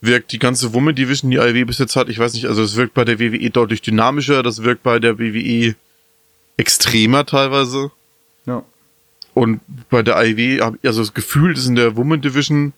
wirkt 0.00 0.32
die 0.32 0.38
ganze 0.38 0.72
Woman 0.72 0.94
Division, 0.94 1.30
die 1.30 1.38
AEW 1.38 1.64
bis 1.64 1.78
jetzt 1.78 1.96
hat, 1.96 2.08
ich 2.08 2.18
weiß 2.18 2.34
nicht, 2.34 2.46
also 2.46 2.62
es 2.62 2.76
wirkt 2.76 2.94
bei 2.94 3.04
der 3.04 3.18
WWE 3.18 3.50
deutlich 3.50 3.82
dynamischer, 3.82 4.42
das 4.42 4.62
wirkt 4.62 4.82
bei 4.82 4.98
der 4.98 5.18
WWE 5.18 5.74
extremer 6.56 7.26
teilweise. 7.26 7.90
Ja. 8.46 8.64
Und 9.34 9.60
bei 9.90 10.02
der 10.02 10.22
ich 10.24 10.62
also 10.62 11.00
das 11.00 11.14
Gefühl, 11.14 11.56
ist 11.56 11.66
in 11.66 11.74
der 11.74 11.96
Woman 11.96 12.20
Division 12.20 12.72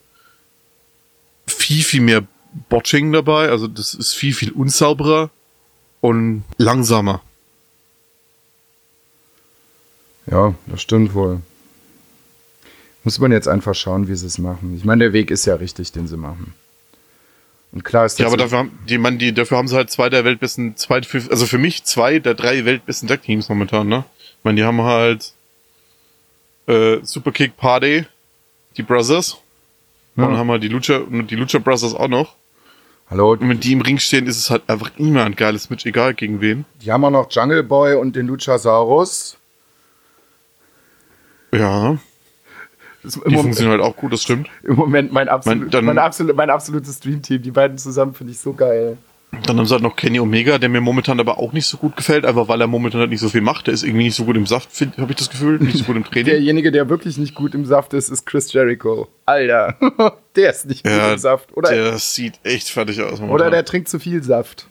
viel, 1.46 1.82
viel 1.82 2.00
mehr 2.00 2.26
Botching 2.68 3.12
dabei. 3.12 3.50
Also 3.50 3.68
das 3.68 3.94
ist 3.94 4.14
viel, 4.14 4.34
viel 4.34 4.52
unsauberer 4.52 5.30
und 6.00 6.44
langsamer. 6.56 7.22
Ja, 10.26 10.54
das 10.66 10.82
stimmt 10.82 11.14
wohl. 11.14 11.40
Muss 13.04 13.18
man 13.18 13.32
jetzt 13.32 13.48
einfach 13.48 13.74
schauen, 13.74 14.08
wie 14.08 14.16
sie 14.16 14.26
es 14.26 14.38
machen. 14.38 14.76
Ich 14.76 14.84
meine, 14.84 15.04
der 15.04 15.12
Weg 15.12 15.30
ist 15.30 15.46
ja 15.46 15.54
richtig, 15.54 15.92
den 15.92 16.08
sie 16.08 16.16
machen. 16.16 16.52
Und 17.72 17.84
klar 17.84 18.06
ist 18.06 18.14
das. 18.14 18.20
Ja, 18.20 18.26
aber 18.28 18.36
dafür 18.38 18.58
haben, 18.58 18.78
die, 18.88 18.96
man, 18.98 19.18
die, 19.18 19.32
dafür 19.34 19.58
haben 19.58 19.68
sie 19.68 19.76
halt 19.76 19.90
zwei 19.90 20.08
der 20.08 20.24
weltbesten, 20.24 20.76
zwei, 20.76 21.02
für- 21.02 21.30
also 21.30 21.44
für 21.46 21.58
mich 21.58 21.84
zwei 21.84 22.18
der 22.18 22.34
drei 22.34 22.64
weltbesten 22.64 23.08
Tag-Teams 23.08 23.48
momentan, 23.48 23.88
ne? 23.88 24.04
Ich 24.38 24.44
meine, 24.44 24.56
die 24.56 24.64
haben 24.64 24.80
halt 24.82 25.32
äh, 26.66 26.98
Superkick 27.02 27.56
Party, 27.56 28.06
die 28.76 28.82
Brothers. 28.82 29.36
Ja. 30.16 30.24
Und 30.24 30.30
dann 30.30 30.38
haben 30.38 30.46
wir 30.46 30.58
die 30.58 30.68
Lucha, 30.68 31.00
die 31.10 31.34
Lucha 31.36 31.58
Brothers 31.58 31.94
auch 31.94 32.08
noch. 32.08 32.34
Hallo, 33.10 33.32
Und 33.32 33.48
wenn 33.48 33.60
die 33.60 33.72
im 33.72 33.80
Ring 33.80 33.98
stehen, 33.98 34.26
ist 34.26 34.36
es 34.38 34.50
halt 34.50 34.62
einfach 34.68 34.90
immer 34.98 35.24
ein 35.24 35.34
geiles 35.34 35.70
Match, 35.70 35.86
egal 35.86 36.12
gegen 36.14 36.40
wen. 36.42 36.64
die 36.82 36.92
haben 36.92 37.04
auch 37.04 37.10
noch 37.10 37.30
Jungle 37.30 37.62
Boy 37.62 37.94
und 37.94 38.14
den 38.16 38.26
Luchasaurus. 38.26 39.36
Ja, 41.52 41.98
ist 43.08 43.16
die 43.16 43.20
Moment, 43.20 43.42
funktionieren 43.42 43.80
halt 43.80 43.90
auch 43.92 43.96
gut, 43.96 44.12
das 44.12 44.22
stimmt. 44.22 44.48
Im 44.62 44.76
Moment 44.76 45.12
mein, 45.12 45.28
absolut, 45.28 45.60
Mein- 45.62 45.70
dann- 45.70 45.84
mein, 45.84 45.98
absolut, 45.98 46.36
mein 46.36 46.50
absolutes 46.50 47.00
Dreamteam. 47.00 47.42
Die 47.42 47.50
beiden 47.50 47.76
zusammen 47.78 48.14
finde 48.14 48.32
ich 48.32 48.38
so 48.38 48.52
geil. 48.52 48.96
Dann 49.44 49.58
haben 49.58 49.66
sie 49.66 49.74
halt 49.74 49.82
noch 49.82 49.94
Kenny 49.94 50.18
Omega, 50.20 50.56
der 50.56 50.70
mir 50.70 50.80
momentan 50.80 51.20
aber 51.20 51.38
auch 51.38 51.52
nicht 51.52 51.66
so 51.66 51.76
gut 51.76 51.96
gefällt, 51.96 52.24
einfach 52.24 52.48
weil 52.48 52.62
er 52.62 52.66
momentan 52.66 53.00
halt 53.00 53.10
nicht 53.10 53.20
so 53.20 53.28
viel 53.28 53.42
macht. 53.42 53.66
Der 53.66 53.74
ist 53.74 53.82
irgendwie 53.82 54.04
nicht 54.04 54.14
so 54.16 54.24
gut 54.24 54.36
im 54.38 54.46
Saft, 54.46 54.70
habe 54.96 55.10
ich 55.10 55.16
das 55.16 55.28
Gefühl, 55.28 55.58
nicht 55.58 55.76
so 55.76 55.84
gut 55.84 55.96
im 55.96 56.04
Training. 56.04 56.24
Derjenige, 56.26 56.72
der 56.72 56.88
wirklich 56.88 57.18
nicht 57.18 57.34
gut 57.34 57.54
im 57.54 57.66
Saft 57.66 57.92
ist, 57.92 58.08
ist 58.08 58.24
Chris 58.24 58.50
Jericho. 58.54 59.06
Alter, 59.26 59.76
der 60.36 60.50
ist 60.50 60.64
nicht 60.66 60.82
gut 60.82 60.92
Ja, 60.92 61.12
im 61.12 61.18
Saft. 61.18 61.54
Oder, 61.54 61.70
der 61.70 61.98
sieht 61.98 62.40
echt 62.42 62.70
fertig 62.70 63.02
aus. 63.02 63.20
Momentan. 63.20 63.30
oder 63.34 63.50
der 63.50 63.66
trinkt 63.66 63.90
zu 63.90 63.98
viel 63.98 64.22
Saft. 64.22 64.66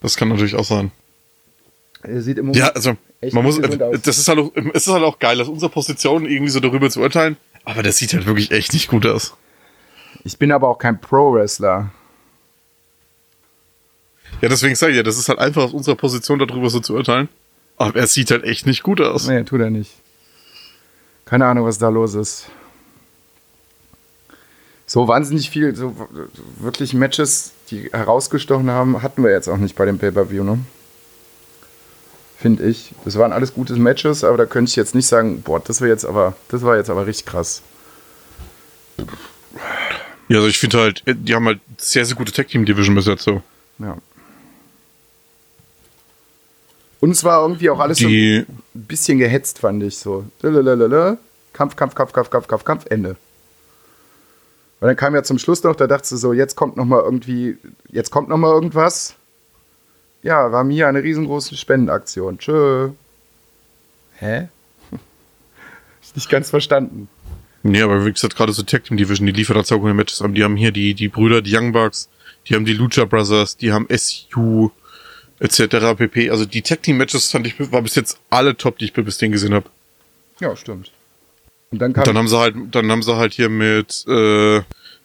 das 0.00 0.16
kann 0.16 0.28
natürlich 0.28 0.54
auch 0.54 0.64
sein. 0.64 0.92
Er 2.02 2.22
sieht 2.22 2.38
im 2.38 2.46
Moment 2.46 2.64
Ja, 2.64 2.68
also 2.70 2.96
man 3.32 3.44
muss, 3.44 3.58
aus. 3.62 4.00
das 4.02 4.18
ist 4.18 4.28
halt 4.28 4.38
auch, 4.38 4.50
es 4.74 4.86
ist 4.86 4.92
halt 4.92 5.04
auch 5.04 5.18
geil, 5.18 5.40
aus 5.40 5.48
unserer 5.48 5.70
Position 5.70 6.26
irgendwie 6.26 6.50
so 6.50 6.60
darüber 6.60 6.88
zu 6.90 7.00
urteilen. 7.00 7.36
Aber 7.64 7.82
das 7.82 7.96
sieht 7.98 8.14
halt 8.14 8.26
wirklich 8.26 8.50
echt 8.50 8.72
nicht 8.72 8.88
gut 8.88 9.04
aus. 9.06 9.34
Ich 10.24 10.38
bin 10.38 10.52
aber 10.52 10.68
auch 10.68 10.78
kein 10.78 11.00
Pro-Wrestler. 11.00 11.90
Ja, 14.40 14.48
deswegen 14.48 14.74
sage 14.74 14.92
ich 14.92 14.96
ja, 14.96 15.02
das 15.02 15.18
ist 15.18 15.28
halt 15.28 15.38
einfach 15.38 15.64
aus 15.64 15.72
unserer 15.72 15.96
Position 15.96 16.38
darüber 16.38 16.70
so 16.70 16.80
zu 16.80 16.94
urteilen. 16.94 17.28
Aber 17.76 17.98
er 17.98 18.06
sieht 18.06 18.30
halt 18.30 18.44
echt 18.44 18.66
nicht 18.66 18.82
gut 18.82 19.00
aus. 19.00 19.26
Nee, 19.26 19.42
tut 19.44 19.60
er 19.60 19.70
nicht. 19.70 19.90
Keine 21.24 21.46
Ahnung, 21.46 21.66
was 21.66 21.78
da 21.78 21.88
los 21.88 22.14
ist. 22.14 22.46
So 24.86 25.06
wahnsinnig 25.06 25.50
viel, 25.50 25.74
so 25.76 25.94
wirklich 26.58 26.94
Matches, 26.94 27.52
die 27.70 27.90
herausgestochen 27.92 28.70
haben, 28.70 29.02
hatten 29.02 29.22
wir 29.22 29.30
jetzt 29.30 29.48
auch 29.48 29.56
nicht 29.56 29.76
bei 29.76 29.84
dem 29.84 29.98
Pay-Per-View, 29.98 30.42
ne? 30.42 30.58
Finde 32.40 32.64
ich. 32.64 32.92
Das 33.04 33.18
waren 33.18 33.32
alles 33.32 33.52
gute 33.52 33.74
Matches, 33.74 34.24
aber 34.24 34.38
da 34.38 34.46
könnte 34.46 34.70
ich 34.70 34.76
jetzt 34.76 34.94
nicht 34.94 35.06
sagen, 35.06 35.42
boah, 35.42 35.60
das 35.60 35.82
war 35.82 35.88
jetzt 35.88 36.06
aber, 36.06 36.34
das 36.48 36.62
war 36.62 36.76
jetzt 36.76 36.88
aber 36.88 37.06
richtig 37.06 37.26
krass. 37.26 37.60
Ja, 40.28 40.36
also 40.36 40.48
ich 40.48 40.58
finde 40.58 40.78
halt, 40.78 41.02
äh, 41.06 41.14
die 41.14 41.34
haben 41.34 41.44
halt 41.44 41.60
sehr, 41.76 42.04
sehr 42.06 42.16
gute 42.16 42.32
Tag-Team-Division 42.32 42.94
bis 42.94 43.06
jetzt 43.06 43.24
so. 43.24 43.42
Ja. 43.78 43.98
Und 47.00 47.10
es 47.10 47.24
war 47.24 47.42
irgendwie 47.42 47.68
auch 47.68 47.78
alles 47.78 47.98
so 47.98 48.08
Die, 48.08 48.46
ein 48.46 48.62
bisschen 48.72 49.18
gehetzt, 49.18 49.58
fand 49.58 49.82
ich 49.82 49.98
so. 49.98 50.24
Lalalala. 50.40 51.18
Kampf, 51.52 51.76
Kampf, 51.76 51.94
Kampf, 51.94 52.12
Kampf, 52.12 52.30
Kampf, 52.30 52.46
Kampf, 52.46 52.64
Kampf, 52.64 52.86
Ende. 52.88 53.16
Und 54.80 54.86
dann 54.86 54.96
kam 54.96 55.14
ja 55.14 55.22
zum 55.22 55.38
Schluss 55.38 55.62
noch, 55.62 55.76
da 55.76 55.86
dachte 55.86 56.08
du 56.08 56.16
so, 56.16 56.32
jetzt 56.32 56.56
kommt 56.56 56.76
noch 56.76 56.86
mal 56.86 57.02
irgendwie, 57.02 57.58
jetzt 57.90 58.10
kommt 58.10 58.30
noch 58.30 58.38
mal 58.38 58.52
irgendwas. 58.52 59.16
Ja, 60.22 60.52
war 60.52 60.64
mir 60.64 60.88
eine 60.88 61.02
riesengroße 61.02 61.56
Spendenaktion. 61.56 62.38
Tschö. 62.38 62.90
Hä? 64.18 64.48
Ich 66.02 66.16
nicht 66.16 66.28
ganz 66.28 66.50
verstanden. 66.50 67.08
nee, 67.62 67.80
aber 67.82 68.04
wie 68.04 68.12
gesagt, 68.12 68.34
gerade 68.34 68.52
so 68.52 68.64
Tag-Team-Division, 68.64 69.26
die 69.26 69.32
liefert 69.32 69.54
halt 69.56 69.66
so 69.66 69.78
gute 69.78 69.94
Matches. 69.94 70.22
Aber 70.22 70.32
die 70.32 70.42
haben 70.42 70.56
hier 70.56 70.72
die, 70.72 70.94
die 70.94 71.08
Brüder, 71.08 71.40
die 71.40 71.56
Young 71.56 71.70
Bucks, 71.72 72.08
die 72.48 72.56
haben 72.56 72.64
die 72.64 72.72
Lucha 72.72 73.04
Brothers, 73.04 73.56
die 73.56 73.72
haben 73.72 73.86
SU, 73.88 74.70
etc. 75.38 75.94
pp. 75.96 76.30
Also 76.30 76.46
die 76.46 76.62
Tag-Team-Matches 76.62 77.30
fand 77.30 77.46
ich, 77.46 77.72
war 77.72 77.82
bis 77.82 77.94
jetzt 77.94 78.18
alle 78.28 78.56
top, 78.56 78.78
die 78.78 78.86
ich 78.86 78.92
bis 78.92 79.18
den 79.18 79.30
gesehen 79.30 79.54
habe. 79.54 79.70
Ja, 80.40 80.56
stimmt. 80.56 80.90
Und 81.70 81.80
dann 81.80 81.92
kam 81.92 82.04
Dann 82.04 82.18
haben 82.18 82.28
sie 82.28 82.38
halt, 82.38 82.56
dann 82.72 82.90
haben 82.90 83.02
sie 83.02 83.16
halt 83.16 83.34
hier 83.34 83.48
mit, 83.48 84.04
äh, 84.08 84.58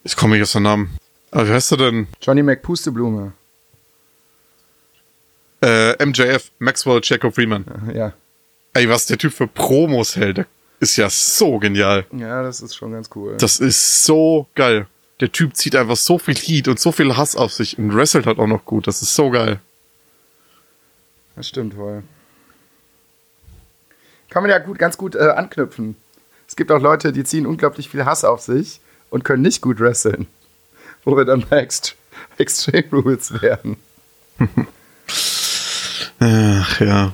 ich 0.04 0.16
komme 0.16 0.34
nicht 0.36 0.44
auf 0.44 0.50
seinen 0.50 0.64
Namen. 0.64 0.98
Aber 1.30 1.48
wie 1.48 1.52
heißt 1.52 1.72
er 1.74 1.78
denn? 1.78 2.08
Johnny 2.22 2.42
McPusteblume. 2.42 3.34
Äh, 5.66 6.06
MJF, 6.06 6.52
Maxwell 6.60 7.00
Jacob 7.02 7.34
Freeman. 7.34 7.66
Ja. 7.92 8.14
Ey, 8.74 8.88
was 8.88 9.08
der 9.08 9.18
Typ 9.18 9.34
für 9.34 9.48
Promos 9.48 10.16
hält, 10.16 10.38
der 10.38 10.46
ist 10.80 10.96
ja 10.96 11.10
so 11.10 11.58
genial. 11.58 12.06
Ja, 12.12 12.44
das 12.44 12.62
ist 12.62 12.76
schon 12.76 12.92
ganz 12.92 13.10
cool. 13.16 13.36
Das 13.40 13.60
ist 13.60 14.06
so 14.06 14.48
geil. 14.54 14.86
Der 15.22 15.32
Typ 15.32 15.56
zieht 15.56 15.76
einfach 15.76 15.96
so 15.96 16.20
viel 16.20 16.36
Heat 16.36 16.68
und 16.68 16.80
so 16.80 16.92
viel 16.92 17.18
Hass 17.18 17.36
auf 17.36 17.52
sich 17.52 17.80
und 17.80 17.96
wrestelt 17.96 18.28
halt 18.28 18.38
auch 18.38 18.46
noch 18.46 18.64
gut. 18.64 18.86
Das 18.86 19.02
ist 19.02 19.16
so 19.16 19.32
geil. 19.32 19.60
Das 21.36 21.48
stimmt 21.48 21.76
wohl. 21.78 22.04
Kann 24.30 24.44
man 24.44 24.52
ja 24.52 24.60
gut, 24.60 24.78
ganz 24.78 24.98
gut 24.98 25.16
äh, 25.16 25.30
anknüpfen. 25.30 25.96
Es 26.48 26.56
gibt 26.56 26.72
auch 26.72 26.80
Leute, 26.80 27.12
die 27.12 27.24
ziehen 27.24 27.48
unglaublich 27.48 27.90
viel 27.90 28.06
Hass 28.06 28.24
auf 28.24 28.42
sich 28.42 28.82
und 29.10 29.24
können 29.24 29.42
nicht 29.42 29.62
gut 29.62 29.80
wresteln. 29.80 30.28
Wo 31.04 31.18
wir 31.18 31.26
dann 31.26 31.44
bei 31.50 31.62
Ext 31.62 31.96
Extreme 32.38 32.90
Rules 32.92 33.42
werden. 33.42 33.78
Ach 36.26 36.80
ja. 36.80 37.14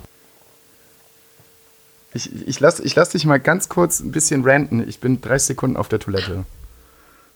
Ich, 2.13 2.29
ich 2.47 2.59
lasse 2.59 2.83
ich 2.83 2.95
lass 2.95 3.09
dich 3.09 3.25
mal 3.25 3.39
ganz 3.39 3.67
kurz 3.67 3.99
ein 3.99 4.11
bisschen 4.11 4.43
ranten. 4.45 4.87
Ich 4.87 4.99
bin 4.99 5.19
30 5.19 5.47
Sekunden 5.47 5.75
auf 5.75 5.89
der 5.89 5.99
Toilette. 5.99 6.45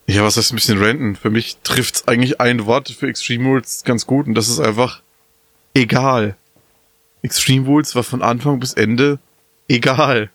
Ja, 0.08 0.24
was 0.24 0.38
heißt 0.38 0.54
ein 0.54 0.56
bisschen 0.56 0.82
ranten? 0.82 1.16
Für 1.16 1.30
mich 1.30 1.58
trifft's 1.64 2.08
eigentlich 2.08 2.40
ein 2.40 2.66
Wort 2.66 2.90
für 2.90 3.08
Extreme 3.08 3.50
Rules 3.50 3.84
ganz 3.84 4.06
gut 4.06 4.28
und 4.28 4.36
das 4.36 4.48
ist 4.48 4.60
einfach 4.60 5.02
egal. 5.74 6.38
Extreme 7.24 7.66
Rules 7.66 7.94
war 7.96 8.04
von 8.04 8.22
Anfang 8.22 8.60
bis 8.60 8.74
Ende 8.74 9.20
egal. 9.68 10.30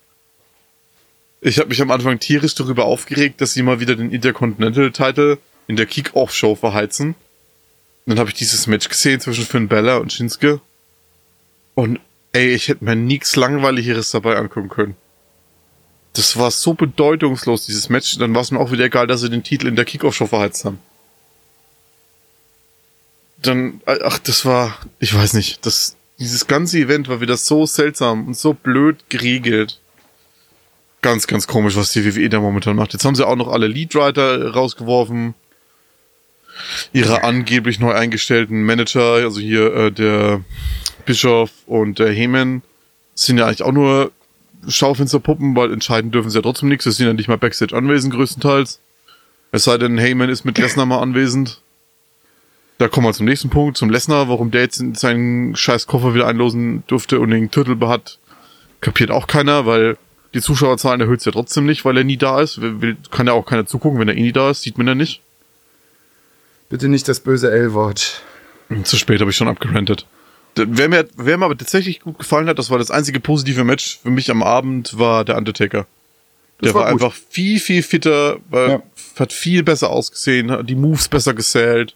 Ich 1.41 1.59
habe 1.59 1.71
mich 1.71 1.81
am 1.81 1.91
Anfang 1.91 2.19
tierisch 2.19 2.55
darüber 2.55 2.85
aufgeregt, 2.85 3.41
dass 3.41 3.55
sie 3.55 3.63
mal 3.63 3.81
wieder 3.81 3.97
den 3.97 4.11
Intercontinental 4.11 4.91
Title 4.91 5.39
in 5.69 5.77
der 5.77 5.87
Kick-Off 5.87 6.35
Show 6.35 6.55
verheizen. 6.55 7.15
Dann 8.05 8.19
habe 8.19 8.29
ich 8.29 8.35
dieses 8.35 8.67
Match 8.67 8.89
gesehen 8.89 9.21
zwischen 9.21 9.47
Finn 9.47 9.69
Balor 9.69 10.01
und 10.01 10.13
Shinsuke. 10.13 10.61
Und 11.81 11.99
ey, 12.33 12.51
ich 12.51 12.69
hätte 12.69 12.85
mir 12.85 12.95
nichts 12.95 13.37
langweiligeres 13.37 14.11
dabei 14.11 14.37
angucken 14.37 14.69
können. 14.69 14.97
Das 16.13 16.37
war 16.37 16.51
so 16.51 16.75
bedeutungslos, 16.75 17.65
dieses 17.65 17.89
Match. 17.89 18.19
Dann 18.19 18.35
war 18.35 18.43
es 18.43 18.51
mir 18.51 18.61
auch 18.61 18.71
wieder 18.71 18.85
egal, 18.85 19.07
dass 19.07 19.23
sie 19.23 19.31
den 19.31 19.43
Titel 19.43 19.67
in 19.67 19.77
der 19.77 19.87
Kickoff-Show 19.87 20.27
verheizt 20.27 20.67
haben. 20.67 20.79
Dann, 23.39 23.81
äh, 23.87 23.99
ach, 24.05 24.19
das 24.19 24.45
war, 24.45 24.77
ich 24.99 25.15
weiß 25.15 25.33
nicht, 25.33 25.65
das, 25.65 25.97
dieses 26.19 26.47
ganze 26.47 26.77
Event 26.77 27.09
war 27.09 27.23
wieder 27.23 27.39
so 27.39 27.65
seltsam 27.65 28.27
und 28.27 28.37
so 28.37 28.53
blöd 28.53 29.09
geregelt. 29.09 29.81
Ganz, 31.01 31.27
ganz 31.27 31.47
komisch, 31.47 31.77
was 31.77 31.93
die 31.93 32.05
WWE 32.05 32.29
da 32.29 32.41
momentan 32.41 32.77
macht. 32.77 32.93
Jetzt 32.93 33.07
haben 33.07 33.15
sie 33.15 33.27
auch 33.27 33.37
noch 33.37 33.49
alle 33.49 33.69
Leadwriter 33.69 34.51
rausgeworfen. 34.51 35.33
Ihre 36.93 37.25
angeblich 37.25 37.81
neu 37.81 37.95
eingestellten 37.95 38.65
Manager, 38.65 39.15
also 39.15 39.41
hier 39.41 39.75
äh, 39.75 39.91
der 39.91 40.45
Bischof 41.05 41.51
und 41.67 41.99
der 41.99 42.13
Heyman, 42.13 42.63
sind 43.15 43.39
ja 43.39 43.47
eigentlich 43.47 43.63
auch 43.63 43.73
nur 43.73 44.13
Schaufensterpuppen, 44.67 45.57
weil 45.57 45.73
entscheiden 45.73 46.11
dürfen 46.11 46.31
sie 46.31 46.39
ja 46.39 46.43
trotzdem 46.43 46.69
nichts. 46.69 46.85
Sie 46.85 46.91
sind 46.91 47.07
ja 47.07 47.13
nicht 47.13 47.29
mal 47.29 47.39
Backstage 47.39 47.77
anwesend, 47.77 48.15
größtenteils. 48.15 48.81
Es 49.53 49.65
sei 49.65 49.79
denn, 49.79 49.99
Heyman 49.99 50.31
ist 50.31 50.45
mit 50.45 50.59
Lesnar 50.59 50.87
mal 50.87 51.01
anwesend. 51.01 51.61
Da 52.79 52.89
kommen 52.89 53.07
wir 53.07 53.13
zum 53.13 53.27
nächsten 53.27 53.51
Punkt, 53.51 53.77
zum 53.77 53.91
Lesnar, 53.91 54.29
warum 54.29 54.51
der 54.51 54.63
jetzt 54.63 54.83
seinen 54.97 55.55
scheiß 55.55 55.87
Koffer 55.87 56.15
wieder 56.15 56.27
einlosen 56.27 56.83
durfte 56.87 57.21
und 57.21 57.31
den 57.31 57.51
Turtle 57.51 57.77
hat, 57.89 58.19
kapiert 58.81 59.11
auch 59.11 59.27
keiner, 59.27 59.67
weil 59.67 59.99
die 60.33 60.41
Zuschauerzahlen 60.41 61.01
erhöht 61.01 61.25
ja 61.25 61.33
trotzdem 61.33 61.67
nicht, 61.67 61.85
weil 61.85 61.97
er 61.97 62.05
nie 62.05 62.17
da 62.17 62.41
ist. 62.41 62.61
Will, 62.61 62.97
kann 63.11 63.27
ja 63.27 63.33
auch 63.33 63.45
keiner 63.45 63.67
zugucken, 63.67 63.99
wenn 63.99 64.09
er 64.09 64.17
eh 64.17 64.23
nie 64.23 64.33
da 64.33 64.51
ist, 64.51 64.63
sieht 64.63 64.79
man 64.79 64.87
ja 64.87 64.95
nicht. 64.95 65.21
Bitte 66.71 66.89
nicht 66.89 67.09
das 67.09 67.21
böse 67.21 67.51
L-Wort. 67.51 68.23
Hm, 68.69 68.85
Zu 68.85 68.97
spät 68.97 69.21
habe 69.21 69.31
ich 69.31 69.37
schon 69.37 69.49
abgerantet. 69.49 70.07
Wer 70.57 70.89
mir, 70.89 71.09
wer 71.17 71.39
mir 71.39 71.45
aber 71.45 71.57
tatsächlich 71.57 72.01
gut 72.01 72.19
gefallen 72.19 72.49
hat, 72.49 72.59
das 72.59 72.71
war 72.71 72.79
das 72.79 72.91
einzige 72.91 73.21
positive 73.21 73.65
Match 73.65 73.99
für 74.03 74.11
mich 74.11 74.31
am 74.31 74.43
Abend, 74.43 74.99
war 74.99 75.25
der 75.25 75.37
Undertaker. 75.37 75.87
Das 76.59 76.69
der 76.69 76.75
war 76.75 76.83
war, 76.83 76.89
einfach 76.91 77.15
viel, 77.31 77.59
viel 77.61 77.83
fitter, 77.83 78.39
Ja. 78.53 78.83
hat 79.19 79.33
viel 79.33 79.63
besser 79.63 79.91
ausgesehen, 79.91 80.51
hat 80.51 80.69
die 80.69 80.75
Moves 80.75 81.09
besser 81.09 81.33
gesellt 81.35 81.95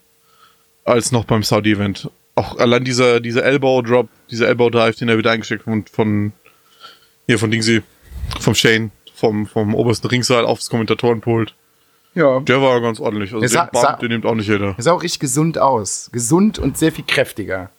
als 0.85 1.11
noch 1.11 1.25
beim 1.25 1.43
Saudi-Event. 1.43 2.09
Auch 2.35 2.57
allein 2.57 2.83
dieser, 2.83 3.19
dieser 3.19 3.43
Elbow-Drop, 3.43 4.09
dieser 4.31 4.47
Elbow-Dive, 4.47 4.93
den 4.97 5.09
er 5.09 5.17
wieder 5.17 5.31
eingesteckt 5.31 5.63
von, 5.63 5.85
von 5.85 6.31
hier 7.27 7.39
von 7.39 7.51
Dingsy, 7.51 7.81
vom 8.39 8.55
Shane, 8.55 8.91
vom, 9.13 9.45
vom 9.47 9.73
obersten 9.75 10.07
Ringsaal 10.07 10.45
aufs 10.45 10.69
Kommentatorenpult. 10.69 11.53
Ja. 12.15 12.39
Der 12.41 12.61
war 12.61 12.81
ganz 12.81 12.99
ordentlich. 12.99 13.33
Also 13.33 13.43
Er 13.43 13.49
sah- 13.49 13.65
den 13.67 13.81
sah- 13.81 13.97
den 13.97 14.09
nimmt 14.09 14.25
auch 14.25 14.35
nicht 14.35 14.47
jeder. 14.47 14.73
Er 14.77 14.83
sah 14.83 14.91
auch 14.93 15.03
richtig 15.03 15.19
gesund 15.19 15.57
aus. 15.57 16.09
Gesund 16.11 16.57
und 16.59 16.77
sehr 16.77 16.91
viel 16.91 17.03
kräftiger. 17.05 17.69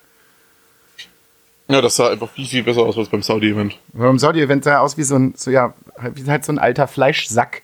Ja, 1.68 1.80
das 1.80 1.96
sah 1.96 2.10
einfach 2.10 2.30
viel, 2.30 2.46
viel 2.46 2.62
besser 2.62 2.82
aus 2.82 2.96
als 2.96 3.08
beim 3.08 3.22
Saudi-Event. 3.22 3.78
Beim 3.92 4.18
Saudi-Event 4.18 4.64
sah 4.64 4.72
er 4.72 4.82
aus 4.82 4.96
wie 4.96 5.02
so 5.02 5.16
ein, 5.16 5.34
so, 5.36 5.50
ja, 5.50 5.74
wie 6.14 6.24
halt 6.30 6.44
so 6.44 6.52
ein 6.52 6.58
alter 6.58 6.86
Fleischsack. 6.86 7.62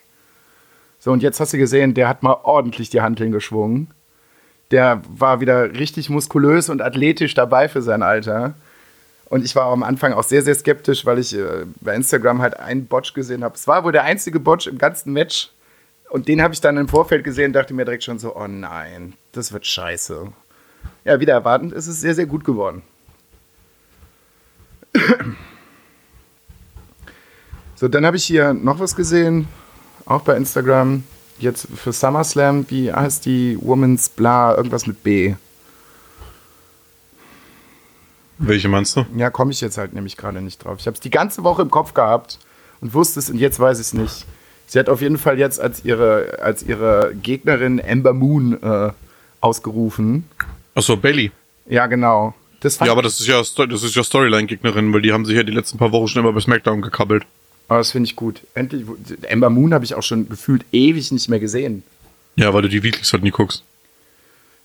So, 0.99 1.11
und 1.11 1.23
jetzt 1.23 1.39
hast 1.39 1.53
du 1.53 1.57
gesehen, 1.57 1.93
der 1.93 2.07
hat 2.07 2.23
mal 2.23 2.37
ordentlich 2.43 2.89
die 2.89 3.01
Hanteln 3.01 3.31
geschwungen. 3.31 3.89
Der 4.71 5.01
war 5.07 5.39
wieder 5.39 5.73
richtig 5.73 6.09
muskulös 6.09 6.69
und 6.69 6.81
athletisch 6.81 7.33
dabei 7.33 7.69
für 7.69 7.81
sein 7.81 8.03
Alter. 8.03 8.55
Und 9.25 9.43
ich 9.45 9.55
war 9.55 9.65
am 9.65 9.83
Anfang 9.83 10.13
auch 10.13 10.23
sehr, 10.23 10.41
sehr 10.43 10.55
skeptisch, 10.55 11.05
weil 11.05 11.19
ich 11.19 11.35
äh, 11.35 11.65
bei 11.81 11.95
Instagram 11.95 12.41
halt 12.41 12.59
einen 12.59 12.85
Botch 12.85 13.13
gesehen 13.13 13.43
habe. 13.43 13.55
Es 13.55 13.67
war 13.67 13.83
wohl 13.83 13.91
der 13.91 14.03
einzige 14.03 14.39
Botch 14.39 14.67
im 14.67 14.77
ganzen 14.77 15.13
Match. 15.13 15.49
Und 16.09 16.27
den 16.27 16.41
habe 16.41 16.53
ich 16.53 16.61
dann 16.61 16.77
im 16.77 16.87
Vorfeld 16.87 17.23
gesehen 17.23 17.47
und 17.47 17.53
dachte 17.53 17.73
mir 17.73 17.85
direkt 17.85 18.03
schon 18.03 18.19
so, 18.19 18.35
oh 18.35 18.47
nein, 18.47 19.13
das 19.31 19.51
wird 19.51 19.65
scheiße. 19.65 20.27
Ja, 21.05 21.19
wieder 21.19 21.33
erwartend 21.33 21.73
ist 21.73 21.87
es 21.87 21.99
sehr, 21.99 22.13
sehr 22.13 22.27
gut 22.27 22.45
geworden. 22.45 22.83
So, 27.75 27.89
dann 27.89 28.05
habe 28.05 28.15
ich 28.15 28.23
hier 28.23 28.53
noch 28.53 28.79
was 28.79 28.95
gesehen, 28.95 29.49
auch 30.05 30.21
bei 30.21 30.37
Instagram. 30.37 31.03
Jetzt 31.37 31.67
für 31.75 31.91
SummerSlam, 31.91 32.65
wie 32.69 32.93
heißt 32.93 33.25
die 33.25 33.57
Woman's 33.59 34.07
Bla, 34.07 34.55
irgendwas 34.55 34.87
mit 34.87 35.03
B. 35.03 35.35
Welche 38.37 38.69
meinst 38.69 38.95
du? 38.95 39.05
Ja, 39.17 39.29
komme 39.29 39.51
ich 39.51 39.59
jetzt 39.59 39.77
halt 39.77 39.93
nämlich 39.93 40.15
gerade 40.15 40.41
nicht 40.41 40.63
drauf. 40.63 40.77
Ich 40.79 40.87
habe 40.87 40.95
es 40.95 41.01
die 41.01 41.09
ganze 41.09 41.43
Woche 41.43 41.61
im 41.61 41.71
Kopf 41.71 41.93
gehabt 41.93 42.39
und 42.79 42.93
wusste 42.93 43.19
es 43.19 43.29
und 43.29 43.37
jetzt 43.37 43.59
weiß 43.59 43.79
ich 43.79 43.87
es 43.87 43.93
nicht. 43.93 44.25
Sie 44.67 44.79
hat 44.79 44.87
auf 44.87 45.01
jeden 45.01 45.17
Fall 45.17 45.37
jetzt 45.37 45.59
als 45.59 45.83
ihre, 45.83 46.39
als 46.41 46.63
ihre 46.63 47.13
Gegnerin 47.21 47.79
Ember 47.79 48.13
Moon 48.13 48.61
äh, 48.63 48.91
ausgerufen. 49.41 50.23
Achso, 50.73 50.95
Bailey. 50.95 51.31
Ja, 51.65 51.87
genau. 51.87 52.33
Das 52.63 52.79
Ja, 52.79 52.91
aber 52.91 53.01
das 53.03 53.19
ist 53.19 53.27
ja, 53.27 53.37
das 53.39 53.83
ist 53.83 53.95
ja 53.95 54.03
Storyline-Gegnerin, 54.03 54.91
weil 54.93 55.01
die 55.01 55.13
haben 55.13 55.25
sich 55.25 55.35
ja 55.35 55.43
die 55.43 55.51
letzten 55.51 55.77
paar 55.77 55.91
Wochen 55.91 56.07
schon 56.07 56.23
immer 56.23 56.33
bei 56.33 56.39
SmackDown 56.39 56.81
gekabbelt. 56.81 57.23
aber 57.67 57.77
das 57.79 57.91
finde 57.91 58.07
ich 58.07 58.15
gut. 58.15 58.41
Endlich, 58.55 58.85
Ember 59.23 59.49
Moon 59.49 59.73
habe 59.73 59.85
ich 59.85 59.93
auch 59.95 60.01
schon 60.03 60.27
gefühlt 60.29 60.65
ewig 60.71 61.11
nicht 61.11 61.29
mehr 61.29 61.39
gesehen. 61.39 61.83
Ja, 62.35 62.53
weil 62.53 62.63
du 62.63 62.69
die 62.69 62.81
Weeklies 62.81 63.13
halt 63.13 63.21
nie 63.23 63.31
guckst. 63.31 63.63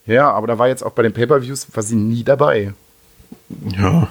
Ja, 0.07 0.31
aber 0.31 0.47
da 0.47 0.59
war 0.59 0.69
jetzt 0.69 0.83
auch 0.83 0.93
bei 0.93 1.03
den 1.03 1.13
Pay-Per-Views, 1.13 1.67
war 1.75 1.83
sie 1.83 1.97
nie 1.97 2.25
dabei. 2.25 2.73
Ja. 3.77 4.09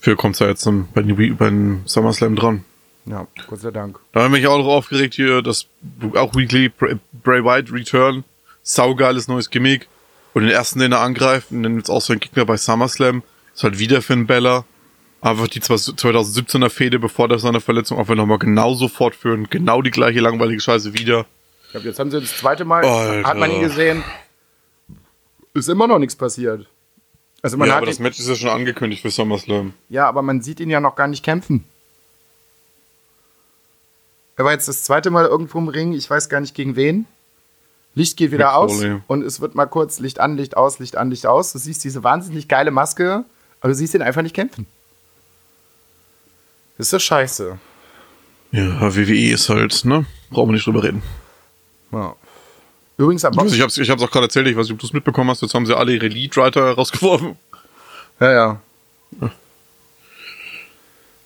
Für 0.00 0.16
kommt's 0.16 0.38
ja 0.38 0.48
jetzt 0.48 0.62
zum, 0.62 0.88
bei, 0.94 1.02
den 1.02 1.18
We- 1.18 1.34
beim 1.34 1.82
SummerSlam 1.84 2.34
dran. 2.36 2.64
Ja, 3.06 3.26
Gott 3.46 3.60
sei 3.60 3.70
Dank. 3.70 3.98
Da 4.12 4.20
habe 4.22 4.34
ich 4.36 4.42
mich 4.42 4.48
auch 4.50 4.58
noch 4.58 4.66
aufgeregt 4.66 5.14
hier, 5.14 5.42
dass 5.42 5.66
auch 6.14 6.34
Weekly 6.34 6.68
Bray 6.70 6.96
Bray 7.12 7.44
White 7.44 7.72
Return, 7.72 8.24
saugeiles 8.62 9.28
neues 9.28 9.50
Gimmick. 9.50 9.88
Und 10.32 10.42
den 10.42 10.50
ersten, 10.50 10.78
den 10.78 10.92
er 10.92 11.00
angreift, 11.00 11.50
und 11.50 11.62
dann 11.62 11.76
jetzt 11.76 11.90
auch 11.90 12.00
so 12.00 12.12
ein 12.12 12.20
Gegner 12.20 12.44
bei 12.44 12.56
SummerSlam, 12.56 13.22
ist 13.54 13.64
halt 13.64 13.78
wieder 13.78 14.02
Finn 14.02 14.26
Bella. 14.26 14.64
Einfach 15.22 15.48
die 15.48 15.60
2017er 15.60 16.70
Fehde, 16.70 16.98
bevor 16.98 17.28
der 17.28 17.38
seine 17.38 17.60
Verletzung 17.60 17.98
einfach 17.98 18.14
nochmal 18.14 18.38
genauso 18.38 18.88
fortführen. 18.88 19.48
Genau 19.50 19.82
die 19.82 19.90
gleiche 19.90 20.20
langweilige 20.20 20.60
Scheiße 20.60 20.94
wieder. 20.94 21.26
Ich 21.64 21.72
glaube, 21.72 21.88
jetzt 21.88 21.98
haben 21.98 22.10
sie 22.10 22.20
das 22.20 22.38
zweite 22.38 22.64
Mal, 22.64 22.84
Alter. 22.84 23.28
hat 23.28 23.36
man 23.36 23.50
ihn 23.50 23.60
gesehen, 23.60 24.02
ist 25.52 25.68
immer 25.68 25.86
noch 25.86 25.98
nichts 25.98 26.16
passiert. 26.16 26.66
Also 27.42 27.56
man 27.56 27.68
ja, 27.68 27.74
hat 27.74 27.78
aber 27.82 27.86
das 27.86 27.98
Match 27.98 28.18
ist 28.18 28.28
ja 28.28 28.34
schon 28.34 28.50
angekündigt 28.50 29.02
für 29.02 29.10
SummerSlam. 29.10 29.74
ja, 29.88 30.08
aber 30.08 30.22
man 30.22 30.42
sieht 30.42 30.60
ihn 30.60 30.70
ja 30.70 30.80
noch 30.80 30.96
gar 30.96 31.06
nicht 31.06 31.24
kämpfen. 31.24 31.64
Er 34.36 34.44
war 34.44 34.52
jetzt 34.52 34.68
das 34.68 34.84
zweite 34.84 35.10
Mal 35.10 35.26
irgendwo 35.26 35.58
im 35.58 35.68
Ring, 35.68 35.92
ich 35.92 36.08
weiß 36.08 36.28
gar 36.28 36.40
nicht 36.40 36.54
gegen 36.54 36.76
wen. 36.76 37.06
Licht 37.94 38.16
geht 38.16 38.30
wieder 38.30 38.54
aus 38.56 38.82
und 39.08 39.22
es 39.24 39.40
wird 39.40 39.54
mal 39.54 39.66
kurz 39.66 39.98
Licht 39.98 40.20
an, 40.20 40.36
Licht 40.36 40.56
aus, 40.56 40.78
Licht 40.78 40.96
an, 40.96 41.10
Licht 41.10 41.26
aus. 41.26 41.52
Du 41.52 41.58
siehst 41.58 41.82
diese 41.82 42.04
wahnsinnig 42.04 42.46
geile 42.48 42.70
Maske, 42.70 43.24
aber 43.60 43.68
du 43.70 43.74
siehst 43.74 43.94
ihn 43.94 44.02
einfach 44.02 44.22
nicht 44.22 44.34
kämpfen. 44.34 44.66
Das 46.78 46.86
ist 46.86 46.92
doch 46.92 47.00
scheiße. 47.00 47.58
Ja, 48.52 48.80
WWE 48.94 49.30
ist 49.32 49.48
halt, 49.48 49.84
ne? 49.84 50.06
Brauchen 50.30 50.48
wir 50.50 50.52
nicht 50.54 50.66
drüber 50.66 50.82
reden. 50.82 51.02
Ja. 51.92 52.14
Übrigens 52.96 53.24
am 53.24 53.32
Ich, 53.34 53.38
weiß, 53.40 53.52
ich 53.54 53.60
hab's, 53.60 53.78
ich 53.78 53.90
hab's 53.90 54.02
auch 54.02 54.10
gerade 54.10 54.26
erzählt, 54.26 54.46
ich 54.46 54.56
weiß 54.56 54.66
nicht, 54.66 54.72
ob 54.74 54.78
du 54.78 54.86
es 54.86 54.92
mitbekommen 54.92 55.30
hast, 55.30 55.42
jetzt 55.42 55.54
haben 55.54 55.66
sie 55.66 55.76
alle 55.76 55.92
ihre 55.94 56.08
Leadwriter 56.08 56.72
rausgeworfen. 56.72 57.36
Ja, 58.20 58.32
ja. 58.32 58.60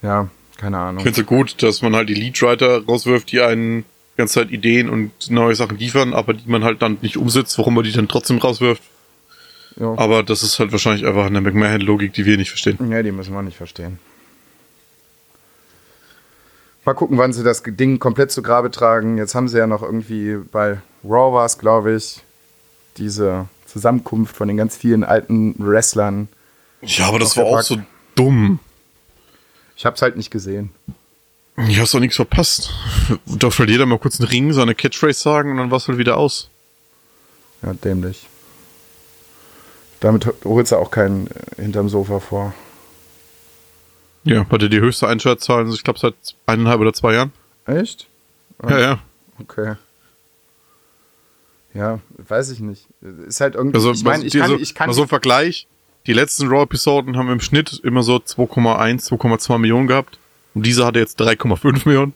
Ja, 0.03 0.29
keine 0.57 0.77
Ich 0.77 0.81
Ahnung. 0.83 1.03
finde 1.03 1.21
es 1.21 1.27
gut, 1.27 1.63
dass 1.63 1.83
man 1.83 1.95
halt 1.97 2.09
die 2.09 2.15
Leadwriter 2.15 2.85
rauswirft, 2.85 3.33
die 3.33 3.41
einen 3.41 3.85
ganze 4.17 4.35
Zeit 4.35 4.51
Ideen 4.51 4.89
und 4.89 5.31
neue 5.31 5.55
Sachen 5.55 5.79
liefern, 5.79 6.15
aber 6.15 6.35
die 6.35 6.49
man 6.49 6.65
halt 6.65 6.83
dann 6.83 6.99
nicht 7.03 7.17
umsetzt, 7.17 7.59
warum 7.59 7.75
man 7.75 7.85
die 7.85 7.93
dann 7.93 8.09
trotzdem 8.09 8.39
rauswirft. 8.39 8.83
Ja. 9.77 9.95
Aber 9.97 10.23
das 10.23 10.43
ist 10.43 10.59
halt 10.59 10.73
wahrscheinlich 10.73 11.07
einfach 11.07 11.27
eine 11.27 11.41
McMahon-Logik, 11.41 12.13
die 12.13 12.25
wir 12.25 12.37
nicht 12.37 12.51
verstehen. 12.51 12.79
Ja, 12.91 13.03
die 13.03 13.13
müssen 13.13 13.35
wir 13.35 13.43
nicht 13.43 13.57
verstehen. 13.57 13.99
Mal 16.85 16.95
gucken, 16.95 17.17
wann 17.17 17.33
sie 17.33 17.43
das 17.43 17.63
Ding 17.65 17.99
komplett 17.99 18.31
zu 18.31 18.43
Grabe 18.43 18.71
tragen. 18.71 19.17
Jetzt 19.17 19.35
haben 19.35 19.49
sie 19.49 19.59
ja 19.59 19.67
noch 19.67 19.83
irgendwie 19.83 20.37
bei 20.53 20.79
Raw 21.03 21.35
war 21.35 21.47
es, 21.47 21.59
glaube 21.59 21.95
ich, 21.95 22.21
diese 22.99 23.49
Zusammenkunft 23.67 24.37
von 24.37 24.49
den 24.49 24.57
ganz 24.57 24.77
vielen 24.77 25.03
alten 25.03 25.55
Wrestlern. 25.59 26.29
Ja, 26.83 27.07
aber 27.07 27.19
das 27.19 27.37
war 27.37 27.45
auch 27.45 27.63
so 27.63 27.79
dumm. 28.15 28.61
Ich 29.77 29.87
habe 29.87 29.97
es 29.97 30.03
halt 30.03 30.17
nicht 30.17 30.31
gesehen. 30.31 30.71
Ich 31.57 31.79
hab's 31.79 31.93
doch 31.93 32.01
nichts 32.01 32.17
verpasst. 32.17 32.73
Da 33.27 33.51
verliert 33.51 33.77
jeder 33.77 33.87
mal 33.87 33.99
kurz 33.99 34.21
einen 34.21 34.29
Ring, 34.29 34.53
seine 34.53 34.75
Catchphrase 34.75 35.21
sagen 35.21 35.53
und 35.53 35.59
dann 35.59 35.71
war's 35.71 35.87
halt 35.87 35.99
wieder 35.99 36.17
aus. 36.17 36.51
Ja, 37.63 37.73
dämlich. 37.75 38.27
Damit 40.01 40.27
holst 40.45 40.73
du 40.73 40.77
auch 40.77 40.91
keinen 40.91 41.29
äh, 41.29 41.63
hinterm 41.63 41.89
Sofa 41.89 42.21
vor. 42.21 42.55
Ja, 44.25 44.49
hatte 44.51 44.69
die 44.69 44.81
höchste 44.81 45.07
Einschaltzahl, 45.07 45.69
ich 45.73 45.85
glaube 45.85 45.99
seit 45.99 46.15
eineinhalb 46.47 46.81
oder 46.81 46.93
zwei 46.93 47.15
Jahren. 47.15 47.33
Echt? 47.67 48.07
Ja, 48.63 48.79
ja. 48.79 48.99
Okay. 49.41 49.77
Ja, 51.75 52.01
weiß 52.17 52.51
ich 52.51 52.61
nicht. 52.61 52.87
Ist 53.27 53.41
halt 53.41 53.55
irgendwie. 53.55 53.77
Also, 53.77 53.93
ich 53.93 54.05
meine, 54.05 54.25
ich 54.25 54.33
kann, 54.33 54.49
so, 54.49 54.57
ich 54.57 54.75
kann 54.75 54.89
mal 54.89 54.95
so 54.95 55.03
ein 55.03 55.09
Vergleich. 55.09 55.67
Die 56.07 56.13
letzten 56.13 56.49
Raw-Episoden 56.49 57.17
haben 57.17 57.31
im 57.31 57.41
Schnitt 57.41 57.81
immer 57.83 58.03
so 58.03 58.17
2,1, 58.17 59.09
2,2 59.09 59.59
Millionen 59.59 59.87
gehabt. 59.87 60.19
Und 60.55 60.65
diese 60.65 60.87
hatte 60.87 60.99
jetzt 60.99 61.21
3,5 61.21 61.83
Millionen. 61.87 62.15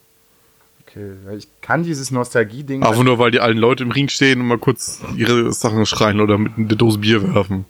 Okay, 0.86 1.12
weil 1.26 1.38
ich 1.38 1.48
kann 1.60 1.82
dieses 1.82 2.10
Nostalgie-Ding. 2.10 2.82
Einfach 2.82 3.02
nur, 3.02 3.18
weil 3.18 3.30
die 3.30 3.40
allen 3.40 3.58
Leute 3.58 3.82
im 3.82 3.90
Ring 3.90 4.08
stehen 4.08 4.40
und 4.40 4.46
mal 4.46 4.58
kurz 4.58 5.00
ihre 5.16 5.52
Sachen 5.52 5.84
schreien 5.84 6.20
oder 6.20 6.38
mit 6.38 6.56
einer 6.56 6.68
Dose 6.68 6.98
Bier 6.98 7.34
werfen. 7.34 7.66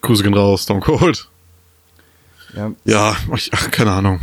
Grüße 0.00 0.24
gehen 0.24 0.34
raus, 0.34 0.64
Stone 0.64 0.80
Cold. 0.80 1.28
ja, 2.56 2.72
Ja, 2.84 3.16
ich, 3.36 3.50
ach, 3.54 3.70
keine 3.70 3.92
Ahnung. 3.92 4.18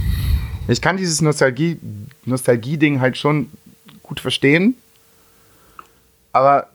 ich 0.68 0.82
kann 0.82 0.98
dieses 0.98 1.22
Nostalgie, 1.22 1.80
Nostalgie-Ding 2.26 3.00
halt 3.00 3.18
schon 3.18 3.50
gut 4.04 4.20
verstehen. 4.20 4.76
Aber 6.34 6.68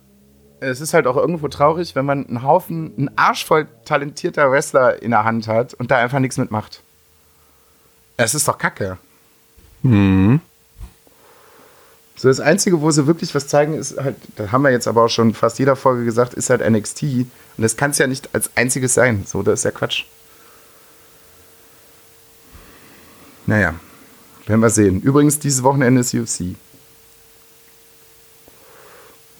es 0.60 0.80
ist 0.80 0.94
halt 0.94 1.06
auch 1.06 1.16
irgendwo 1.16 1.48
traurig, 1.48 1.94
wenn 1.94 2.06
man 2.06 2.26
einen 2.26 2.42
Haufen, 2.42 2.92
einen 2.96 3.10
Arsch 3.16 3.44
voll 3.44 3.66
talentierter 3.84 4.50
Wrestler 4.50 5.02
in 5.02 5.10
der 5.10 5.24
Hand 5.24 5.46
hat 5.46 5.74
und 5.74 5.90
da 5.90 5.98
einfach 5.98 6.20
nichts 6.20 6.38
mitmacht. 6.38 6.82
Es 8.16 8.34
ist 8.34 8.46
doch 8.46 8.58
kacke. 8.58 8.98
Mhm. 9.82 10.40
So, 12.16 12.28
das 12.28 12.40
Einzige, 12.40 12.80
wo 12.80 12.90
sie 12.90 13.06
wirklich 13.06 13.34
was 13.34 13.48
zeigen, 13.48 13.74
ist 13.74 13.98
halt, 13.98 14.16
da 14.36 14.52
haben 14.52 14.62
wir 14.62 14.70
jetzt 14.70 14.86
aber 14.86 15.04
auch 15.04 15.08
schon 15.08 15.34
fast 15.34 15.58
jeder 15.58 15.76
Folge 15.76 16.04
gesagt, 16.04 16.34
ist 16.34 16.48
halt 16.48 16.68
NXT. 16.68 17.02
Und 17.02 17.28
das 17.58 17.76
kann 17.76 17.90
es 17.90 17.98
ja 17.98 18.06
nicht 18.06 18.34
als 18.34 18.50
einziges 18.56 18.94
sein. 18.94 19.24
So, 19.26 19.42
das 19.42 19.60
ist 19.60 19.64
ja 19.64 19.72
Quatsch. 19.72 20.04
Naja, 23.46 23.74
werden 24.46 24.60
wir 24.60 24.70
sehen. 24.70 25.02
Übrigens, 25.02 25.38
dieses 25.38 25.62
Wochenende 25.62 26.00
ist 26.00 26.14
UFC. 26.14 26.56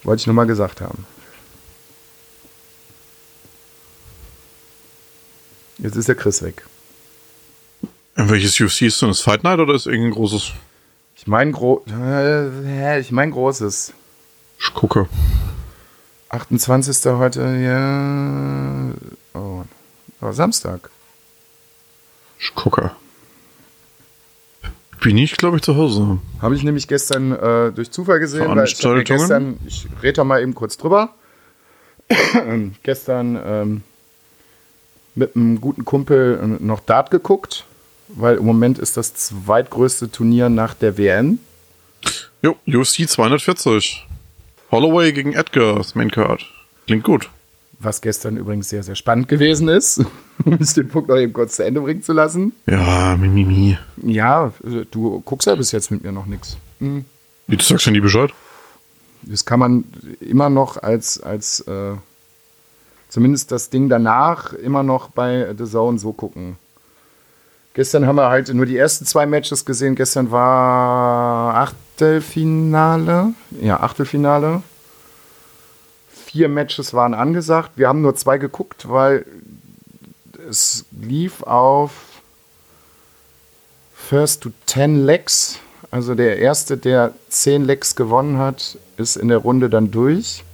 Wollte 0.02 0.20
ich 0.20 0.26
nur 0.26 0.34
mal 0.34 0.46
gesagt 0.46 0.80
haben. 0.80 1.06
Jetzt 5.78 5.96
ist 5.96 6.08
der 6.08 6.14
Chris 6.14 6.42
weg. 6.42 6.64
Welches 8.16 8.60
UFC 8.60 8.82
ist 8.82 9.02
denn 9.02 9.08
das? 9.08 9.20
Fight 9.20 9.42
Night 9.42 9.58
oder 9.58 9.74
ist 9.74 9.86
irgendein 9.86 10.12
großes? 10.12 10.52
Ich 11.16 11.26
meine 11.26 11.52
gro 11.52 11.84
äh, 11.88 13.00
ich 13.00 13.10
mein 13.10 13.30
großes. 13.30 13.92
Ich 14.58 14.74
gucke. 14.74 15.08
28. 16.28 17.12
heute, 17.12 17.40
ja. 17.56 18.92
Oh, 19.38 19.64
oh 20.20 20.32
Samstag. 20.32 20.90
Ich 22.38 22.54
gucke. 22.54 22.92
Bin 25.00 25.18
ich, 25.18 25.36
glaube 25.36 25.56
ich, 25.56 25.62
zu 25.62 25.76
Hause. 25.76 26.18
Habe 26.40 26.54
ich 26.54 26.62
nämlich 26.62 26.88
gestern 26.88 27.32
äh, 27.32 27.72
durch 27.72 27.90
Zufall 27.90 28.20
gesehen, 28.20 28.48
weil 28.48 28.64
ich 28.64 28.78
gestern, 29.04 29.58
ich 29.66 29.86
rede 30.02 30.14
da 30.14 30.24
mal 30.24 30.40
eben 30.42 30.54
kurz 30.54 30.76
drüber. 30.76 31.14
gestern 32.82 33.38
ähm, 33.44 33.82
mit 35.14 35.36
einem 35.36 35.60
guten 35.60 35.84
Kumpel 35.84 36.40
äh, 36.42 36.64
noch 36.64 36.80
Dart 36.80 37.10
geguckt, 37.10 37.64
weil 38.08 38.36
im 38.36 38.44
Moment 38.44 38.78
ist 38.78 38.96
das 38.96 39.14
zweitgrößte 39.14 40.10
Turnier 40.10 40.48
nach 40.48 40.74
der 40.74 40.98
WM. 40.98 41.38
Jo, 42.42 42.56
UFC 42.66 43.08
240. 43.08 44.06
Holloway 44.70 45.12
gegen 45.12 45.32
Edgar, 45.32 45.76
das 45.76 45.94
Main 45.94 46.10
Card. 46.10 46.44
Klingt 46.86 47.04
gut. 47.04 47.30
Was 47.78 48.00
gestern 48.00 48.36
übrigens 48.36 48.68
sehr, 48.68 48.82
sehr 48.82 48.94
spannend 48.94 49.28
gewesen 49.28 49.68
ist, 49.68 50.04
um 50.44 50.54
es 50.60 50.74
den 50.74 50.88
Punkt 50.88 51.08
noch 51.08 51.16
eben 51.16 51.32
kurz 51.32 51.56
zu 51.56 51.64
Ende 51.64 51.80
bringen 51.80 52.02
zu 52.02 52.12
lassen. 52.12 52.52
Ja, 52.66 53.16
Mimimi. 53.16 53.78
Ja, 54.02 54.52
du 54.90 55.20
guckst 55.20 55.46
ja 55.46 55.54
bis 55.54 55.72
jetzt 55.72 55.90
mit 55.90 56.02
mir 56.02 56.12
noch 56.12 56.26
nichts. 56.26 56.56
Wie, 56.78 57.56
du 57.56 57.64
sagst 57.64 57.86
ja 57.86 57.92
nie 57.92 58.00
Bescheid? 58.00 58.30
Das 59.22 59.44
kann 59.44 59.58
man 59.58 59.84
immer 60.20 60.50
noch 60.50 60.82
als, 60.82 61.20
als 61.20 61.60
äh, 61.60 61.94
zumindest 63.08 63.52
das 63.52 63.70
Ding 63.70 63.88
danach 63.88 64.52
immer 64.52 64.82
noch 64.82 65.08
bei 65.08 65.54
The 65.56 65.64
Zone 65.64 65.98
so 65.98 66.12
gucken. 66.12 66.56
Gestern 67.74 68.06
haben 68.06 68.16
wir 68.16 68.28
halt 68.28 68.54
nur 68.54 68.66
die 68.66 68.78
ersten 68.78 69.04
zwei 69.04 69.26
Matches 69.26 69.64
gesehen. 69.64 69.96
Gestern 69.96 70.30
war 70.30 71.56
Achtelfinale. 71.56 73.34
Ja, 73.60 73.80
Achtelfinale. 73.80 74.62
Vier 76.08 76.48
Matches 76.48 76.94
waren 76.94 77.14
angesagt. 77.14 77.72
Wir 77.74 77.88
haben 77.88 78.00
nur 78.00 78.14
zwei 78.14 78.38
geguckt, 78.38 78.88
weil 78.88 79.26
es 80.48 80.84
lief 80.92 81.42
auf 81.42 81.90
First 83.92 84.44
to 84.44 84.50
Ten 84.66 85.04
Legs. 85.04 85.58
Also 85.90 86.14
der 86.14 86.38
erste, 86.38 86.76
der 86.76 87.12
zehn 87.28 87.64
Legs 87.64 87.96
gewonnen 87.96 88.38
hat, 88.38 88.78
ist 88.96 89.16
in 89.16 89.28
der 89.28 89.38
Runde 89.38 89.68
dann 89.68 89.90
durch. 89.90 90.44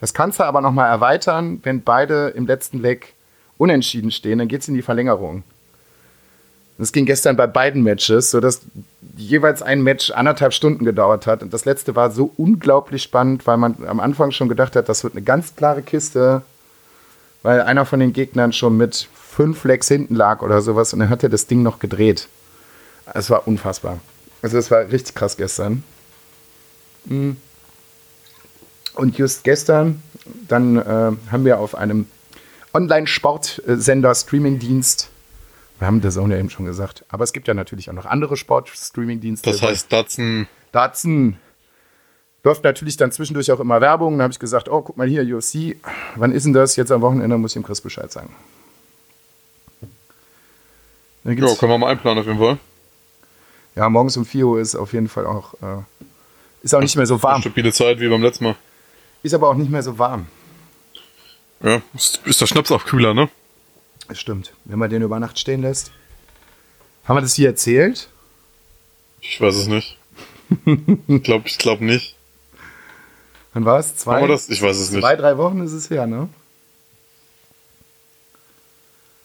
Das 0.00 0.14
kannst 0.14 0.40
du 0.40 0.44
aber 0.44 0.62
nochmal 0.62 0.88
erweitern, 0.88 1.60
wenn 1.62 1.82
beide 1.82 2.28
im 2.28 2.46
letzten 2.46 2.78
Leg 2.78 3.14
unentschieden 3.58 4.10
stehen, 4.10 4.38
dann 4.38 4.48
geht 4.48 4.62
es 4.62 4.68
in 4.68 4.74
die 4.74 4.82
Verlängerung. 4.82 5.42
Das 6.78 6.92
ging 6.92 7.06
gestern 7.06 7.36
bei 7.36 7.46
beiden 7.46 7.82
Matches, 7.82 8.30
sodass 8.30 8.62
jeweils 9.16 9.62
ein 9.62 9.82
Match 9.82 10.10
anderthalb 10.10 10.52
Stunden 10.52 10.84
gedauert 10.84 11.26
hat. 11.26 11.42
Und 11.42 11.52
das 11.52 11.64
letzte 11.64 11.94
war 11.94 12.10
so 12.10 12.32
unglaublich 12.36 13.02
spannend, 13.02 13.46
weil 13.46 13.56
man 13.56 13.76
am 13.86 14.00
Anfang 14.00 14.30
schon 14.30 14.48
gedacht 14.48 14.74
hat, 14.74 14.88
das 14.88 15.04
wird 15.04 15.14
eine 15.14 15.22
ganz 15.22 15.54
klare 15.54 15.82
Kiste, 15.82 16.42
weil 17.42 17.60
einer 17.60 17.84
von 17.84 18.00
den 18.00 18.12
Gegnern 18.12 18.52
schon 18.52 18.76
mit 18.76 19.08
fünf 19.14 19.64
Legs 19.64 19.88
hinten 19.88 20.14
lag 20.14 20.42
oder 20.42 20.60
sowas 20.62 20.92
und 20.92 21.00
dann 21.00 21.08
hat 21.08 21.22
er 21.22 21.28
das 21.28 21.46
Ding 21.46 21.62
noch 21.62 21.78
gedreht. 21.78 22.28
Es 23.12 23.30
war 23.30 23.46
unfassbar. 23.46 24.00
Also 24.42 24.56
das 24.56 24.70
war 24.70 24.80
richtig 24.90 25.14
krass 25.14 25.36
gestern. 25.36 25.84
Mm. 27.04 27.32
Und 28.94 29.16
just 29.16 29.44
gestern, 29.44 30.02
dann 30.48 30.76
äh, 30.76 30.82
haben 31.30 31.44
wir 31.44 31.58
auf 31.58 31.74
einem 31.74 32.06
Online-Sportsender, 32.74 34.14
Streamingdienst, 34.14 35.08
Wir 35.82 35.88
haben 35.88 36.00
das 36.00 36.14
ja 36.14 36.22
eben 36.22 36.48
schon 36.48 36.64
gesagt. 36.64 37.04
Aber 37.08 37.24
es 37.24 37.32
gibt 37.32 37.48
ja 37.48 37.54
natürlich 37.54 37.90
auch 37.90 37.92
noch 37.92 38.06
andere 38.06 38.36
Sport-Streaming-Dienste. 38.36 39.50
Das 39.50 39.62
heißt, 39.62 39.92
Datsen. 39.92 40.46
Datsen 40.70 41.38
läuft 42.44 42.62
natürlich 42.62 42.96
dann 42.96 43.10
zwischendurch 43.10 43.50
auch 43.50 43.58
immer 43.58 43.80
Werbung. 43.80 44.12
Dann 44.12 44.22
habe 44.22 44.32
ich 44.32 44.38
gesagt, 44.38 44.68
oh, 44.68 44.82
guck 44.82 44.96
mal 44.96 45.08
hier, 45.08 45.22
UFC. 45.36 45.74
Wann 46.14 46.30
ist 46.30 46.46
denn 46.46 46.52
das? 46.52 46.76
Jetzt 46.76 46.92
am 46.92 47.00
Wochenende 47.00 47.36
muss 47.36 47.50
ich 47.50 47.54
dem 47.54 47.64
Chris 47.64 47.80
Bescheid 47.80 48.12
sagen. 48.12 48.32
Ja, 51.24 51.34
können 51.34 51.72
wir 51.72 51.78
mal 51.78 51.90
einplanen 51.90 52.20
auf 52.20 52.26
jeden 52.28 52.38
Fall. 52.38 52.58
ja, 53.74 53.88
morgens 53.88 54.16
um 54.16 54.24
4 54.24 54.46
Uhr 54.46 54.60
ist 54.60 54.76
auf 54.76 54.92
jeden 54.92 55.08
Fall 55.08 55.26
auch, 55.26 55.54
äh, 55.54 55.82
ist 56.62 56.76
auch 56.76 56.80
nicht 56.80 56.94
mehr 56.94 57.06
so 57.06 57.20
warm. 57.24 57.40
Stabile 57.40 57.72
Zeit 57.72 57.98
wie 57.98 58.08
beim 58.08 58.22
letzten 58.22 58.44
Mal. 58.44 58.56
Ist 59.24 59.34
aber 59.34 59.48
auch 59.48 59.56
nicht 59.56 59.72
mehr 59.72 59.82
so 59.82 59.98
warm. 59.98 60.26
Ja, 61.60 61.82
ist, 61.92 62.20
ist 62.24 62.40
der 62.40 62.46
Schnaps 62.46 62.70
auch 62.70 62.84
kühler, 62.84 63.14
ne? 63.14 63.28
Das 64.12 64.20
stimmt. 64.20 64.52
Wenn 64.66 64.78
man 64.78 64.90
den 64.90 65.00
über 65.00 65.18
Nacht 65.18 65.38
stehen 65.38 65.62
lässt. 65.62 65.90
Haben 67.04 67.16
wir 67.16 67.22
das 67.22 67.32
hier 67.32 67.48
erzählt? 67.48 68.10
Ich 69.22 69.40
weiß 69.40 69.56
es 69.56 69.68
nicht. 69.68 69.96
ich 71.08 71.22
glaube 71.22 71.48
ich 71.48 71.56
glaub 71.56 71.80
nicht. 71.80 72.14
Wann 73.54 73.64
war 73.64 73.78
es? 73.78 73.96
Zwei, 73.96 74.26
das? 74.26 74.50
Ich 74.50 74.60
weiß 74.60 74.76
es 74.76 74.90
nicht. 74.90 75.00
zwei, 75.00 75.16
drei 75.16 75.38
Wochen 75.38 75.62
ist 75.62 75.72
es 75.72 75.88
her, 75.88 76.06
ne? 76.06 76.28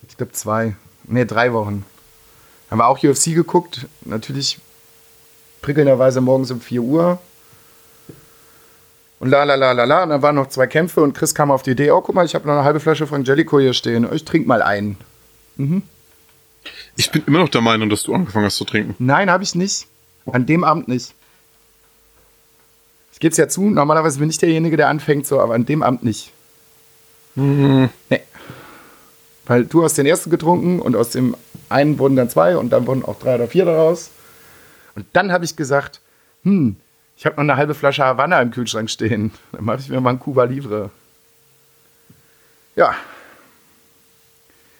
Ich 0.07 0.15
glaube 0.15 0.31
zwei. 0.31 0.77
Ne, 1.03 1.25
drei 1.25 1.51
Wochen. 1.51 1.83
Haben 2.71 2.77
wir 2.77 2.87
auch 2.87 3.03
UFC 3.03 3.35
geguckt. 3.35 3.87
Natürlich 4.05 4.57
prickelnderweise 5.61 6.21
morgens 6.21 6.49
um 6.49 6.61
4 6.61 6.81
Uhr. 6.81 7.21
Und 9.19 9.29
la 9.29 9.43
la 9.43 9.55
la 9.55 9.71
la 9.71 9.83
la. 9.83 10.03
Und 10.03 10.09
dann 10.09 10.21
waren 10.21 10.35
noch 10.35 10.47
zwei 10.47 10.67
Kämpfe 10.67 11.01
und 11.01 11.13
Chris 11.13 11.33
kam 11.33 11.49
auf 11.51 11.63
die 11.63 11.71
Idee, 11.71 11.91
oh 11.91 12.01
guck 12.01 12.15
mal, 12.15 12.25
ich 12.25 12.35
habe 12.35 12.47
noch 12.47 12.53
eine 12.53 12.63
halbe 12.63 12.79
Flasche 12.79 13.07
von 13.07 13.23
Jellico 13.23 13.59
hier 13.59 13.73
stehen. 13.73 14.07
Ich 14.13 14.25
trink 14.25 14.45
mal 14.45 14.61
einen. 14.61 14.97
Ich 16.95 17.11
bin 17.11 17.23
immer 17.25 17.39
noch 17.39 17.49
der 17.49 17.61
Meinung, 17.61 17.89
dass 17.89 18.03
du 18.03 18.13
angefangen 18.13 18.45
hast 18.45 18.57
zu 18.57 18.65
trinken. 18.65 18.95
Nein, 18.99 19.29
habe 19.29 19.43
ich 19.43 19.55
nicht. 19.55 19.87
An 20.31 20.45
dem 20.45 20.63
Abend 20.63 20.87
nicht. 20.87 21.13
Ich 23.13 23.19
gebe 23.19 23.31
es 23.31 23.37
ja 23.37 23.47
zu, 23.47 23.69
normalerweise 23.69 24.19
bin 24.19 24.29
ich 24.29 24.37
derjenige, 24.37 24.77
der 24.77 24.89
anfängt 24.89 25.25
so, 25.25 25.39
aber 25.39 25.55
an 25.55 25.65
dem 25.65 25.81
Abend 25.81 26.03
nicht. 26.03 26.31
Nee. 27.33 27.89
Weil 29.45 29.65
du 29.65 29.83
hast 29.83 29.97
den 29.97 30.05
ersten 30.05 30.29
getrunken 30.29 30.79
und 30.79 30.95
aus 30.95 31.11
dem 31.11 31.35
einen 31.69 31.97
wurden 31.97 32.15
dann 32.15 32.29
zwei 32.29 32.57
und 32.57 32.69
dann 32.69 32.85
wurden 32.85 33.05
auch 33.05 33.17
drei 33.17 33.35
oder 33.35 33.47
vier 33.47 33.65
daraus. 33.65 34.11
Und 34.95 35.05
dann 35.13 35.31
habe 35.31 35.45
ich 35.45 35.55
gesagt, 35.55 36.01
hm, 36.43 36.75
ich 37.17 37.25
habe 37.25 37.35
noch 37.35 37.41
eine 37.41 37.57
halbe 37.57 37.73
Flasche 37.73 38.05
Havanna 38.05 38.41
im 38.41 38.51
Kühlschrank 38.51 38.89
stehen. 38.89 39.31
Dann 39.51 39.65
mache 39.65 39.79
ich 39.79 39.89
mir 39.89 39.99
mal 39.99 40.11
einen 40.11 40.19
Cuba 40.19 40.43
Libre. 40.43 40.91
Ja. 42.75 42.95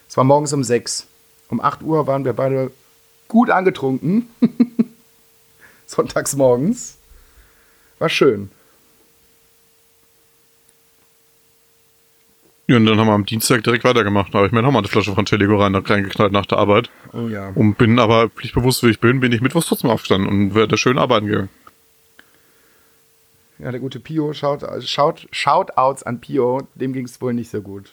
Es 0.08 0.16
war 0.16 0.24
morgens 0.24 0.54
um 0.54 0.64
sechs. 0.64 1.08
Um 1.50 1.62
8 1.62 1.82
Uhr 1.82 2.08
waren 2.08 2.26
wir 2.26 2.34
beide 2.34 2.72
gut 3.28 3.50
angetrunken. 3.50 4.28
Sonntags 5.86 6.36
morgens. 6.36 6.98
War 8.00 8.10
schön. 8.10 8.52
Ja, 12.68 12.76
und 12.76 12.86
dann 12.86 13.00
haben 13.00 13.08
wir 13.08 13.14
am 13.14 13.26
Dienstag 13.26 13.64
direkt 13.64 13.86
weitergemacht. 13.86 14.34
Da 14.34 14.40
habe 14.40 14.48
ich 14.48 14.54
mir 14.54 14.62
nochmal 14.62 14.82
eine 14.82 14.90
Flasche 14.90 15.16
von 15.16 15.26
Telego 15.26 15.56
rein, 15.56 15.74
reingeknallt 15.74 16.34
nach 16.34 16.46
der 16.46 16.58
Arbeit. 16.58 16.90
Oh 17.14 17.30
ja. 17.30 17.50
Und 17.56 17.78
bin 17.78 17.98
aber 17.98 18.30
pflichtbewusst, 18.30 18.84
wie 18.84 18.90
ich 18.90 19.00
bin, 19.00 19.22
bin 19.22 19.32
ich 19.32 19.40
mittwochs 19.40 19.68
trotzdem 19.68 19.90
aufgestanden 19.90 20.30
und 20.30 20.54
werde 20.54 20.78
schön 20.78 20.98
arbeiten 20.98 21.28
gegangen. 21.28 21.50
Ja, 23.60 23.72
der 23.72 23.80
gute 23.80 24.00
Pio, 24.00 24.34
schaut, 24.34 24.64
schaut, 24.88 25.28
Shoutouts 25.32 26.04
an 26.04 26.22
Pio, 26.22 26.68
dem 26.76 26.94
ging 26.94 27.06
es 27.06 27.20
wohl 27.22 27.34
nicht 27.34 27.50
so 27.50 27.62
gut. 27.62 27.92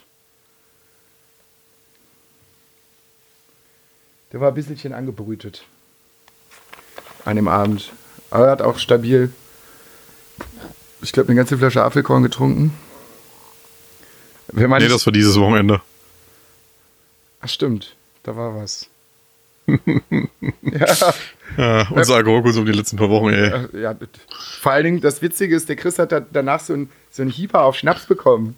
Der 4.32 4.40
war 4.40 4.48
ein 4.48 4.54
bisschen 4.54 4.92
angebrütet. 4.92 5.64
An 7.24 7.36
dem 7.36 7.48
Abend. 7.48 7.92
Aber 8.30 8.46
er 8.46 8.50
hat 8.50 8.62
auch 8.62 8.78
stabil, 8.78 9.32
ich 11.00 11.12
glaube, 11.12 11.28
eine 11.28 11.36
ganze 11.36 11.56
Flasche 11.56 11.82
Apfelkorn 11.82 12.22
getrunken. 12.22 12.74
Man 14.52 14.82
Nee, 14.82 14.88
das 14.88 15.06
war 15.06 15.12
dieses 15.12 15.38
Wochenende. 15.38 15.80
Ach, 17.40 17.48
stimmt, 17.48 17.96
da 18.22 18.36
war 18.36 18.54
was. 18.54 18.88
Ja, 19.66 21.14
Ja, 21.56 21.88
unser 21.90 22.16
Alkoholkonsum 22.16 22.66
die 22.66 22.72
letzten 22.72 22.96
paar 22.96 23.10
Wochen, 23.10 23.30
ey. 23.32 23.68
Äh, 23.74 23.82
ja, 23.82 23.94
vor 24.60 24.72
allen 24.72 24.84
Dingen, 24.84 25.00
das 25.00 25.22
Witzige 25.22 25.54
ist, 25.54 25.68
der 25.68 25.76
Chris 25.76 25.98
hat 25.98 26.12
da, 26.12 26.20
danach 26.20 26.60
so 26.60 26.72
einen 26.72 26.90
so 27.10 27.22
Hieper 27.24 27.62
auf 27.62 27.76
Schnaps 27.76 28.06
bekommen. 28.06 28.56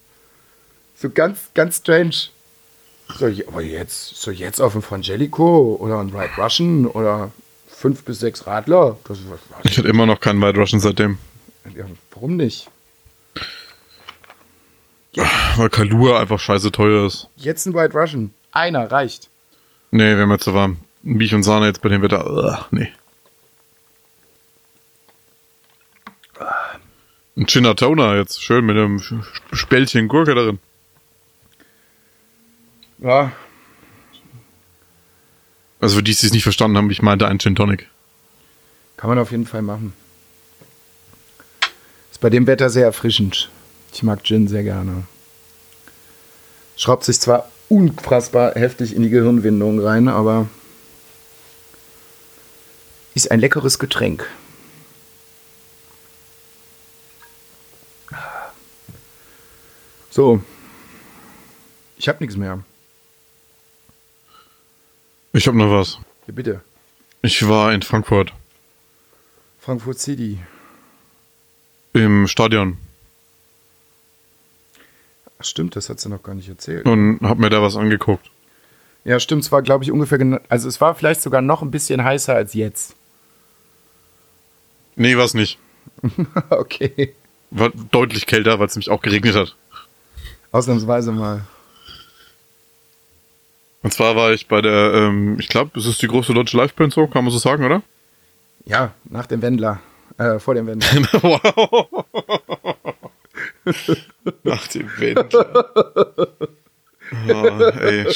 So 0.96 1.10
ganz, 1.10 1.50
ganz 1.54 1.78
strange. 1.78 2.14
So, 3.18 3.26
aber 3.48 3.62
jetzt, 3.62 4.16
so 4.16 4.30
jetzt 4.30 4.60
auf 4.60 4.74
ein 4.74 4.82
Frangelico 4.82 5.76
oder 5.78 6.00
ein 6.00 6.12
White 6.12 6.40
Russian 6.40 6.86
oder 6.86 7.30
fünf 7.68 8.02
bis 8.04 8.20
sechs 8.20 8.46
Radler. 8.46 8.96
Das, 9.06 9.18
Ich 9.64 9.78
hatte 9.78 9.88
immer 9.88 10.06
noch 10.06 10.20
keinen 10.20 10.40
White 10.40 10.58
Russian 10.58 10.80
seitdem. 10.80 11.18
ja, 11.76 11.84
warum 12.12 12.36
nicht? 12.36 12.68
Weil 15.56 15.70
Kalua 15.70 16.20
einfach 16.20 16.38
scheiße 16.38 16.72
teuer 16.72 17.06
ist. 17.06 17.28
Jetzt 17.36 17.66
ein 17.66 17.74
White 17.74 17.94
Russian. 17.96 18.34
Einer 18.52 18.90
reicht. 18.90 19.28
Nee, 19.90 20.16
wäre 20.16 20.26
mir 20.26 20.38
zu 20.38 20.52
warm. 20.52 20.78
Milch 21.06 21.34
und 21.34 21.44
Sahne 21.44 21.66
jetzt 21.66 21.82
bei 21.82 21.88
dem 21.88 22.02
Wetter. 22.02 22.26
Ugh, 22.28 22.64
nee. 22.72 22.88
Ein 27.36 27.46
Toner 27.46 28.16
jetzt. 28.16 28.42
Schön 28.42 28.66
mit 28.66 28.76
einem 28.76 29.00
Spältchen 29.52 30.08
Gurke 30.08 30.34
darin. 30.34 30.58
Ja, 32.98 33.32
Also 35.80 35.96
für 35.96 36.02
die, 36.02 36.14
die 36.14 36.26
es 36.26 36.32
nicht 36.32 36.42
verstanden 36.42 36.76
haben, 36.76 36.90
ich 36.90 37.02
meinte 37.02 37.28
einen 37.28 37.38
Gin 37.38 37.54
Tonic. 37.54 37.88
kann 38.96 39.10
man 39.10 39.18
auf 39.18 39.30
jeden 39.30 39.46
Fall 39.46 39.62
machen. 39.62 39.92
Ist 42.10 42.20
bei 42.20 42.30
dem 42.30 42.46
Wetter 42.46 42.70
sehr 42.70 42.86
erfrischend. 42.86 43.50
Ich 43.92 44.02
mag 44.02 44.24
Gin 44.24 44.48
sehr 44.48 44.62
gerne. 44.64 45.04
Schraubt 46.76 47.04
sich 47.04 47.20
zwar 47.20 47.48
unfassbar 47.68 48.54
heftig 48.54 48.96
in 48.96 49.02
die 49.02 49.10
Gehirnwindung 49.10 49.78
rein, 49.78 50.08
aber 50.08 50.48
ist 53.16 53.30
ein 53.30 53.40
leckeres 53.40 53.78
Getränk. 53.78 54.28
So. 60.10 60.42
Ich 61.96 62.08
habe 62.08 62.18
nichts 62.20 62.36
mehr. 62.36 62.62
Ich 65.32 65.46
habe 65.46 65.56
noch 65.56 65.70
was. 65.70 65.98
Ja, 66.26 66.34
bitte. 66.34 66.60
Ich 67.22 67.48
war 67.48 67.72
in 67.72 67.80
Frankfurt 67.82 68.34
Frankfurt 69.60 69.98
City. 69.98 70.38
im 71.94 72.28
Stadion 72.28 72.76
Ach, 75.38 75.44
stimmt, 75.44 75.74
das 75.74 75.88
hat 75.88 76.00
sie 76.00 76.08
noch 76.08 76.22
gar 76.22 76.34
nicht 76.34 76.48
erzählt. 76.48 76.86
und 76.86 77.20
habe 77.22 77.40
mir 77.40 77.50
da 77.50 77.60
was 77.62 77.76
angeguckt. 77.76 78.30
Ja, 79.04 79.20
stimmt, 79.20 79.44
es 79.44 79.52
war, 79.52 79.62
glaube 79.62 79.84
ich, 79.84 79.92
ungefähr, 79.92 80.40
also 80.48 80.68
es 80.68 80.80
war 80.80 80.94
vielleicht 80.94 81.22
sogar 81.22 81.40
noch 81.40 81.62
ein 81.62 81.70
bisschen 81.70 82.02
heißer 82.04 82.34
als 82.34 82.54
jetzt. 82.54 82.95
Nee, 84.96 85.16
war's 85.16 85.34
nicht. 85.34 85.58
okay. 86.50 87.14
War 87.50 87.70
deutlich 87.90 88.26
kälter, 88.26 88.58
weil 88.58 88.66
es 88.66 88.74
nämlich 88.74 88.90
auch 88.90 89.02
geregnet 89.02 89.36
hat. 89.36 89.54
Ausnahmsweise 90.52 91.12
mal. 91.12 91.46
Und 93.82 93.92
zwar 93.92 94.16
war 94.16 94.32
ich 94.32 94.48
bei 94.48 94.60
der, 94.62 94.94
ähm, 94.94 95.38
ich 95.38 95.48
glaube, 95.48 95.78
es 95.78 95.86
ist 95.86 96.02
die 96.02 96.08
große 96.08 96.34
deutsche 96.34 96.56
Liveband 96.56 96.92
so, 96.92 97.06
kann 97.06 97.24
man 97.24 97.32
so 97.32 97.38
sagen, 97.38 97.64
oder? 97.64 97.82
Ja, 98.64 98.92
nach 99.04 99.26
dem 99.26 99.42
Wendler. 99.42 99.80
Äh, 100.18 100.38
vor 100.38 100.54
dem 100.54 100.66
Wendler. 100.66 100.88
wow. 101.22 102.04
Nach 104.42 104.66
dem 104.68 104.90
Wendler. 104.98 105.64
Oh, 107.28 107.46
ey, 107.80 108.06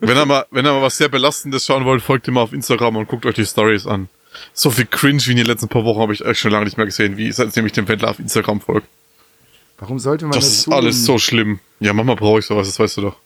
wenn, 0.00 0.16
ihr 0.16 0.26
mal, 0.26 0.46
wenn 0.50 0.64
ihr 0.64 0.72
mal 0.72 0.82
was 0.82 0.96
sehr 0.96 1.08
Belastendes 1.08 1.64
schauen 1.66 1.84
wollt, 1.84 2.02
folgt 2.02 2.28
ihr 2.28 2.32
mal 2.32 2.42
auf 2.42 2.52
Instagram 2.52 2.96
und 2.96 3.08
guckt 3.08 3.26
euch 3.26 3.34
die 3.34 3.46
Stories 3.46 3.86
an. 3.86 4.08
So 4.52 4.70
viel 4.70 4.86
Cringe 4.86 5.20
wie 5.26 5.32
in 5.32 5.36
den 5.36 5.46
letzten 5.46 5.68
paar 5.68 5.84
Wochen 5.84 6.00
habe 6.00 6.12
ich 6.12 6.24
echt 6.24 6.40
schon 6.40 6.50
lange 6.50 6.64
nicht 6.64 6.76
mehr 6.76 6.86
gesehen, 6.86 7.16
wie 7.16 7.30
seitdem 7.32 7.66
ich 7.66 7.72
dem 7.72 7.88
Wendler 7.88 8.10
auf 8.10 8.18
Instagram 8.18 8.60
folge. 8.60 8.86
Warum 9.78 9.98
sollte 9.98 10.24
man 10.24 10.32
das, 10.32 10.44
Das 10.44 10.54
ist 10.54 10.64
tun? 10.64 10.74
alles 10.74 11.04
so 11.04 11.18
schlimm. 11.18 11.60
Ja, 11.80 11.92
manchmal 11.92 12.16
brauche 12.16 12.38
ich 12.38 12.46
sowas, 12.46 12.66
das 12.66 12.78
weißt 12.78 12.96
du 12.98 13.00
doch. 13.02 13.16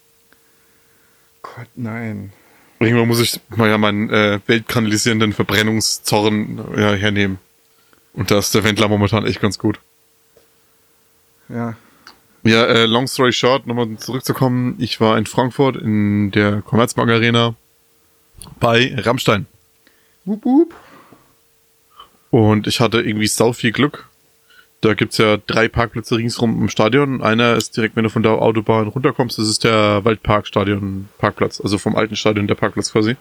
Gott, 1.42 1.68
nein. 1.76 2.32
Irgendwann 2.80 3.08
muss 3.08 3.20
ich 3.20 3.40
mal 3.50 3.68
ja 3.68 3.78
meinen 3.78 4.10
äh, 4.10 4.40
weltkanalisierenden 4.46 5.32
Verbrennungszorn 5.32 6.64
ja, 6.76 6.92
hernehmen. 6.92 7.38
Und 8.14 8.30
da 8.30 8.38
ist 8.38 8.54
der 8.54 8.64
Wendler 8.64 8.88
momentan 8.88 9.26
echt 9.26 9.40
ganz 9.40 9.58
gut. 9.58 9.78
Ja. 11.48 11.76
Ja, 12.42 12.64
äh, 12.64 12.86
long 12.86 13.06
story 13.06 13.32
short, 13.32 13.66
nochmal 13.66 13.96
zurückzukommen. 13.98 14.76
Ich 14.78 15.00
war 15.00 15.18
in 15.18 15.26
Frankfurt 15.26 15.76
in 15.76 16.30
der 16.30 16.62
Commerzbank 16.62 17.10
Arena 17.10 17.54
bei 18.58 18.94
Rammstein. 18.96 19.46
Wup, 20.24 20.44
wup. 20.44 20.74
Und 22.30 22.66
ich 22.66 22.80
hatte 22.80 23.00
irgendwie 23.00 23.26
sau 23.26 23.52
viel 23.52 23.72
Glück, 23.72 24.08
Da 24.82 24.94
gibt's 24.94 25.18
ja 25.18 25.36
drei 25.36 25.68
Parkplätze 25.68 26.16
ringsrum 26.16 26.58
im 26.62 26.68
Stadion. 26.70 27.22
Einer 27.22 27.54
ist 27.54 27.76
direkt, 27.76 27.96
wenn 27.96 28.04
du 28.04 28.10
von 28.10 28.22
der 28.22 28.40
Autobahn 28.40 28.88
runterkommst, 28.88 29.38
das 29.38 29.46
ist 29.46 29.64
der 29.64 30.04
Waldparkstadion-Parkplatz, 30.04 31.60
also 31.60 31.76
vom 31.76 31.96
alten 31.96 32.16
Stadion 32.16 32.46
der 32.46 32.54
Parkplatz 32.54 32.92
quasi. 32.92 33.16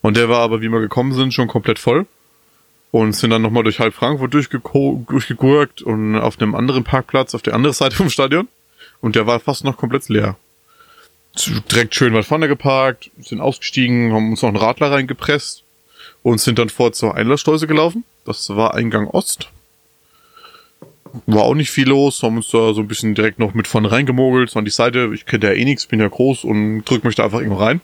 Und 0.00 0.16
der 0.16 0.30
war 0.30 0.40
aber, 0.40 0.62
wie 0.62 0.70
wir 0.70 0.80
gekommen 0.80 1.12
sind, 1.12 1.34
schon 1.34 1.48
komplett 1.48 1.78
voll. 1.78 2.06
Und 2.90 3.12
sind 3.12 3.28
dann 3.28 3.42
nochmal 3.42 3.64
durch 3.64 3.80
halb 3.80 3.92
Frankfurt 3.92 4.32
durchgegurkt 4.32 5.82
und 5.82 6.16
auf 6.16 6.40
einem 6.40 6.54
anderen 6.54 6.84
Parkplatz 6.84 7.34
auf 7.34 7.42
der 7.42 7.54
anderen 7.54 7.74
Seite 7.74 7.96
vom 7.96 8.08
Stadion. 8.08 8.48
Und 9.02 9.16
der 9.16 9.26
war 9.26 9.40
fast 9.40 9.64
noch 9.64 9.76
komplett 9.76 10.08
leer. 10.08 10.36
Direkt 11.70 11.94
schön 11.94 12.14
weit 12.14 12.24
vorne 12.24 12.48
geparkt, 12.48 13.10
sind 13.20 13.42
ausgestiegen, 13.42 14.14
haben 14.14 14.30
uns 14.30 14.40
noch 14.40 14.48
einen 14.48 14.56
Radler 14.56 14.90
reingepresst 14.90 15.64
und 16.22 16.40
sind 16.40 16.58
dann 16.58 16.68
vor 16.68 16.92
zur 16.92 17.14
Einlassschleuse 17.14 17.66
gelaufen. 17.66 18.04
Das 18.24 18.48
war 18.50 18.74
Eingang 18.74 19.08
Ost. 19.08 19.50
War 21.26 21.44
auch 21.44 21.54
nicht 21.54 21.70
viel 21.70 21.88
los, 21.88 22.22
haben 22.22 22.36
uns 22.36 22.50
da 22.50 22.74
so 22.74 22.82
ein 22.82 22.88
bisschen 22.88 23.14
direkt 23.14 23.38
noch 23.38 23.54
mit 23.54 23.66
vorne 23.66 23.90
reingemogelt, 23.90 24.50
so 24.50 24.58
an 24.58 24.64
die 24.64 24.70
Seite. 24.70 25.10
Ich 25.14 25.24
kenne 25.24 25.46
ja 25.46 25.52
eh 25.52 25.64
nichts, 25.64 25.86
bin 25.86 26.00
ja 26.00 26.08
groß 26.08 26.44
und 26.44 26.84
drück 26.84 27.04
mich 27.04 27.14
da 27.14 27.24
einfach 27.24 27.40
irgendwo 27.40 27.62
rein. 27.62 27.80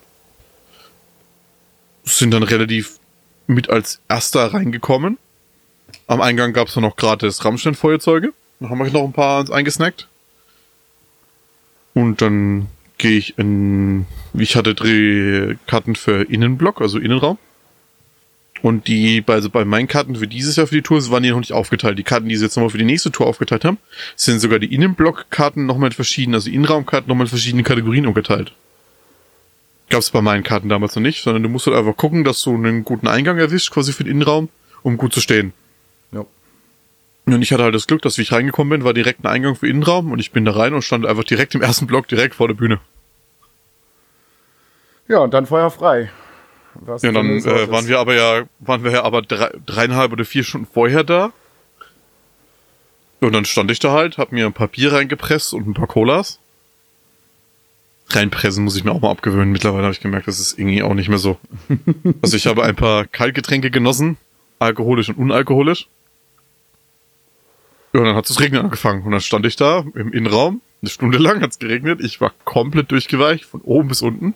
Sind 2.05 2.33
dann 2.33 2.43
relativ 2.43 2.99
mit 3.47 3.71
als 3.71 4.01
erster 4.09 4.53
reingekommen. 4.53 5.19
Am 6.07 6.21
Eingang 6.21 6.53
gab 6.53 6.69
es 6.69 6.77
noch 6.77 6.97
gratis 6.97 7.45
Rammstein-Feuerzeuge. 7.45 8.33
Dann 8.61 8.71
haben 8.71 8.79
wir 8.79 8.91
noch 8.91 9.05
ein 9.05 9.13
paar 9.13 9.51
eingesnackt. 9.51 10.09
Und 11.95 12.21
dann 12.21 12.69
gehe 12.99 13.19
ich 13.19 13.39
in, 13.39 14.07
ich 14.35 14.57
hatte 14.57 14.75
Drehkarten 14.75 15.97
für 15.97 16.23
Innenblock, 16.23 16.81
also 16.81 16.99
Innenraum. 16.99 17.39
Und 18.65 18.89
die, 18.89 19.23
also 19.27 19.51
bei 19.51 19.67
meinen 19.67 19.89
Karten 19.89 20.17
für 20.17 20.27
dieses 20.27 20.57
Jahr 20.57 20.67
für 20.67 20.75
die 20.75 20.81
Tour 20.81 20.99
waren 21.11 21.23
die 21.23 21.29
noch 21.29 21.39
nicht 21.39 21.53
aufgeteilt. 21.53 21.99
Die 21.99 22.03
Karten, 22.03 22.31
die 22.31 22.37
sie 22.37 22.47
jetzt 22.47 22.57
nochmal 22.57 22.71
für 22.71 22.79
die 22.79 22.87
nächste 22.87 23.13
Tour 23.13 23.27
aufgeteilt 23.27 23.63
haben, 23.63 23.77
sind 24.17 24.41
sogar 24.41 24.59
die 24.59 24.75
Innenblock-Karten 24.75 25.67
nochmal 25.67 25.91
in 25.91 25.93
verschiedenen, 25.93 26.37
also 26.37 26.49
Innenraumkarten 26.49 27.07
nochmal 27.07 27.27
in 27.27 27.29
verschiedenen 27.29 27.63
Kategorien 27.63 28.07
umgeteilt. 28.07 28.55
Gab 29.91 30.01
es 30.01 30.09
bei 30.09 30.23
meinen 30.23 30.45
Karten 30.45 30.71
damals 30.71 30.97
noch 30.97 31.03
nicht, 31.03 31.23
sondern 31.23 31.43
du 31.43 31.51
musst 31.51 31.67
halt 31.67 31.77
einfach 31.77 31.95
gucken, 31.95 32.25
dass 32.25 32.41
du 32.41 32.55
einen 32.55 32.85
guten 32.85 33.07
Eingang 33.07 33.37
erwischst, 33.37 33.71
quasi 33.71 33.93
für 33.93 34.05
den 34.05 34.13
Innenraum, 34.13 34.49
um 34.83 34.97
gut 34.97 35.13
zu 35.13 35.21
stehen. 35.21 35.53
Ja. 36.13 36.25
Und 37.27 37.43
ich 37.43 37.53
hatte 37.53 37.65
halt 37.65 37.75
das 37.75 37.87
Glück, 37.87 38.01
dass 38.01 38.17
wie 38.17 38.23
ich 38.23 38.33
reingekommen 38.33 38.71
bin, 38.71 38.85
war 38.87 38.95
direkt 38.95 39.25
ein 39.25 39.27
Eingang 39.27 39.57
für 39.57 39.69
Innenraum 39.69 40.11
und 40.11 40.21
ich 40.21 40.33
bin 40.33 40.47
da 40.47 40.53
rein 40.53 40.73
und 40.73 40.81
stand 40.81 41.05
einfach 41.05 41.25
direkt 41.25 41.55
im 41.55 41.61
ersten 41.61 41.87
Block 41.87 42.09
direkt 42.09 42.35
vor 42.35 42.49
der 42.49 42.55
Bühne. 42.55 42.81
Ja, 45.07 45.19
und 45.19 45.35
dann 45.35 45.45
Feuer 45.45 45.71
frei. 45.71 46.09
Was 46.81 47.03
Ja, 47.03 47.13
dann 47.13 47.31
äh, 47.31 47.71
waren 47.71 47.89
wir 47.89 47.99
aber 47.99 48.15
ja, 48.15 48.45
waren 48.61 48.85
wir 48.85 48.93
ja 48.93 49.03
aber 49.03 49.23
drei, 49.23 49.51
dreieinhalb 49.67 50.13
oder 50.13 50.25
vier 50.25 50.45
Stunden 50.45 50.67
vorher 50.67 51.05
da. 51.05 51.33
Und 53.21 53.33
dann 53.33 53.45
stand 53.45 53.71
ich 53.71 53.79
da 53.79 53.93
halt, 53.93 54.19
hab 54.19 54.33
mir 54.33 54.47
ein 54.47 54.53
paar 54.53 54.69
Bier 54.69 54.93
reingepresst 54.93 55.55
und 55.55 55.67
ein 55.67 55.75
paar 55.75 55.87
Colas. 55.87 56.41
Reinpressen 58.11 58.65
muss 58.65 58.77
ich 58.77 58.85
mir 58.85 58.93
auch 58.93 59.01
mal 59.01 59.11
abgewöhnen. 59.11 59.51
Mittlerweile 59.51 59.85
habe 59.85 59.95
ich 59.95 60.01
gemerkt, 60.01 60.29
das 60.29 60.39
ist 60.39 60.59
irgendwie 60.59 60.83
auch 60.83 60.95
nicht 60.95 61.09
mehr 61.09 61.19
so. 61.19 61.39
also 62.23 62.37
ich 62.37 62.47
habe 62.47 62.63
ein 62.65 62.77
paar 62.77 63.07
Kaltgetränke 63.07 63.71
genossen, 63.71 64.19
alkoholisch 64.59 65.09
und 65.09 65.17
unalkoholisch. 65.17 65.89
Ja, 67.95 68.01
und 68.01 68.07
dann 68.07 68.17
hat 68.17 68.29
es 68.29 68.41
regnen 68.41 68.61
angefangen. 68.61 69.05
Und 69.05 69.13
dann 69.13 69.21
stand 69.21 69.47
ich 69.47 69.57
da 69.57 69.85
im 69.95 70.13
Innenraum, 70.13 70.61
eine 70.83 70.91
Stunde 70.91 71.17
lang 71.17 71.41
hat's 71.41 71.59
geregnet. 71.59 72.01
Ich 72.03 72.21
war 72.21 72.33
komplett 72.45 72.91
durchgeweicht, 72.91 73.45
von 73.45 73.63
oben 73.63 73.89
bis 73.89 74.03
unten. 74.03 74.35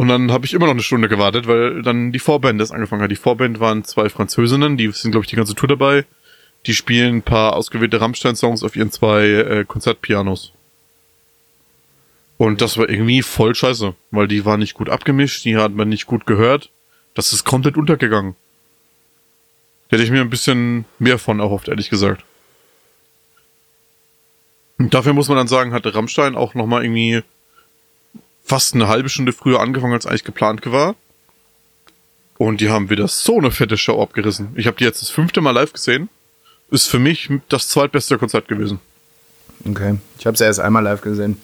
Und 0.00 0.08
dann 0.08 0.32
habe 0.32 0.46
ich 0.46 0.54
immer 0.54 0.64
noch 0.64 0.72
eine 0.72 0.82
Stunde 0.82 1.10
gewartet, 1.10 1.46
weil 1.46 1.82
dann 1.82 2.10
die 2.10 2.20
Vorband 2.20 2.58
das 2.58 2.70
angefangen 2.70 3.02
hat. 3.02 3.10
Die 3.10 3.16
Vorband 3.16 3.60
waren 3.60 3.84
zwei 3.84 4.08
Französinnen, 4.08 4.78
die 4.78 4.90
sind, 4.92 5.10
glaube 5.10 5.24
ich, 5.24 5.28
die 5.28 5.36
ganze 5.36 5.54
Tour 5.54 5.68
dabei. 5.68 6.06
Die 6.64 6.72
spielen 6.72 7.16
ein 7.16 7.22
paar 7.22 7.54
ausgewählte 7.54 8.00
Rammstein-Songs 8.00 8.62
auf 8.62 8.76
ihren 8.76 8.90
zwei 8.90 9.26
äh, 9.26 9.64
Konzertpianos. 9.66 10.54
Und 12.38 12.62
das 12.62 12.78
war 12.78 12.88
irgendwie 12.88 13.20
voll 13.20 13.54
scheiße, 13.54 13.94
weil 14.10 14.26
die 14.26 14.46
waren 14.46 14.60
nicht 14.60 14.72
gut 14.72 14.88
abgemischt, 14.88 15.44
die 15.44 15.58
hat 15.58 15.72
man 15.72 15.90
nicht 15.90 16.06
gut 16.06 16.24
gehört. 16.24 16.70
Das 17.12 17.34
ist 17.34 17.44
komplett 17.44 17.76
untergegangen. 17.76 18.36
Hätte 19.90 20.02
ich 20.02 20.10
mir 20.10 20.22
ein 20.22 20.30
bisschen 20.30 20.86
mehr 20.98 21.18
von 21.18 21.40
erhofft, 21.40 21.68
ehrlich 21.68 21.90
gesagt. 21.90 22.24
Und 24.78 24.94
dafür 24.94 25.12
muss 25.12 25.28
man 25.28 25.36
dann 25.36 25.46
sagen, 25.46 25.74
hatte 25.74 25.94
Rammstein 25.94 26.36
auch 26.36 26.54
nochmal 26.54 26.84
irgendwie 26.84 27.22
fast 28.44 28.74
eine 28.74 28.88
halbe 28.88 29.08
Stunde 29.08 29.32
früher 29.32 29.60
angefangen, 29.60 29.92
als 29.92 30.06
eigentlich 30.06 30.24
geplant 30.24 30.60
war. 30.70 30.94
Und 32.38 32.60
die 32.60 32.70
haben 32.70 32.88
wieder 32.88 33.06
so 33.06 33.38
eine 33.38 33.50
fette 33.50 33.76
Show 33.76 34.00
abgerissen. 34.00 34.48
Ich 34.56 34.66
habe 34.66 34.76
die 34.76 34.84
jetzt 34.84 35.02
das 35.02 35.10
fünfte 35.10 35.40
Mal 35.40 35.50
live 35.50 35.72
gesehen. 35.72 36.08
Ist 36.70 36.86
für 36.86 36.98
mich 36.98 37.28
das 37.48 37.68
zweitbeste 37.68 38.16
Konzert 38.16 38.48
gewesen. 38.48 38.80
Okay. 39.68 39.98
Ich 40.18 40.26
habe 40.26 40.34
es 40.34 40.40
erst 40.40 40.60
einmal 40.60 40.82
live 40.82 41.02
gesehen. 41.02 41.40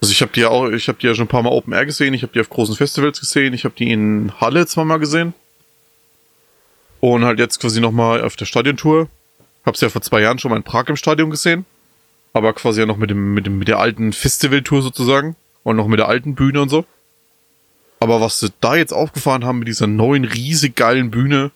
Also 0.00 0.12
ich 0.12 0.20
habe 0.20 0.32
die 0.32 0.40
ja 0.40 0.48
auch, 0.48 0.68
ich 0.68 0.88
habe 0.88 0.98
die 0.98 1.06
ja 1.06 1.14
schon 1.14 1.26
ein 1.26 1.28
paar 1.28 1.42
Mal 1.42 1.50
Open 1.50 1.72
Air 1.72 1.86
gesehen, 1.86 2.12
ich 2.12 2.22
habe 2.22 2.32
die 2.32 2.40
auf 2.40 2.50
großen 2.50 2.74
Festivals 2.74 3.20
gesehen, 3.20 3.54
ich 3.54 3.64
habe 3.64 3.74
die 3.78 3.90
in 3.90 4.32
Halle 4.40 4.66
zweimal 4.66 4.98
gesehen. 4.98 5.32
Und 7.00 7.24
halt 7.24 7.38
jetzt 7.38 7.60
quasi 7.60 7.80
nochmal 7.80 8.22
auf 8.22 8.36
der 8.36 8.44
Stadiontour. 8.44 9.08
Hab's 9.64 9.80
ja 9.80 9.88
vor 9.88 10.02
zwei 10.02 10.20
Jahren 10.20 10.38
schon 10.38 10.50
mal 10.50 10.56
in 10.56 10.64
Prag 10.64 10.88
im 10.88 10.96
Stadion 10.96 11.30
gesehen. 11.30 11.64
Aber 12.32 12.52
quasi 12.52 12.80
ja 12.80 12.86
noch 12.86 12.96
mit 12.96 13.10
dem, 13.10 13.34
mit 13.34 13.46
dem, 13.46 13.58
mit 13.58 13.68
der 13.68 13.78
alten 13.78 14.12
Festivaltour 14.12 14.82
sozusagen. 14.82 15.36
Und 15.64 15.76
noch 15.76 15.86
mit 15.86 15.98
der 15.98 16.08
alten 16.08 16.34
Bühne 16.34 16.62
und 16.62 16.68
so. 16.68 16.84
Aber 18.00 18.20
was 18.20 18.40
sie 18.40 18.48
da 18.60 18.74
jetzt 18.74 18.92
aufgefahren 18.92 19.44
haben 19.44 19.60
mit 19.60 19.68
dieser 19.68 19.86
neuen, 19.86 20.24
riesig 20.24 20.74
geilen 20.74 21.10
Bühne 21.12 21.52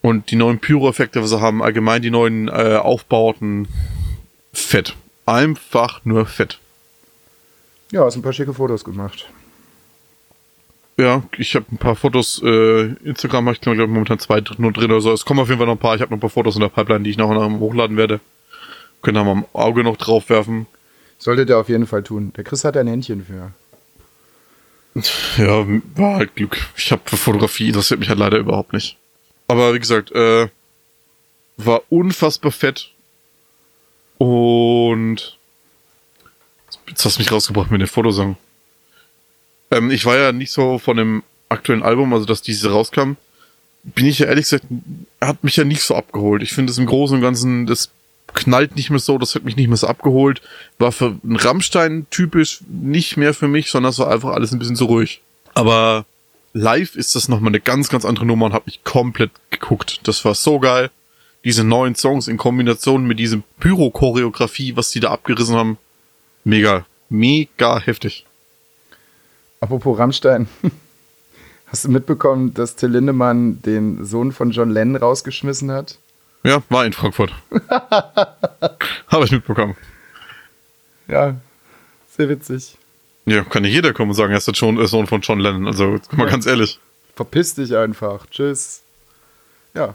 und 0.00 0.30
die 0.30 0.36
neuen 0.36 0.60
Pyro-Effekte, 0.60 1.20
was 1.20 1.30
sie 1.30 1.40
haben, 1.40 1.60
allgemein 1.60 2.02
die 2.02 2.10
neuen 2.10 2.46
äh, 2.46 2.78
Aufbauten, 2.80 3.66
fett. 4.52 4.94
Einfach 5.26 6.04
nur 6.04 6.26
fett. 6.26 6.60
Ja, 7.90 8.04
hast 8.04 8.14
ein 8.14 8.22
paar 8.22 8.32
schicke 8.32 8.54
Fotos 8.54 8.84
gemacht. 8.84 9.28
Ja, 10.98 11.24
ich 11.36 11.56
habe 11.56 11.66
ein 11.72 11.78
paar 11.78 11.96
Fotos, 11.96 12.40
äh, 12.44 12.92
Instagram 13.04 13.46
habe 13.46 13.54
ich 13.54 13.60
glaube 13.60 13.88
momentan 13.88 14.18
zwei 14.20 14.42
nur 14.58 14.72
drin 14.72 14.92
oder 14.92 15.00
so. 15.00 15.12
Es 15.12 15.24
kommen 15.24 15.40
auf 15.40 15.48
jeden 15.48 15.58
Fall 15.58 15.66
noch 15.66 15.74
ein 15.74 15.78
paar. 15.78 15.96
Ich 15.96 16.00
habe 16.00 16.10
noch 16.10 16.18
ein 16.18 16.20
paar 16.20 16.30
Fotos 16.30 16.54
in 16.54 16.60
der 16.60 16.68
Pipeline, 16.68 17.02
die 17.02 17.10
ich 17.10 17.16
nachher 17.16 17.34
noch 17.34 17.58
hochladen 17.58 17.96
werde. 17.96 18.20
Können 19.06 19.14
da 19.14 19.22
mal 19.22 19.36
ein 19.36 19.44
Auge 19.52 19.84
noch 19.84 19.96
drauf 19.96 20.30
werfen. 20.30 20.66
Solltet 21.20 21.48
ihr 21.48 21.58
auf 21.58 21.68
jeden 21.68 21.86
Fall 21.86 22.02
tun. 22.02 22.32
Der 22.36 22.42
Chris 22.42 22.64
hat 22.64 22.76
ein 22.76 22.88
Händchen 22.88 23.24
für. 23.24 23.52
Ja, 25.40 25.64
war 25.94 26.16
halt 26.16 26.34
Glück. 26.34 26.58
Ich 26.76 26.90
habe 26.90 27.02
für 27.04 27.16
Fotografie, 27.16 27.68
interessiert 27.68 28.00
mich 28.00 28.08
halt 28.08 28.18
leider 28.18 28.38
überhaupt 28.38 28.72
nicht. 28.72 28.96
Aber 29.46 29.74
wie 29.74 29.78
gesagt, 29.78 30.10
äh, 30.10 30.48
war 31.56 31.82
unfassbar 31.88 32.50
fett. 32.50 32.90
Und 34.18 35.38
jetzt 36.88 37.04
hast 37.04 37.18
du 37.18 37.22
mich 37.22 37.30
rausgebracht 37.30 37.70
mit 37.70 37.80
den 37.80 37.86
Fotosong. 37.86 38.36
Ähm, 39.70 39.92
ich 39.92 40.04
war 40.04 40.16
ja 40.16 40.32
nicht 40.32 40.50
so 40.50 40.80
von 40.80 40.96
dem 40.96 41.22
aktuellen 41.48 41.84
Album, 41.84 42.12
also 42.12 42.26
dass 42.26 42.42
diese 42.42 42.72
rauskam, 42.72 43.12
bin 43.84 44.06
ich 44.06 44.18
ja 44.18 44.26
ehrlich 44.26 44.46
gesagt, 44.46 44.64
hat 45.20 45.44
mich 45.44 45.54
ja 45.54 45.62
nicht 45.62 45.82
so 45.82 45.94
abgeholt. 45.94 46.42
Ich 46.42 46.52
finde 46.52 46.72
es 46.72 46.78
im 46.78 46.86
Großen 46.86 47.14
und 47.14 47.22
Ganzen, 47.22 47.66
das 47.66 47.92
knallt 48.34 48.76
nicht 48.76 48.90
mehr 48.90 48.98
so, 48.98 49.18
das 49.18 49.34
hat 49.34 49.44
mich 49.44 49.56
nicht 49.56 49.68
mehr 49.68 49.76
so 49.76 49.86
abgeholt. 49.86 50.42
War 50.78 50.92
für 50.92 51.18
einen 51.22 51.36
Rammstein 51.36 52.06
typisch 52.10 52.60
nicht 52.68 53.16
mehr 53.16 53.34
für 53.34 53.48
mich, 53.48 53.70
sondern 53.70 53.90
es 53.90 53.98
war 53.98 54.10
einfach 54.10 54.30
alles 54.30 54.52
ein 54.52 54.58
bisschen 54.58 54.76
zu 54.76 54.86
ruhig. 54.86 55.22
Aber 55.54 56.04
live 56.52 56.96
ist 56.96 57.14
das 57.14 57.28
nochmal 57.28 57.50
eine 57.50 57.60
ganz, 57.60 57.88
ganz 57.88 58.04
andere 58.04 58.26
Nummer 58.26 58.46
und 58.46 58.52
hat 58.52 58.66
mich 58.66 58.84
komplett 58.84 59.30
geguckt. 59.50 60.00
Das 60.04 60.24
war 60.24 60.34
so 60.34 60.58
geil. 60.58 60.90
Diese 61.44 61.64
neuen 61.64 61.94
Songs 61.94 62.28
in 62.28 62.38
Kombination 62.38 63.06
mit 63.06 63.18
diesem 63.18 63.44
Pyro-Choreografie, 63.60 64.76
was 64.76 64.90
die 64.90 65.00
da 65.00 65.12
abgerissen 65.12 65.54
haben. 65.54 65.78
Mega, 66.44 66.84
mega 67.08 67.78
heftig. 67.78 68.26
Apropos 69.60 69.98
Rammstein. 69.98 70.48
Hast 71.66 71.84
du 71.84 71.88
mitbekommen, 71.88 72.54
dass 72.54 72.76
Till 72.76 72.90
Lindemann 72.90 73.60
den 73.62 74.04
Sohn 74.04 74.32
von 74.32 74.50
John 74.50 74.70
Lennon 74.70 74.96
rausgeschmissen 74.96 75.70
hat? 75.72 75.98
Ja, 76.46 76.62
war 76.68 76.84
in 76.86 76.92
Frankfurt. 76.92 77.32
Habe 77.70 79.24
ich 79.24 79.32
mitbekommen. 79.32 79.76
Ja, 81.08 81.36
sehr 82.16 82.28
witzig. 82.28 82.76
Ja, 83.24 83.42
kann 83.42 83.62
nicht 83.62 83.72
jeder 83.74 83.92
kommen 83.92 84.10
und 84.10 84.16
sagen, 84.16 84.30
er 84.32 84.38
ist 84.38 84.46
der 84.46 84.54
Sohn 84.54 85.06
von 85.08 85.20
John 85.22 85.40
Lennon. 85.40 85.66
Also, 85.66 85.98
mal 86.12 86.24
Ja. 86.26 86.30
ganz 86.30 86.46
ehrlich. 86.46 86.78
Verpiss 87.16 87.54
dich 87.56 87.76
einfach. 87.76 88.26
Tschüss. 88.30 88.82
Ja. 89.74 89.94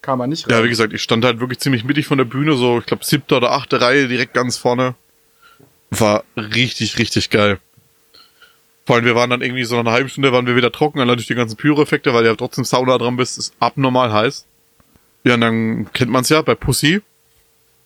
Kam 0.00 0.20
er 0.20 0.26
nicht 0.28 0.46
rein. 0.48 0.56
Ja, 0.56 0.64
wie 0.64 0.68
gesagt, 0.70 0.94
ich 0.94 1.02
stand 1.02 1.24
halt 1.26 1.40
wirklich 1.40 1.58
ziemlich 1.60 1.84
mittig 1.84 2.06
von 2.06 2.16
der 2.16 2.24
Bühne, 2.24 2.54
so, 2.56 2.78
ich 2.78 2.86
glaube, 2.86 3.04
siebte 3.04 3.36
oder 3.36 3.52
achte 3.52 3.80
Reihe, 3.82 4.08
direkt 4.08 4.32
ganz 4.32 4.56
vorne. 4.56 4.94
War 5.90 6.24
richtig, 6.36 6.98
richtig 6.98 7.28
geil. 7.28 7.58
Vor 8.86 8.96
allem, 8.96 9.04
wir 9.04 9.14
waren 9.14 9.28
dann 9.30 9.42
irgendwie 9.42 9.64
so 9.64 9.74
nach 9.76 9.80
einer 9.82 9.92
halben 9.92 10.08
Stunde, 10.08 10.32
waren 10.32 10.46
wir 10.46 10.56
wieder 10.56 10.72
trocken, 10.72 11.00
allein 11.00 11.16
durch 11.16 11.26
die 11.26 11.34
ganzen 11.34 11.56
Pyro-Effekte, 11.56 12.14
weil 12.14 12.22
du 12.22 12.30
ja 12.30 12.34
trotzdem 12.36 12.64
Sauna 12.64 12.96
dran 12.96 13.16
bist, 13.16 13.36
ist 13.38 13.54
abnormal 13.60 14.10
heiß. 14.12 14.44
Ja, 15.24 15.34
und 15.34 15.40
dann 15.40 15.92
kennt 15.92 16.10
man's 16.10 16.28
ja, 16.28 16.42
bei 16.42 16.54
Pussy 16.54 17.02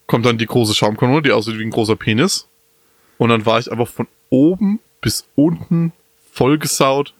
kommt 0.09 0.27
dann 0.27 0.39
die 0.39 0.47
große 0.47 0.75
Schaumkanone, 0.75 1.23
die 1.23 1.31
aussieht 1.31 1.59
wie 1.59 1.65
ein 1.65 1.71
großer 1.71 1.95
Penis. 1.95 2.49
Und 3.19 3.29
dann 3.29 3.47
war 3.47 3.61
ich 3.61 3.71
einfach 3.71 3.87
von 3.87 4.09
oben 4.31 4.81
bis 5.01 5.27
unten 5.37 5.93
vollgesaut 6.33 7.15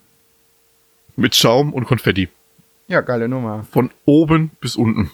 mit 1.15 1.37
Schaum 1.37 1.73
und 1.73 1.85
Konfetti. 1.85 2.29
Ja, 2.89 3.03
geile 3.03 3.29
Nummer. 3.29 3.67
Von 3.71 3.91
oben 4.07 4.51
bis 4.61 4.75
unten. 4.75 5.11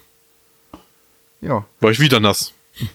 Ja. 1.41 1.67
War 1.81 1.91
ich 1.91 2.01
wieder 2.01 2.21
nass. 2.21 2.55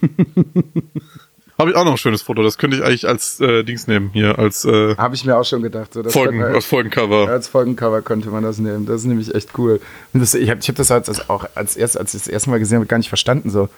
Habe 1.60 1.70
ich 1.70 1.76
auch 1.76 1.84
noch 1.84 1.92
ein 1.92 1.98
schönes 1.98 2.22
Foto. 2.22 2.42
Das 2.42 2.58
könnte 2.58 2.76
ich 2.78 2.82
eigentlich 2.82 3.06
als 3.06 3.38
äh, 3.40 3.62
Dings 3.62 3.86
nehmen 3.86 4.10
hier, 4.12 4.38
als 4.38 4.64
äh, 4.64 4.96
Habe 4.96 5.14
ich 5.14 5.24
mir 5.24 5.36
auch 5.36 5.44
schon 5.44 5.62
gedacht. 5.62 5.92
So, 5.92 6.02
das 6.02 6.12
Folgen, 6.12 6.38
man- 6.38 6.54
als 6.54 6.64
Folgencover. 6.66 7.28
als 7.28 7.48
Folgencover 7.48 8.02
könnte 8.02 8.30
man 8.30 8.42
das 8.42 8.58
nehmen. 8.58 8.86
Das 8.86 9.02
ist 9.02 9.06
nämlich 9.06 9.34
echt 9.34 9.56
cool. 9.58 9.80
Und 10.12 10.20
das, 10.20 10.34
ich 10.34 10.48
habe 10.50 10.60
ich 10.60 10.68
hab 10.68 10.76
das 10.76 10.90
als, 10.90 11.08
als 11.08 11.28
auch 11.30 11.46
als 11.54 11.76
erst, 11.76 11.98
als 11.98 12.14
ich 12.14 12.22
das 12.22 12.28
erste 12.28 12.50
Mal 12.50 12.58
gesehen 12.58 12.76
habe, 12.78 12.86
gar 12.86 12.98
nicht 12.98 13.08
verstanden. 13.08 13.50
So, 13.50 13.68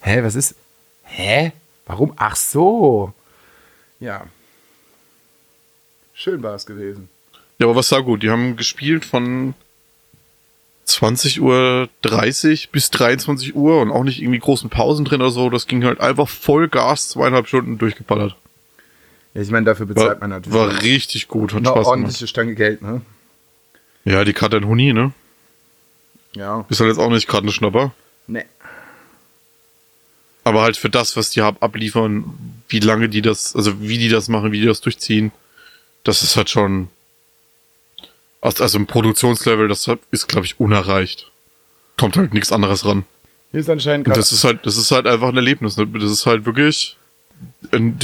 hä, 0.00 0.22
was 0.22 0.34
ist? 0.34 0.54
Hä? 1.04 1.52
Warum? 1.86 2.12
Ach 2.16 2.36
so. 2.36 3.12
Ja. 4.00 4.24
Schön 6.14 6.42
war 6.42 6.54
es 6.54 6.66
gewesen. 6.66 7.08
Ja, 7.58 7.66
aber 7.66 7.76
was 7.76 7.88
sah 7.88 8.00
gut? 8.00 8.22
Die 8.22 8.30
haben 8.30 8.56
gespielt 8.56 9.04
von 9.04 9.54
20 10.84 11.40
Uhr 11.40 11.88
30 12.02 12.70
bis 12.70 12.90
23 12.90 13.54
Uhr 13.54 13.80
und 13.80 13.90
auch 13.90 14.04
nicht 14.04 14.20
irgendwie 14.20 14.38
großen 14.38 14.70
Pausen 14.70 15.04
drin 15.04 15.20
oder 15.20 15.30
so. 15.30 15.50
Das 15.50 15.66
ging 15.66 15.84
halt 15.84 16.00
einfach 16.00 16.28
voll 16.28 16.68
Gas, 16.68 17.08
zweieinhalb 17.08 17.48
Stunden 17.48 17.78
durchgeballert. 17.78 18.36
Ja, 19.34 19.42
ich 19.42 19.50
meine, 19.50 19.66
dafür 19.66 19.88
War, 19.88 19.94
bezahlt 19.94 20.20
man 20.20 20.30
natürlich 20.30 20.58
war 20.58 20.82
richtig 20.82 21.28
gut, 21.28 21.52
hat 21.54 21.62
Spaß 21.62 21.72
gemacht. 21.74 21.86
ordentliche 21.86 22.26
Stange 22.26 22.54
Geld, 22.54 22.82
ne? 22.82 23.00
Ja, 24.04 24.24
die 24.24 24.32
Karte 24.32 24.58
in 24.58 24.66
Huni, 24.66 24.92
ne? 24.92 25.12
Ja. 26.36 26.64
Ist 26.68 26.80
halt 26.80 26.88
jetzt 26.88 26.98
auch 26.98 27.10
nicht 27.10 27.26
gerade 27.26 27.46
ein 27.46 27.52
Schnapper. 27.52 27.92
Ne. 28.26 28.44
Aber 30.44 30.62
halt 30.62 30.76
für 30.76 30.90
das, 30.90 31.16
was 31.16 31.30
die 31.30 31.40
ab 31.40 31.56
abliefern, 31.60 32.24
wie 32.68 32.80
lange 32.80 33.08
die 33.08 33.22
das, 33.22 33.56
also 33.56 33.80
wie 33.80 33.98
die 33.98 34.08
das 34.08 34.28
machen, 34.28 34.52
wie 34.52 34.60
die 34.60 34.66
das 34.66 34.82
durchziehen, 34.82 35.32
das 36.04 36.22
ist 36.22 36.36
halt 36.36 36.50
schon, 36.50 36.88
also 38.44 38.78
im 38.78 38.86
Produktionslevel, 38.86 39.68
das 39.68 39.88
ist, 40.10 40.28
glaube 40.28 40.46
ich, 40.46 40.60
unerreicht. 40.60 41.30
Kommt 41.96 42.16
halt 42.16 42.34
nichts 42.34 42.52
anderes 42.52 42.84
ran. 42.84 43.04
Hier 43.52 43.60
ist 43.60 43.70
anscheinend 43.70 44.06
das 44.08 44.32
ist 44.32 44.44
halt, 44.44 44.66
das 44.66 44.76
ist 44.76 44.90
halt 44.90 45.06
einfach 45.06 45.28
ein 45.28 45.36
Erlebnis. 45.36 45.76
Ne? 45.76 45.86
Das 45.86 46.10
ist 46.10 46.26
halt 46.26 46.44
wirklich. 46.44 46.96
ähm, 47.72 47.96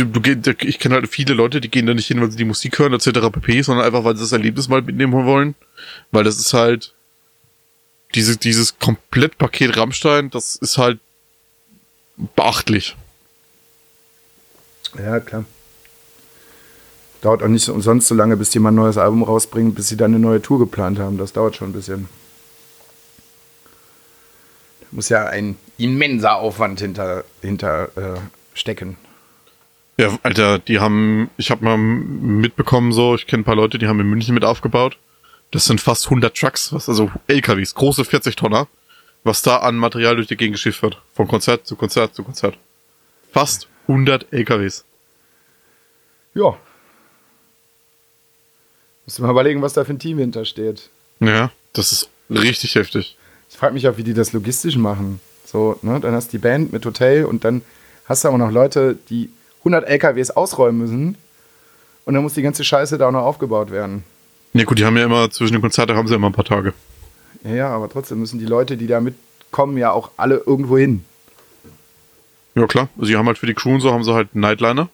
ich 0.61 0.79
kenne 0.79 0.95
halt 0.95 1.09
viele 1.09 1.35
Leute, 1.35 1.61
die 1.61 1.69
gehen 1.69 1.87
da 1.87 1.93
nicht 1.93 2.07
hin, 2.07 2.21
weil 2.21 2.31
sie 2.31 2.37
die 2.37 2.45
Musik 2.45 2.79
hören, 2.79 2.95
etc. 2.95 3.31
pp, 3.33 3.63
sondern 3.63 3.85
einfach, 3.85 4.05
weil 4.05 4.17
sie 4.17 4.23
das 4.23 4.33
Erlebnis 4.33 4.69
mal 4.69 4.81
mitnehmen 4.81 5.13
wollen. 5.13 5.55
Weil 6.11 6.25
das 6.25 6.39
ist 6.39 6.55
halt. 6.55 6.95
Diese, 8.15 8.37
dieses 8.37 8.79
Komplettpaket 8.79 9.77
Rammstein, 9.77 10.31
das 10.31 10.57
ist 10.57 10.79
halt 10.79 10.99
beachtlich. 12.35 12.97
Ja, 14.99 15.21
klar. 15.21 15.45
Dauert 17.21 17.43
auch 17.43 17.49
nicht 17.49 17.69
umsonst 17.69 18.09
so 18.09 18.15
lange, 18.15 18.37
bis 18.37 18.51
die 18.51 18.59
mal 18.59 18.71
ein 18.71 18.77
neues 18.77 18.97
Album 18.97 19.23
rausbringen, 19.23 19.75
bis 19.75 19.89
sie 19.89 19.97
dann 19.97 20.15
eine 20.15 20.21
neue 20.21 20.41
Tour 20.41 20.59
geplant 20.59 20.99
haben. 20.99 21.19
Das 21.19 21.33
dauert 21.33 21.57
schon 21.57 21.71
ein 21.71 21.73
bisschen. 21.73 22.09
Da 24.81 24.87
muss 24.93 25.09
ja 25.11 25.27
ein 25.27 25.57
immenser 25.77 26.37
Aufwand 26.37 26.81
hinter, 26.81 27.25
hinter 27.43 27.97
äh, 27.97 28.21
stecken. 28.55 28.97
Ja, 29.99 30.19
Alter, 30.23 30.59
die 30.59 30.81
haben, 30.81 31.29
ich 31.37 31.51
habe 31.51 31.63
mal 31.63 31.77
mitbekommen 31.77 32.93
so, 32.93 33.15
ich 33.15 33.27
kenne 33.27 33.43
ein 33.43 33.45
paar 33.45 33.55
Leute, 33.55 33.79
die 33.79 33.87
haben 33.87 34.01
in 34.01 34.09
München 34.09 34.35
mit 34.35 34.47
aufgebaut. 34.47 34.97
Das 35.51 35.67
sind 35.67 35.81
fast 35.81 36.07
100 36.07 36.35
Trucks, 36.35 36.73
was 36.73 36.89
also 36.89 37.11
LKWs, 37.27 37.75
große 37.75 38.07
40 38.07 38.35
Tonner, 38.37 38.67
was 39.25 39.43
da 39.43 39.59
an 39.59 39.77
Material 39.77 40.17
durch 40.17 40.29
die 40.29 40.39
Gegend 40.39 40.55
geschifft 40.55 40.83
wird. 40.83 41.03
Von 41.13 41.29
Konzert 41.29 41.67
zu 41.67 41.77
Konzert 41.77 42.15
zu 42.15 42.23
Konzert. 42.23 42.57
Fast 43.31 43.69
100 43.89 44.33
LKWs. 44.33 44.87
Ja. 46.35 46.57
Muss 49.11 49.19
mal 49.19 49.31
überlegen, 49.31 49.61
was 49.61 49.73
da 49.73 49.85
für 49.85 49.93
ein 49.93 49.99
Team 49.99 50.19
hintersteht. 50.19 50.89
Ja, 51.19 51.51
das 51.73 51.91
ist 51.91 52.11
richtig 52.31 52.77
heftig. 52.77 53.17
Ich 53.51 53.57
frage 53.57 53.75
mich 53.75 53.89
auch, 53.89 53.97
wie 53.97 54.05
die 54.05 54.15
das 54.15 54.33
logistisch 54.33 54.77
machen. 54.77 55.21
So, 55.45 55.77
ne? 55.83 55.99
Dann 55.99 56.15
hast 56.15 56.29
du 56.29 56.39
die 56.39 56.43
Band 56.43 56.73
mit 56.73 56.87
Hotel 56.87 57.25
und 57.25 57.43
dann 57.43 57.63
hast 58.07 58.23
du 58.23 58.29
aber 58.29 58.39
noch 58.39 58.53
Leute, 58.53 58.97
die 59.09 59.29
100 59.61 59.89
LKWs 59.89 60.31
ausräumen 60.31 60.79
müssen. 60.79 61.17
Und 62.05 62.15
dann 62.15 62.23
muss 62.23 62.35
die 62.35 62.43
ganze 62.43 62.63
Scheiße 62.63 62.99
da 62.99 63.09
auch 63.09 63.13
noch 63.13 63.25
aufgebaut 63.25 63.73
werden. 63.73 64.05
Ja 64.53 64.63
gut, 64.63 64.79
die 64.79 64.85
haben 64.85 64.97
ja 64.97 65.05
immer, 65.05 65.29
zwischen 65.29 65.55
den 65.55 65.61
Konzerten 65.61 65.97
haben 65.97 66.07
sie 66.07 66.15
immer 66.15 66.29
ein 66.29 66.33
paar 66.33 66.45
Tage. 66.45 66.73
Ja, 67.43 67.51
ja, 67.51 67.69
aber 67.69 67.89
trotzdem 67.89 68.21
müssen 68.21 68.39
die 68.39 68.47
Leute, 68.47 68.77
die 68.77 68.87
da 68.87 69.01
mitkommen, 69.01 69.77
ja 69.77 69.91
auch 69.91 70.13
alle 70.19 70.37
irgendwo 70.47 70.79
hin. 70.79 71.05
Ja 72.55 72.65
klar, 72.69 72.89
also 72.97 73.09
die 73.11 73.17
haben 73.17 73.27
halt 73.27 73.39
für 73.39 73.47
die 73.47 73.55
Crew 73.55 73.75
und 73.75 73.81
so, 73.81 73.93
haben 73.93 74.05
sie 74.05 74.15
halt 74.15 74.29
einen 74.35 74.43
Nightliner. 74.43 74.89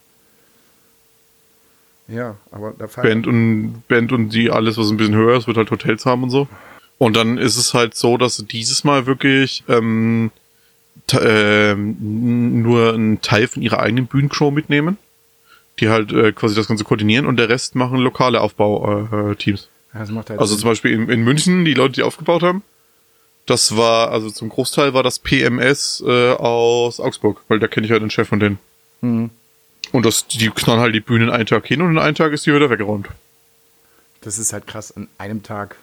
Ja, 2.09 2.37
aber 2.53 2.75
da 2.79 2.87
Band 2.87 3.27
und 3.27 3.83
Band 3.89 4.13
und 4.13 4.31
die 4.31 4.51
alles, 4.51 4.79
was 4.79 4.91
ein 4.91 4.97
bisschen 4.97 5.17
höher 5.17 5.37
ist, 5.37 5.47
wird 5.47 5.57
halt 5.57 5.71
Hotels 5.71 6.07
haben 6.07 6.23
und 6.23 6.31
so. 6.31 6.49
Und 6.99 7.17
dann 7.17 7.37
ist 7.37 7.57
es 7.57 7.75
halt 7.75 7.95
so, 7.95 8.17
dass 8.17 8.37
sie 8.37 8.45
dieses 8.45 8.85
Mal 8.85 9.07
wirklich 9.07 9.65
ähm, 9.69 10.31
ähm, 11.13 11.97
nur 12.63 12.95
einen 12.95 13.21
Teil 13.21 13.49
von 13.49 13.63
ihrer 13.63 13.81
eigenen 13.81 14.07
Bühnenshow 14.07 14.51
mitnehmen, 14.51 14.97
die 15.81 15.89
halt 15.89 16.13
äh, 16.13 16.33
quasi 16.33 16.55
das 16.55 16.69
Ganze 16.69 16.85
koordinieren 16.85 17.27
und 17.27 17.37
der 17.37 17.49
Rest 17.49 17.75
machen 17.75 17.99
lokale 17.99 18.41
Aufbauteams. 18.41 19.69
Äh, 19.93 19.99
halt 19.99 20.31
Also 20.31 20.55
Sinn. 20.55 20.61
zum 20.61 20.71
Beispiel 20.71 20.93
in, 20.93 21.09
in 21.11 21.25
München, 21.25 21.65
die 21.65 21.75
Leute, 21.75 21.95
die 21.95 22.03
aufgebaut 22.03 22.43
haben, 22.43 22.63
das 23.47 23.77
war, 23.77 24.11
also 24.11 24.31
zum 24.31 24.49
Großteil 24.49 24.95
war 24.95 25.03
das 25.03 25.19
PMS 25.19 26.03
äh, 26.07 26.33
aus 26.33 26.99
Augsburg, 26.99 27.43
weil 27.49 27.59
da 27.61 27.69
kenne 27.69 27.87
ich 27.87 27.93
halt 27.93 28.03
den 28.03 28.11
Chef 28.11 28.29
von 28.29 28.41
denen. 28.41 28.59
Mhm. 29.01 29.31
Und 29.93 30.05
das, 30.05 30.27
die 30.27 30.51
knallen 30.51 30.81
halt 30.81 30.95
die 30.95 31.01
Bühnen 31.01 31.31
einen 31.31 31.47
Tag 31.47 31.67
hin 31.67 31.83
und 31.83 31.93
in 31.93 31.99
einem 31.99 32.15
Tag 32.15 32.33
ist 32.33 32.47
die 32.47 32.55
wieder 32.55 32.71
weggeräumt. 32.71 33.09
Das 34.21 34.39
ist 34.39 34.53
halt 34.53 34.67
krass 34.67 34.93
an 34.97 35.09
einem 35.19 35.43
Tag. 35.43 35.77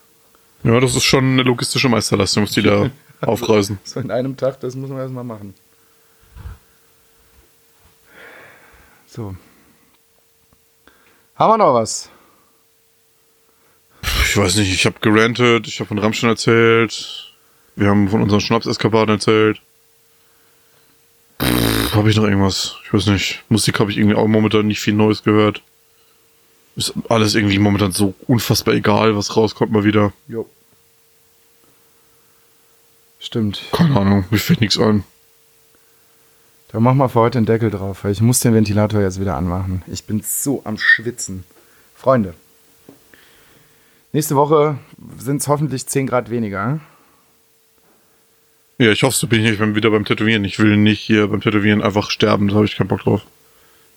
Ja, 0.63 0.79
das 0.79 0.95
ist 0.95 1.03
schon 1.03 1.33
eine 1.33 1.43
logistische 1.43 1.89
Meisterleistung, 1.89 2.45
die 2.45 2.61
da 2.61 2.89
aufreißen. 3.21 3.79
So 3.83 3.99
in 3.99 4.11
einem 4.11 4.37
Tag, 4.37 4.59
das 4.59 4.75
muss 4.75 4.89
man 4.89 4.99
erstmal 4.99 5.23
machen. 5.23 5.53
So. 9.07 9.35
Haben 11.35 11.53
wir 11.53 11.57
noch 11.57 11.73
was? 11.73 12.09
Ich 14.25 14.37
weiß 14.37 14.55
nicht, 14.55 14.73
ich 14.73 14.85
habe 14.85 14.99
gerantet, 14.99 15.67
ich 15.67 15.79
habe 15.79 15.87
von 15.87 15.99
Rammstein 15.99 16.31
erzählt, 16.31 17.33
wir 17.75 17.87
haben 17.87 18.09
von 18.09 18.21
unseren 18.21 18.41
Schnapseskapaden 18.41 19.15
erzählt. 19.15 19.61
Habe 21.93 22.09
ich 22.09 22.15
noch 22.15 22.23
irgendwas? 22.23 22.75
Ich 22.85 22.93
weiß 22.93 23.07
nicht. 23.07 23.43
Musik 23.49 23.79
habe 23.79 23.91
ich 23.91 23.97
irgendwie 23.97 24.15
auch 24.15 24.27
momentan 24.27 24.67
nicht 24.67 24.79
viel 24.79 24.93
Neues 24.93 25.23
gehört. 25.23 25.61
Ist 26.75 26.93
alles 27.07 27.35
irgendwie 27.35 27.59
momentan 27.59 27.91
so 27.91 28.15
unfassbar 28.27 28.73
egal, 28.73 29.15
was 29.15 29.37
rauskommt 29.37 29.71
mal 29.71 29.83
wieder. 29.83 30.11
Jo. 30.27 30.49
Stimmt. 33.19 33.61
Keine 33.71 33.95
Ahnung, 33.99 34.25
mir 34.31 34.39
fällt 34.39 34.61
nichts 34.61 34.79
ein. 34.79 35.03
Dann 36.69 36.81
mach 36.81 36.95
mal 36.95 37.07
für 37.07 37.19
heute 37.19 37.37
den 37.37 37.45
Deckel 37.45 37.69
drauf, 37.69 38.03
weil 38.03 38.11
ich 38.11 38.21
muss 38.21 38.39
den 38.39 38.55
Ventilator 38.55 38.99
jetzt 38.99 39.19
wieder 39.19 39.37
anmachen. 39.37 39.83
Ich 39.85 40.05
bin 40.05 40.23
so 40.25 40.61
am 40.65 40.79
Schwitzen. 40.79 41.43
Freunde. 41.93 42.33
Nächste 44.11 44.35
Woche 44.35 44.79
sind 45.19 45.41
es 45.41 45.47
hoffentlich 45.47 45.85
10 45.85 46.07
Grad 46.07 46.31
weniger. 46.31 46.79
Ja, 48.79 48.91
ich 48.91 49.03
hoffe, 49.03 49.15
so 49.15 49.27
bin 49.27 49.43
ich 49.45 49.59
nicht 49.59 49.75
wieder 49.75 49.91
beim 49.91 50.05
Tätowieren. 50.05 50.43
Ich 50.45 50.59
will 50.59 50.77
nicht 50.77 50.99
hier 51.01 51.27
beim 51.27 51.41
Tätowieren 51.41 51.81
einfach 51.83 52.09
sterben, 52.09 52.47
da 52.47 52.55
habe 52.55 52.65
ich 52.65 52.75
keinen 52.75 52.87
Bock 52.87 53.01
drauf. 53.01 53.21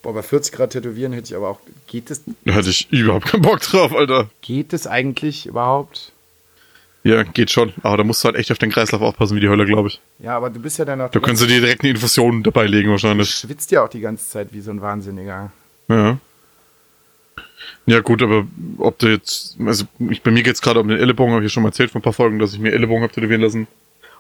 Boah, 0.03 0.15
bei 0.15 0.23
40 0.23 0.53
Grad 0.55 0.71
tätowieren 0.71 1.13
hätte 1.13 1.29
ich 1.31 1.37
aber 1.37 1.49
auch. 1.49 1.61
Geht 1.87 2.11
es, 2.11 2.23
Da 2.45 2.53
hätte 2.53 2.71
ich 2.71 2.91
überhaupt 2.93 3.27
keinen 3.27 3.43
Bock 3.43 3.61
drauf, 3.61 3.93
Alter. 3.95 4.29
geht 4.43 4.73
es 4.73 4.87
eigentlich 4.87 5.47
überhaupt? 5.47 6.13
Ja, 7.03 7.23
geht 7.23 7.51
schon. 7.51 7.73
Aber 7.83 7.97
da 7.97 8.05
musst 8.05 8.23
du 8.23 8.27
halt 8.27 8.37
echt 8.37 8.51
auf 8.53 8.59
den 8.59 8.71
Kreislauf 8.71 9.01
aufpassen 9.01 9.37
wie 9.37 9.41
die 9.41 9.49
Hölle, 9.49 9.65
glaube 9.65 9.89
ich. 9.89 10.01
Ja, 10.19 10.37
aber 10.37 10.51
du 10.51 10.61
bist 10.61 10.79
ja 10.79 10.85
dann 10.85 10.99
noch. 10.99 11.11
Da 11.11 11.21
können 11.21 11.37
sie 11.37 11.47
dir 11.47 11.61
direkt 11.61 11.83
eine 11.83 11.91
Infusion 11.91 12.43
dabei 12.43 12.67
legen 12.67 12.87
Du 12.89 12.93
wahrscheinlich. 12.93 13.31
schwitzt 13.31 13.71
ja 13.71 13.85
auch 13.85 13.89
die 13.89 14.01
ganze 14.01 14.29
Zeit 14.29 14.53
wie 14.53 14.61
so 14.61 14.73
ein 14.73 14.81
Wahnsinniger. 14.81 15.51
Ja. 15.89 16.19
Ja 17.87 18.01
gut, 18.01 18.23
aber 18.23 18.47
ob 18.79 18.99
du 18.99 19.07
jetzt, 19.09 19.57
also 19.65 19.85
ich, 20.11 20.23
bei 20.23 20.33
mir 20.33 20.43
geht's 20.43 20.61
gerade 20.61 20.81
um 20.81 20.89
den 20.89 20.99
Ellenbogen, 20.99 21.33
habe 21.35 21.45
ich 21.45 21.51
ja 21.51 21.55
schon 21.55 21.63
mal 21.63 21.69
erzählt 21.69 21.93
vor 21.93 22.01
ein 22.01 22.03
paar 22.05 22.13
Folgen, 22.13 22.41
dass 22.41 22.53
ich 22.53 22.59
mir 22.59 22.73
Ellenbogen 22.73 23.03
habe 23.05 23.13
tätowieren 23.13 23.41
lassen. 23.43 23.69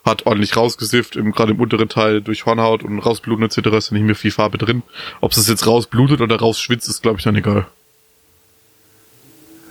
Hat 0.06 0.24
ordentlich 0.24 0.56
rausgesifft, 0.56 1.16
im, 1.16 1.32
gerade 1.32 1.52
im 1.52 1.60
unteren 1.60 1.88
Teil 1.88 2.22
durch 2.22 2.46
Hornhaut 2.46 2.82
und 2.84 3.00
rausbluten 3.00 3.44
etc. 3.44 3.58
ist 3.76 3.90
da 3.90 3.94
nicht 3.94 4.04
mehr 4.04 4.14
viel 4.14 4.30
Farbe 4.30 4.56
drin. 4.56 4.82
Ob 5.20 5.32
es 5.32 5.48
jetzt 5.48 5.66
rausblutet 5.66 6.20
oder 6.20 6.38
rausschwitzt, 6.38 6.88
ist 6.88 7.02
glaube 7.02 7.18
ich 7.18 7.24
dann 7.24 7.36
egal. 7.36 7.66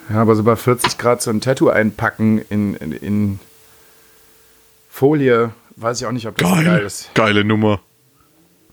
Ja, 0.10 0.22
aber 0.22 0.36
so 0.36 0.44
bei 0.44 0.56
40 0.56 0.98
Grad 0.98 1.22
so 1.22 1.32
ein 1.32 1.42
Tattoo 1.42 1.70
einpacken 1.70 2.40
in, 2.50 2.76
in, 2.76 2.92
in 2.92 3.40
Folie, 4.90 5.52
weiß 5.78 6.02
ich 6.02 6.06
auch 6.06 6.12
nicht, 6.12 6.28
ob 6.28 6.38
das 6.38 6.50
Geil. 6.50 6.64
geil 6.66 6.84
ist. 6.84 7.14
Geile 7.16 7.44
Nummer. 7.44 7.80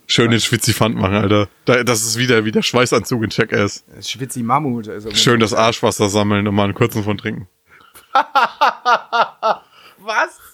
Schön 0.07 0.31
den 0.31 0.41
Schwitzifant 0.41 0.97
machen, 0.97 1.15
Alter. 1.15 1.49
Da, 1.65 1.85
das 1.85 2.03
ist 2.03 2.19
wieder 2.19 2.45
wie 2.45 2.53
der 2.53 2.63
Schweißanzug 2.63 3.23
in 3.23 3.31
ist 3.31 3.85
Schwitzi 4.03 4.43
Mammut. 4.43 4.89
Also 4.89 5.11
Schön 5.15 5.41
das 5.41 5.55
Arschwasser 5.55 6.09
sammeln 6.11 6.47
und 6.47 6.55
mal 6.55 6.65
einen 6.65 6.75
kurzen 6.75 7.03
von 7.03 7.17
trinken. 7.17 7.49
Was? 9.99 10.52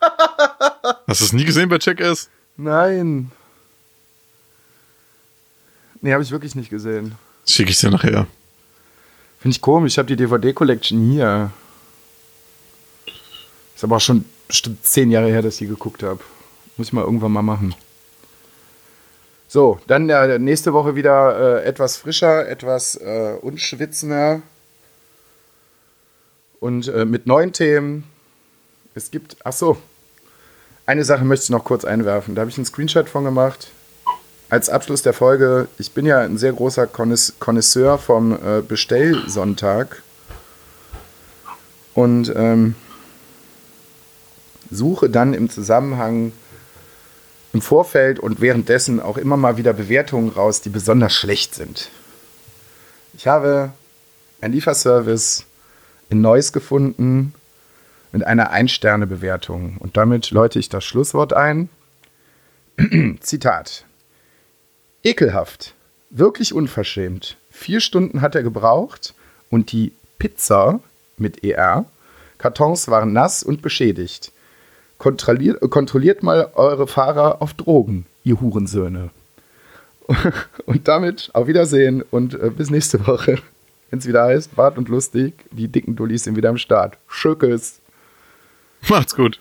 Hast 1.06 1.20
du 1.20 1.24
es 1.24 1.32
nie 1.32 1.44
gesehen 1.44 1.68
bei 1.68 1.78
Jackass? 1.80 2.28
Nein. 2.56 3.30
Nee, 6.00 6.12
habe 6.12 6.22
ich 6.22 6.30
wirklich 6.30 6.54
nicht 6.54 6.70
gesehen. 6.70 7.14
Schicke 7.46 7.70
ich 7.70 7.78
dir 7.78 7.90
nachher. 7.90 8.26
Finde 9.40 9.54
ich 9.54 9.60
komisch, 9.60 9.94
ich 9.94 9.98
habe 9.98 10.08
die 10.08 10.16
DVD-Collection 10.16 11.10
hier. 11.10 11.50
Ist 13.74 13.84
aber 13.84 13.96
auch 13.96 14.00
schon 14.00 14.24
bestimmt 14.46 14.84
zehn 14.84 15.10
Jahre 15.10 15.28
her, 15.28 15.42
dass 15.42 15.54
ich 15.54 15.60
die 15.60 15.66
geguckt 15.66 16.02
habe. 16.02 16.20
Muss 16.76 16.88
ich 16.88 16.92
mal 16.92 17.04
irgendwann 17.04 17.32
mal 17.32 17.42
machen. 17.42 17.74
So, 19.48 19.80
dann 19.86 20.08
äh, 20.08 20.38
nächste 20.38 20.72
Woche 20.72 20.94
wieder 20.94 21.62
äh, 21.62 21.64
etwas 21.64 21.96
frischer, 21.96 22.48
etwas 22.48 22.94
äh, 22.96 23.36
unschwitzender 23.40 24.42
und 26.60 26.88
äh, 26.88 27.04
mit 27.04 27.26
neuen 27.26 27.52
Themen. 27.52 28.04
Es 28.94 29.10
gibt, 29.10 29.36
ach 29.44 29.52
so, 29.52 29.76
eine 30.90 31.04
Sache 31.04 31.24
möchte 31.24 31.44
ich 31.44 31.50
noch 31.50 31.62
kurz 31.62 31.84
einwerfen. 31.84 32.34
Da 32.34 32.40
habe 32.40 32.50
ich 32.50 32.58
einen 32.58 32.64
Screenshot 32.64 33.08
von 33.08 33.22
gemacht. 33.22 33.70
Als 34.48 34.68
Abschluss 34.68 35.02
der 35.02 35.12
Folge, 35.12 35.68
ich 35.78 35.92
bin 35.92 36.04
ja 36.04 36.18
ein 36.18 36.36
sehr 36.36 36.52
großer 36.52 36.88
Connoisseur 36.88 37.96
vom 37.96 38.32
äh, 38.32 38.60
Bestellsonntag 38.60 40.02
und 41.94 42.32
ähm, 42.34 42.74
suche 44.72 45.08
dann 45.08 45.32
im 45.32 45.48
Zusammenhang 45.48 46.32
im 47.52 47.62
Vorfeld 47.62 48.18
und 48.18 48.40
währenddessen 48.40 48.98
auch 48.98 49.16
immer 49.16 49.36
mal 49.36 49.56
wieder 49.56 49.72
Bewertungen 49.72 50.30
raus, 50.30 50.60
die 50.60 50.70
besonders 50.70 51.12
schlecht 51.12 51.54
sind. 51.54 51.88
Ich 53.14 53.28
habe 53.28 53.70
einen 54.40 54.54
Lieferservice 54.54 55.44
in 56.08 56.20
Neuss 56.20 56.52
gefunden 56.52 57.32
mit 58.12 58.24
einer 58.24 58.50
Ein-Sterne-Bewertung. 58.50 59.76
Und 59.78 59.96
damit 59.96 60.30
läute 60.30 60.58
ich 60.58 60.68
das 60.68 60.84
Schlusswort 60.84 61.32
ein. 61.32 61.68
Zitat. 63.20 63.84
Ekelhaft. 65.02 65.74
Wirklich 66.10 66.52
unverschämt. 66.52 67.36
Vier 67.50 67.80
Stunden 67.80 68.20
hat 68.20 68.34
er 68.34 68.42
gebraucht 68.42 69.14
und 69.50 69.72
die 69.72 69.92
Pizza 70.18 70.80
mit 71.16 71.44
ER. 71.44 71.84
Kartons 72.38 72.88
waren 72.88 73.12
nass 73.12 73.42
und 73.42 73.62
beschädigt. 73.62 74.32
Kontrolliert, 74.98 75.60
kontrolliert 75.70 76.22
mal 76.22 76.50
eure 76.54 76.86
Fahrer 76.86 77.40
auf 77.40 77.54
Drogen, 77.54 78.06
ihr 78.24 78.40
Hurensöhne. 78.40 79.10
Und 80.66 80.88
damit 80.88 81.30
auf 81.34 81.46
Wiedersehen 81.46 82.02
und 82.10 82.34
äh, 82.34 82.50
bis 82.50 82.70
nächste 82.70 83.06
Woche, 83.06 83.38
wenn 83.90 84.00
es 84.00 84.06
wieder 84.06 84.24
heißt, 84.24 84.56
Bart 84.56 84.76
und 84.76 84.88
lustig, 84.88 85.34
die 85.52 85.68
dicken 85.68 85.96
Dullis 85.96 86.24
sind 86.24 86.36
wieder 86.36 86.48
am 86.48 86.58
Start. 86.58 86.96
Schöckes. 87.08 87.79
Macht's 88.88 89.14
gut. 89.14 89.38